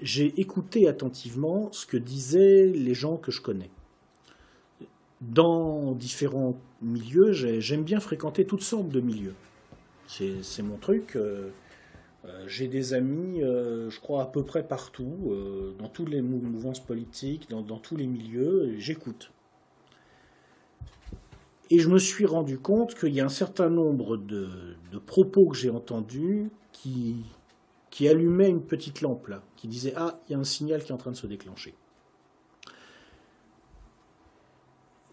j'ai 0.00 0.40
écouté 0.40 0.88
attentivement 0.88 1.70
ce 1.72 1.84
que 1.84 1.98
disaient 1.98 2.66
les 2.66 2.94
gens 2.94 3.18
que 3.18 3.30
je 3.30 3.42
connais. 3.42 3.70
Dans 5.20 5.92
différents 5.92 6.56
milieux, 6.80 7.32
j'aime 7.32 7.84
bien 7.84 8.00
fréquenter 8.00 8.46
toutes 8.46 8.62
sortes 8.62 8.88
de 8.88 9.00
milieux. 9.00 9.34
C'est 10.06 10.62
mon 10.62 10.78
truc. 10.78 11.16
Euh, 11.16 11.50
euh, 12.26 12.44
j'ai 12.46 12.68
des 12.68 12.92
amis, 12.92 13.42
euh, 13.42 13.88
je 13.88 13.98
crois, 14.00 14.22
à 14.22 14.26
peu 14.26 14.44
près 14.44 14.66
partout, 14.66 15.30
euh, 15.30 15.74
dans 15.78 15.88
toutes 15.88 16.10
les 16.10 16.20
mouvances 16.20 16.80
politiques, 16.80 17.48
dans, 17.48 17.78
tous 17.78 17.96
les 17.96 18.06
milieux, 18.06 18.74
j'écoute. 18.78 19.32
Et 21.70 21.78
je 21.78 21.88
me 21.88 21.98
suis 21.98 22.26
rendu 22.26 22.58
compte 22.58 22.94
qu'il 22.94 23.14
y 23.14 23.20
a 23.20 23.24
un 23.24 23.28
certain 23.30 23.70
nombre 23.70 24.16
de, 24.16 24.48
propos 25.06 25.48
que 25.48 25.56
j'ai 25.56 25.70
entendus 25.70 26.50
qui, 26.72 27.24
qui 27.90 28.08
allumaient 28.08 28.50
une 28.50 28.66
petite 28.66 29.00
lampe 29.00 29.28
là, 29.28 29.42
qui 29.56 29.68
disait 29.68 29.94
Ah, 29.96 30.20
il 30.28 30.32
y 30.32 30.34
a 30.34 30.38
un 30.38 30.44
signal 30.44 30.82
qui 30.82 30.90
est 30.90 30.94
en 30.94 30.98
train 30.98 31.12
de 31.12 31.16
se 31.16 31.26
déclencher. 31.26 31.74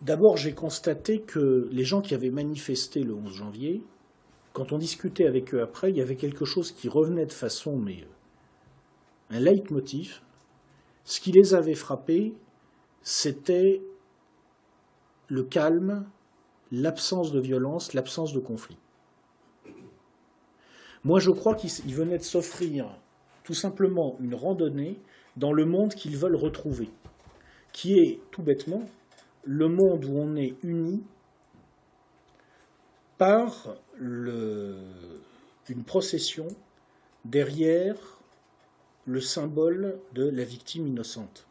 D'abord, 0.01 0.35
j'ai 0.37 0.53
constaté 0.53 1.21
que 1.21 1.69
les 1.71 1.83
gens 1.83 2.01
qui 2.01 2.13
avaient 2.13 2.29
manifesté 2.29 3.01
le 3.01 3.15
11 3.15 3.31
janvier, 3.31 3.83
quand 4.57 4.71
on 4.71 4.79
discutait 4.79 5.27
avec 5.27 5.53
eux 5.53 5.61
après, 5.61 5.91
il 5.91 5.97
y 5.97 6.01
avait 6.01 6.15
quelque 6.15 6.43
chose 6.43 6.71
qui 6.71 6.89
revenait 6.89 7.27
de 7.27 7.31
façon, 7.31 7.77
mais 7.77 8.01
euh, 8.01 9.35
un 9.35 9.39
leitmotiv. 9.39 10.21
Ce 11.03 11.21
qui 11.21 11.31
les 11.31 11.53
avait 11.53 11.75
frappés, 11.75 12.33
c'était 13.03 13.83
le 15.27 15.43
calme, 15.43 16.07
l'absence 16.71 17.31
de 17.31 17.39
violence, 17.39 17.93
l'absence 17.93 18.33
de 18.33 18.39
conflit. 18.39 18.79
Moi, 21.03 21.19
je 21.19 21.29
crois 21.29 21.53
qu'ils 21.53 21.93
venaient 21.93 22.17
de 22.17 22.23
s'offrir 22.23 22.89
tout 23.43 23.53
simplement 23.53 24.17
une 24.19 24.33
randonnée 24.33 24.99
dans 25.35 25.53
le 25.53 25.65
monde 25.65 25.93
qu'ils 25.93 26.17
veulent 26.17 26.35
retrouver, 26.35 26.89
qui 27.73 27.99
est 27.99 28.21
tout 28.31 28.41
bêtement 28.41 28.81
le 29.43 29.67
monde 29.69 30.03
où 30.05 30.17
on 30.17 30.35
est 30.35 30.55
uni 30.63 31.03
par 33.17 33.75
une 33.95 35.83
procession 35.85 36.47
derrière 37.25 37.95
le 39.05 39.21
symbole 39.21 39.99
de 40.13 40.27
la 40.27 40.43
victime 40.43 40.87
innocente. 40.87 41.47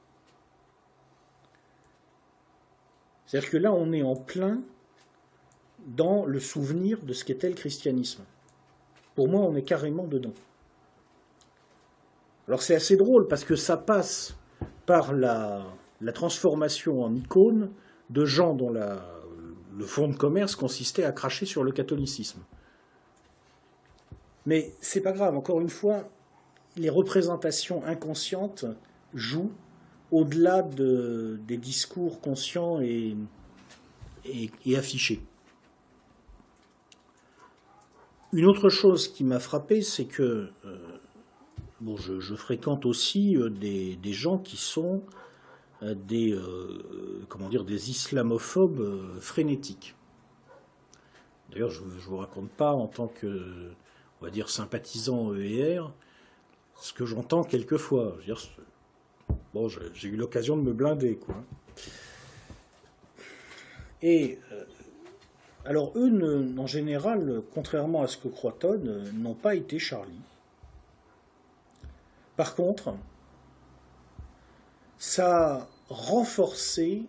C'est-à-dire 3.27 3.51
que 3.51 3.57
là, 3.57 3.73
on 3.73 3.93
est 3.93 4.03
en 4.03 4.15
plein 4.15 4.61
dans 5.87 6.25
le 6.25 6.39
souvenir 6.39 7.03
de 7.03 7.13
ce 7.13 7.25
qu'était 7.25 7.49
le 7.49 7.55
christianisme. 7.55 8.25
Pour 9.15 9.29
moi, 9.29 9.41
on 9.43 9.55
est 9.57 9.63
carrément 9.63 10.07
dedans. 10.07 10.35
Alors 12.49 12.63
c'est 12.63 12.77
assez 12.77 12.97
drôle 12.97 13.27
parce 13.27 13.45
que 13.45 13.57
ça 13.57 13.77
passe 13.77 14.37
par 14.85 15.13
la, 15.13 15.65
transformation 16.15 17.03
en 17.03 17.15
icône 17.15 17.73
de 18.11 18.25
gens 18.25 18.55
dont 18.55 18.71
le 19.77 19.85
fond 19.85 20.09
de 20.09 20.17
commerce 20.17 20.57
consistait 20.57 21.05
à 21.05 21.13
cracher 21.13 21.47
sur 21.47 21.63
le 21.65 21.73
catholicisme. 21.73 22.41
Mais 24.47 24.73
c'est 24.81 25.01
pas 25.01 25.13
grave, 25.13 25.37
encore 25.37 25.61
une 25.61 25.69
fois, 25.69 26.09
les 26.77 26.89
représentations 26.89 27.85
inconscientes 27.85 28.65
jouent 29.13 29.53
au-delà 30.11 30.63
des 30.63 31.57
discours 31.57 32.21
conscients 32.21 32.81
et, 32.81 33.17
affichés. 34.77 35.21
Une 38.33 38.47
autre 38.47 38.69
chose 38.69 39.09
qui 39.09 39.25
m'a 39.25 39.41
frappé, 39.41 39.83
c'est 39.83 40.05
que 40.05 40.51
euh, 40.65 40.79
bon, 41.81 41.97
je, 41.97 42.35
fréquente 42.35 42.85
aussi 42.85 43.37
euh, 43.37 43.49
des, 43.49 44.13
gens 44.13 44.39
qui 44.39 44.57
sont 44.57 45.03
euh, 45.83 45.95
des, 45.95 46.39
comment 47.29 47.49
dire, 47.49 47.65
des 47.65 47.91
islamophobes 47.91 49.19
frénétiques. 49.21 49.95
D'ailleurs, 51.51 51.71
je 51.71 51.83
ne 51.83 51.89
vous 51.89 52.17
raconte 52.17 52.51
pas 52.51 52.73
en 52.73 52.87
tant 52.87 53.09
que, 53.09 53.71
on 54.21 54.29
dire, 54.29 54.49
sympathisant 54.49 55.35
EER, 55.35 55.83
ce 56.81 56.93
que 56.93 57.07
j'entends 57.07 57.45
quelquefois. 57.45 58.17
Je 58.21 58.33
veux 58.33 58.67
j'ai 59.95 60.09
eu 60.09 60.17
l'occasion 60.17 60.57
de 60.57 60.63
me 60.63 60.73
blinder. 60.73 61.19
Et 64.03 64.39
euh, 64.53 64.65
alors 65.65 65.93
eux, 65.97 66.55
en 66.59 66.67
général, 66.67 67.43
contrairement 67.55 68.03
à 68.03 68.07
ce 68.07 68.19
que 68.19 68.29
croit 68.29 68.57
n'ont 69.15 69.35
pas 69.35 69.55
été 69.55 69.79
Charlie. 69.79 70.21
Par 72.37 72.55
contre, 72.55 72.95
ça 74.99 75.55
a 75.55 75.69
renforcé 75.89 77.03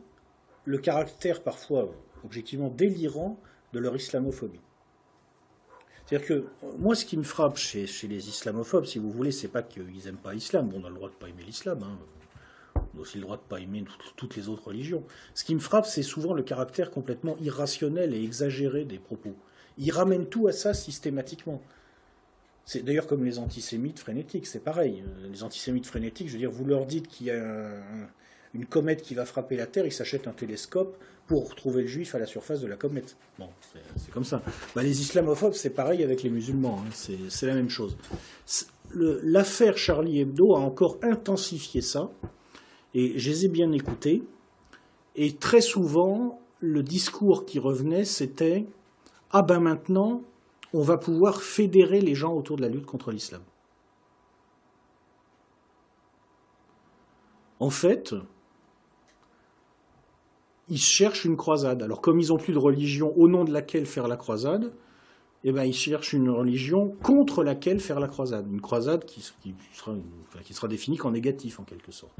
le 0.66 0.78
caractère 0.78 1.42
parfois 1.42 1.90
objectivement 2.24 2.70
délirant 2.70 3.40
de 3.74 3.80
leur 3.80 3.96
islamophobie. 3.96 4.60
C'est-à-dire 6.06 6.28
que 6.28 6.46
moi, 6.80 6.96
ce 6.96 7.06
qui 7.06 7.18
me 7.18 7.24
frappe 7.24 7.58
chez, 7.58 7.86
les 8.04 8.30
islamophobes, 8.30 8.86
si 8.86 8.98
vous 8.98 9.12
voulez, 9.12 9.32
c'est 9.32 9.50
pas 9.50 9.62
qu'ils 9.62 9.86
n'aiment 10.06 10.16
pas 10.16 10.34
l'islam. 10.34 10.70
Bon, 10.70 10.82
on 10.82 10.86
a 10.86 10.90
le 10.90 10.96
droit 10.96 11.10
de 11.10 11.16
pas 11.16 11.28
aimer 11.28 11.44
l'islam. 11.44 11.84
Hein 11.84 11.98
on 12.94 13.00
a 13.00 13.02
aussi 13.02 13.18
le 13.18 13.24
droit 13.24 13.38
de 13.38 13.42
pas 13.42 13.60
aimer 13.60 13.84
toutes 14.16 14.36
les 14.36 14.48
autres 14.48 14.68
religions. 14.68 15.04
Ce 15.34 15.44
qui 15.44 15.54
me 15.54 15.60
frappe, 15.60 15.86
c'est 15.86 16.04
souvent 16.04 16.34
le 16.34 16.44
caractère 16.44 16.92
complètement 16.92 17.36
irrationnel 17.42 18.14
et 18.14 18.24
exagéré 18.24 18.86
des 18.86 19.00
propos. 19.00 19.36
Ils 19.78 19.92
ramènent 19.92 20.28
tout 20.28 20.48
à 20.48 20.54
ça 20.54 20.74
systématiquement. 20.74 21.62
C'est 22.68 22.84
d'ailleurs 22.84 23.08
comme 23.08 23.24
les 23.24 23.40
antisémites 23.40 23.98
frénétiques, 23.98 24.46
c'est 24.46 24.60
pareil. 24.60 25.02
Les 25.32 25.42
antisémites 25.42 25.86
frénétiques, 25.86 26.28
je 26.28 26.34
veux 26.34 26.40
dire, 26.40 26.52
vous 26.52 26.66
leur 26.66 26.86
dites 26.86 27.08
qu'il 27.08 27.28
y 27.28 27.32
a 27.32 27.72
une 28.54 28.66
comète 28.66 29.02
qui 29.02 29.16
va 29.16 29.26
frapper 29.26 29.56
la 29.56 29.68
Terre, 29.68 29.86
ils 29.86 29.94
s'achètent 29.94 30.28
un 30.28 30.34
télescope 30.34 30.98
pour 31.28 31.56
trouver 31.56 31.84
le 31.84 31.88
juif 31.88 32.14
à 32.14 32.20
la 32.20 32.26
surface 32.26 32.60
de 32.60 32.68
la 32.68 32.76
comète. 32.76 33.16
Bon, 33.40 33.48
c'est 33.96 34.12
comme 34.12 34.26
ça. 34.26 34.44
Bah, 34.76 34.84
les 34.84 35.00
islamophobes, 35.00 35.54
c'est 35.54 35.70
pareil 35.70 36.04
avec 36.04 36.24
les 36.24 36.30
musulmans, 36.30 36.82
hein. 36.86 36.90
c'est 37.30 37.48
la 37.48 37.54
même 37.54 37.70
chose. 37.70 37.96
L'affaire 38.94 39.78
Charlie 39.78 40.20
Hebdo 40.20 40.54
a 40.54 40.60
encore 40.60 40.98
intensifié 41.04 41.80
ça. 41.80 42.12
Et 42.94 43.18
je 43.18 43.30
les 43.30 43.46
ai 43.46 43.48
bien 43.48 43.72
écoutés. 43.72 44.24
Et 45.16 45.36
très 45.36 45.62
souvent, 45.62 46.42
le 46.60 46.84
discours 46.84 47.46
qui 47.46 47.60
revenait, 47.60 48.04
c'était 48.04 48.66
Ah 49.32 49.42
ben 49.42 49.62
maintenant, 49.62 50.22
on 50.74 50.82
va 50.82 50.98
pouvoir 50.98 51.42
fédérer 51.42 52.02
les 52.02 52.16
gens 52.16 52.34
autour 52.34 52.58
de 52.58 52.62
la 52.62 52.70
lutte 52.70 52.86
contre 52.86 53.12
l'islam. 53.12 53.42
En 57.60 57.70
fait, 57.70 58.14
ils 60.70 60.78
cherchent 60.78 61.26
une 61.26 61.38
croisade. 61.38 61.82
Alors 61.82 62.02
comme 62.02 62.20
ils 62.20 62.30
n'ont 62.30 62.38
plus 62.38 62.54
de 62.54 62.60
religion 62.60 63.14
au 63.18 63.28
nom 63.28 63.44
de 63.46 63.52
laquelle 63.52 63.86
faire 63.86 64.08
la 64.08 64.18
croisade, 64.18 64.74
eh 65.44 65.52
ben, 65.52 65.64
ils 65.64 65.74
cherchent 65.74 66.14
une 66.14 66.30
religion 66.30 66.90
contre 67.04 67.44
laquelle 67.44 67.80
faire 67.80 68.00
la 68.00 68.08
croisade. 68.08 68.48
Une 68.52 68.62
croisade 68.62 69.06
qui, 69.06 69.22
sera, 69.74 70.68
définie 70.68 70.98
qu'en 70.98 71.12
négatif 71.12 71.60
en 71.60 71.64
quelque 71.64 71.92
sorte 71.92 72.14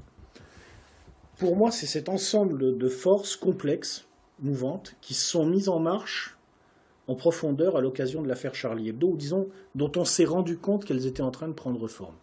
pour 1.38 1.56
moi, 1.56 1.72
c'est 1.72 1.86
cet 1.86 2.10
ensemble 2.10 2.78
de 2.78 2.90
forces 2.90 3.36
complexes, 3.36 4.08
mouvantes, 4.40 4.96
qui 5.02 5.14
sont 5.14 5.46
mises 5.46 5.70
en 5.70 5.80
marche 5.80 6.37
en 7.08 7.16
profondeur 7.16 7.78
à 7.78 7.82
l'occasion 7.82 8.22
de 8.22 8.28
l'affaire 8.28 8.54
Charlie 8.54 8.90
Hebdo, 8.90 9.10
ou 9.10 9.18
disons, 9.18 9.48
dont 9.76 9.92
on 9.96 10.06
s'est 10.06 10.26
rendu 10.26 10.58
compte 10.58 10.86
qu'elles 10.86 11.08
étaient 11.08 11.22
en 11.22 11.32
train 11.32 11.48
de 11.48 11.54
prendre 11.54 11.88
forme. 11.88 12.16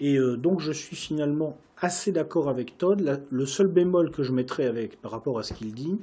Et 0.00 0.18
euh, 0.18 0.36
donc 0.36 0.60
je 0.60 0.72
suis 0.72 0.96
finalement 0.96 1.58
assez 1.78 2.12
d'accord 2.12 2.48
avec 2.48 2.78
Todd. 2.78 3.22
le 3.28 3.46
seul 3.46 3.68
bémol 3.68 4.10
que 4.10 4.22
je 4.22 4.32
mettrais 4.32 4.66
avec, 4.66 5.00
par 5.00 5.10
rapport 5.10 5.38
à 5.38 5.42
ce 5.42 5.54
qu'il 5.54 5.72
dit, 5.72 5.98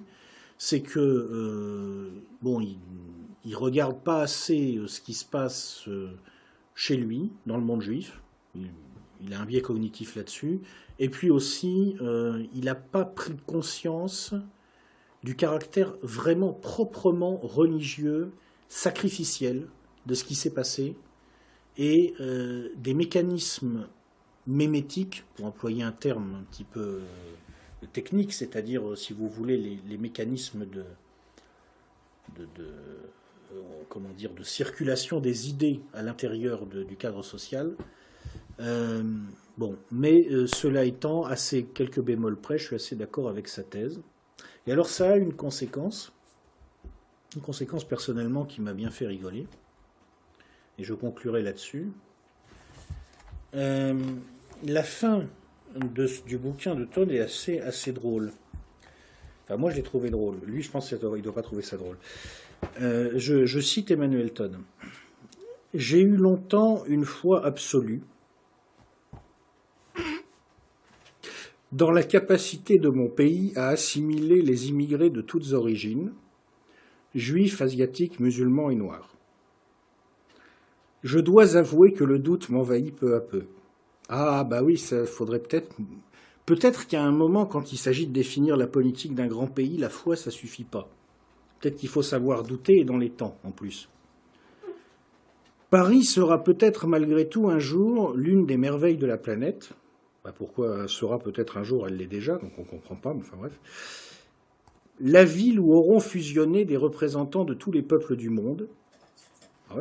c'est 0.58 0.82
que 0.82 1.00
euh, 1.00 2.10
bon, 2.42 2.62
il, 2.62 2.78
ne 3.46 3.56
regarde 3.56 4.00
pas 4.00 4.22
assez 4.22 4.78
euh, 4.78 4.88
ce 4.88 5.02
qui 5.02 5.14
se 5.14 5.26
passe 5.26 5.88
chez 6.76 6.98
lui, 6.98 7.32
dans 7.46 7.58
le 7.58 7.64
monde 7.64 7.82
juif. 7.82 8.22
il 8.56 9.34
a 9.34 9.40
un 9.40 9.46
biais 9.46 9.62
cognitif 9.62 10.16
là-dessus. 10.16 10.62
Et 11.00 11.10
puis 11.10 11.32
aussi, 11.32 11.96
il 12.54 12.66
n'a 12.66 12.76
pas 12.76 13.06
pris 13.06 13.34
conscience 13.48 14.36
du 15.24 15.36
caractère 15.36 15.94
vraiment 16.02 16.54
proprement 16.54 17.38
religieux, 17.38 18.32
sacrificiel 18.70 19.68
de 20.06 20.14
ce 20.14 20.24
qui 20.24 20.36
s'est 20.36 20.54
passé 20.54 20.96
et 21.78 22.14
euh, 22.20 22.70
des 22.78 22.94
mécanismes 22.94 23.88
mémétiques, 24.48 25.24
pour 25.36 25.46
employer 25.46 25.84
un 25.84 25.92
terme 25.92 26.36
un 26.40 26.44
petit 26.52 26.64
peu 26.64 27.02
euh, 27.02 27.86
technique, 27.94 28.34
c'est-à-dire, 28.34 28.98
si 28.98 29.14
vous 29.14 29.30
voulez, 29.30 29.80
les, 29.88 29.98
mécanismes 29.98 30.66
de, 30.66 30.84
comment 33.90 34.10
dire, 34.10 34.34
de 34.34 34.44
circulation 34.44 35.20
des 35.20 35.50
idées 35.50 35.82
à 35.94 36.02
l'intérieur 36.02 36.66
du 36.66 36.96
cadre 36.96 37.24
social, 37.24 37.76
Bon, 39.58 39.78
mais 39.92 40.28
euh, 40.32 40.48
cela 40.48 40.86
étant, 40.86 41.26
à 41.26 41.36
ces 41.36 41.66
quelques 41.66 42.00
bémols 42.00 42.38
près, 42.38 42.58
je 42.58 42.66
suis 42.66 42.76
assez 42.76 42.96
d'accord 42.96 43.30
avec 43.30 43.48
sa 43.48 43.64
thèse. 43.64 44.02
Et 44.68 44.72
alors 44.72 44.88
ça 44.88 45.12
a 45.12 45.16
une 45.18 45.34
conséquence, 45.34 46.12
une 47.36 47.42
conséquence 47.42 47.84
personnellement 47.84 48.46
qui 48.46 48.62
m'a 48.62 48.74
bien 48.74 48.92
fait 48.92 49.08
rigoler, 49.08 49.48
et 50.78 50.84
je 50.84 50.94
conclurai 50.94 51.42
là-dessus. 51.42 51.92
Euh, 53.54 54.00
la 54.66 54.84
fin 54.84 55.26
du 56.26 56.38
bouquin 56.38 56.76
de 56.76 56.86
Todd 56.86 57.12
est 57.12 57.20
assez, 57.20 57.60
assez 57.60 57.92
drôle. 57.92 58.32
Enfin, 59.46 59.58
moi, 59.58 59.72
je 59.72 59.76
l'ai 59.78 59.84
trouvé 59.84 60.10
drôle. 60.10 60.40
Lui, 60.46 60.62
je 60.62 60.72
pense 60.72 60.88
qu'il 60.88 60.98
ne 60.98 61.22
doit 61.22 61.34
pas 61.34 61.42
trouver 61.42 61.62
ça 61.62 61.78
drôle. 61.78 61.98
Euh, 62.82 63.12
je, 63.16 63.60
cite 63.60 63.92
Emmanuel 63.92 64.32
Todd. 64.32 64.58
J'ai 65.74 66.02
eu 66.02 66.16
longtemps 66.16 66.84
une 66.86 67.06
foi 67.06 67.46
absolue 67.46 68.02
dans 71.72 71.92
la 71.92 72.04
capacité 72.04 72.78
de 72.80 72.90
mon 72.90 73.08
pays 73.08 73.54
à 73.56 73.70
assimiler 73.70 74.42
les 74.42 74.70
immigrés 74.70 75.10
de 75.10 75.22
toutes 75.22 75.54
origines, 75.54 76.14
juifs, 77.16 77.62
asiatiques, 77.62 78.20
musulmans 78.20 78.70
et 78.70 78.76
noirs. 78.76 79.16
Je 81.04 81.20
dois 81.20 81.56
avouer 81.56 81.94
que 81.94 82.04
le 82.04 82.20
doute 82.20 82.50
m'envahit 82.50 82.96
peu 82.96 83.16
à 83.16 83.22
peu. 83.22 83.46
Ah, 84.10 84.44
bah 84.44 84.62
oui, 84.62 84.78
ça 84.78 85.06
faudrait 85.06 85.40
peut-être. 85.40 85.76
Peut-être 86.46 86.88
qu'à 86.88 87.02
un 87.02 87.12
moment, 87.12 87.46
quand 87.46 87.72
il 87.72 87.78
s'agit 87.78 88.08
de 88.08 88.14
définir 88.14 88.58
la 88.58 88.68
politique 88.68 89.16
d'un 89.16 89.28
grand 89.28 89.48
pays, 89.48 89.78
la 89.78 89.90
foi, 89.90 90.16
ça 90.16 90.30
suffit 90.30 90.66
pas. 90.66 90.90
Peut-être 91.60 91.78
qu'il 91.78 91.90
faut 91.90 92.02
savoir 92.02 92.44
douter 92.44 92.80
et 92.80 92.84
dans 92.84 92.98
les 92.98 93.12
temps, 93.12 93.38
en 93.44 93.52
plus. 93.52 93.90
Paris 95.70 96.04
sera 96.04 96.44
peut-être 96.44 96.86
malgré 96.86 97.30
tout 97.30 97.48
un 97.48 97.60
jour 97.60 98.14
l'une 98.14 98.46
des 98.46 98.58
merveilles 98.58 98.98
de 98.98 99.08
la 99.08 99.18
planète, 99.18 99.74
bah, 100.24 100.32
pourquoi 100.36 100.88
sera 100.88 101.18
peut-être 101.18 101.58
un 101.58 101.64
jour, 101.64 101.88
elle 101.88 101.98
l'est 101.98 102.08
déjà, 102.08 102.38
donc 102.38 102.52
on 102.58 102.62
ne 102.62 102.68
comprend 102.68 102.96
pas, 102.96 103.14
mais 103.14 103.22
enfin 103.22 103.38
bref. 103.38 103.60
La 105.00 105.24
ville 105.24 105.60
où 105.60 105.74
auront 105.74 106.00
fusionné 106.00 106.64
des 106.64 106.78
représentants 106.78 107.44
de 107.44 107.56
tous 107.56 107.72
les 107.72 107.82
peuples 107.82 108.16
du 108.16 108.30
monde. 108.30 108.68
Ah 109.72 109.78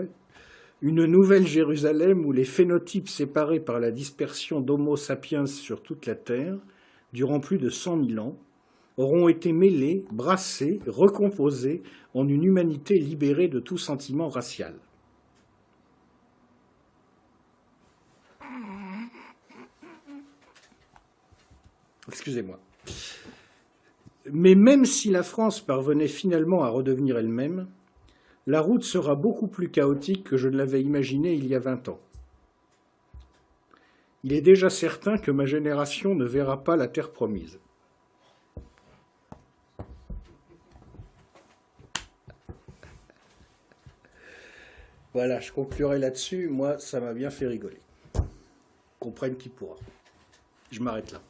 Une 0.80 1.04
nouvelle 1.04 1.46
Jérusalem 1.46 2.24
où 2.24 2.32
les 2.32 2.44
phénotypes 2.44 3.08
séparés 3.08 3.60
par 3.60 3.80
la 3.80 3.90
dispersion 3.90 4.60
d'Homo 4.60 4.96
sapiens 4.96 5.44
sur 5.44 5.82
toute 5.82 6.06
la 6.06 6.14
Terre, 6.14 6.56
durant 7.12 7.40
plus 7.40 7.58
de 7.58 7.68
cent 7.68 7.96
mille 7.96 8.18
ans, 8.18 8.38
auront 8.96 9.28
été 9.28 9.52
mêlés, 9.52 10.04
brassés, 10.10 10.80
recomposés 10.86 11.82
en 12.14 12.26
une 12.26 12.44
humanité 12.44 12.98
libérée 12.98 13.48
de 13.48 13.60
tout 13.60 13.78
sentiment 13.78 14.28
racial. 14.28 14.74
Excusez-moi. 22.10 22.58
Mais 24.32 24.56
même 24.56 24.84
si 24.84 25.10
la 25.10 25.22
France 25.22 25.60
parvenait 25.60 26.08
finalement 26.08 26.64
à 26.64 26.68
redevenir 26.68 27.16
elle-même, 27.16 27.68
la 28.48 28.60
route 28.60 28.82
sera 28.82 29.14
beaucoup 29.14 29.46
plus 29.46 29.70
chaotique 29.70 30.24
que 30.24 30.36
je 30.36 30.48
ne 30.48 30.56
l'avais 30.56 30.82
imaginé 30.82 31.34
il 31.34 31.46
y 31.46 31.54
a 31.54 31.60
vingt 31.60 31.88
ans. 31.88 32.00
Il 34.24 34.32
est 34.32 34.40
déjà 34.40 34.70
certain 34.70 35.18
que 35.18 35.30
ma 35.30 35.46
génération 35.46 36.16
ne 36.16 36.24
verra 36.24 36.64
pas 36.64 36.74
la 36.76 36.88
terre 36.88 37.12
promise. 37.12 37.60
Voilà, 45.14 45.38
je 45.38 45.52
conclurai 45.52 46.00
là-dessus. 46.00 46.48
Moi, 46.48 46.80
ça 46.80 47.00
m'a 47.00 47.14
bien 47.14 47.30
fait 47.30 47.46
rigoler. 47.46 47.80
Comprenne 48.98 49.36
qui 49.36 49.48
pourra. 49.48 49.76
Je 50.72 50.80
m'arrête 50.80 51.12
là. 51.12 51.22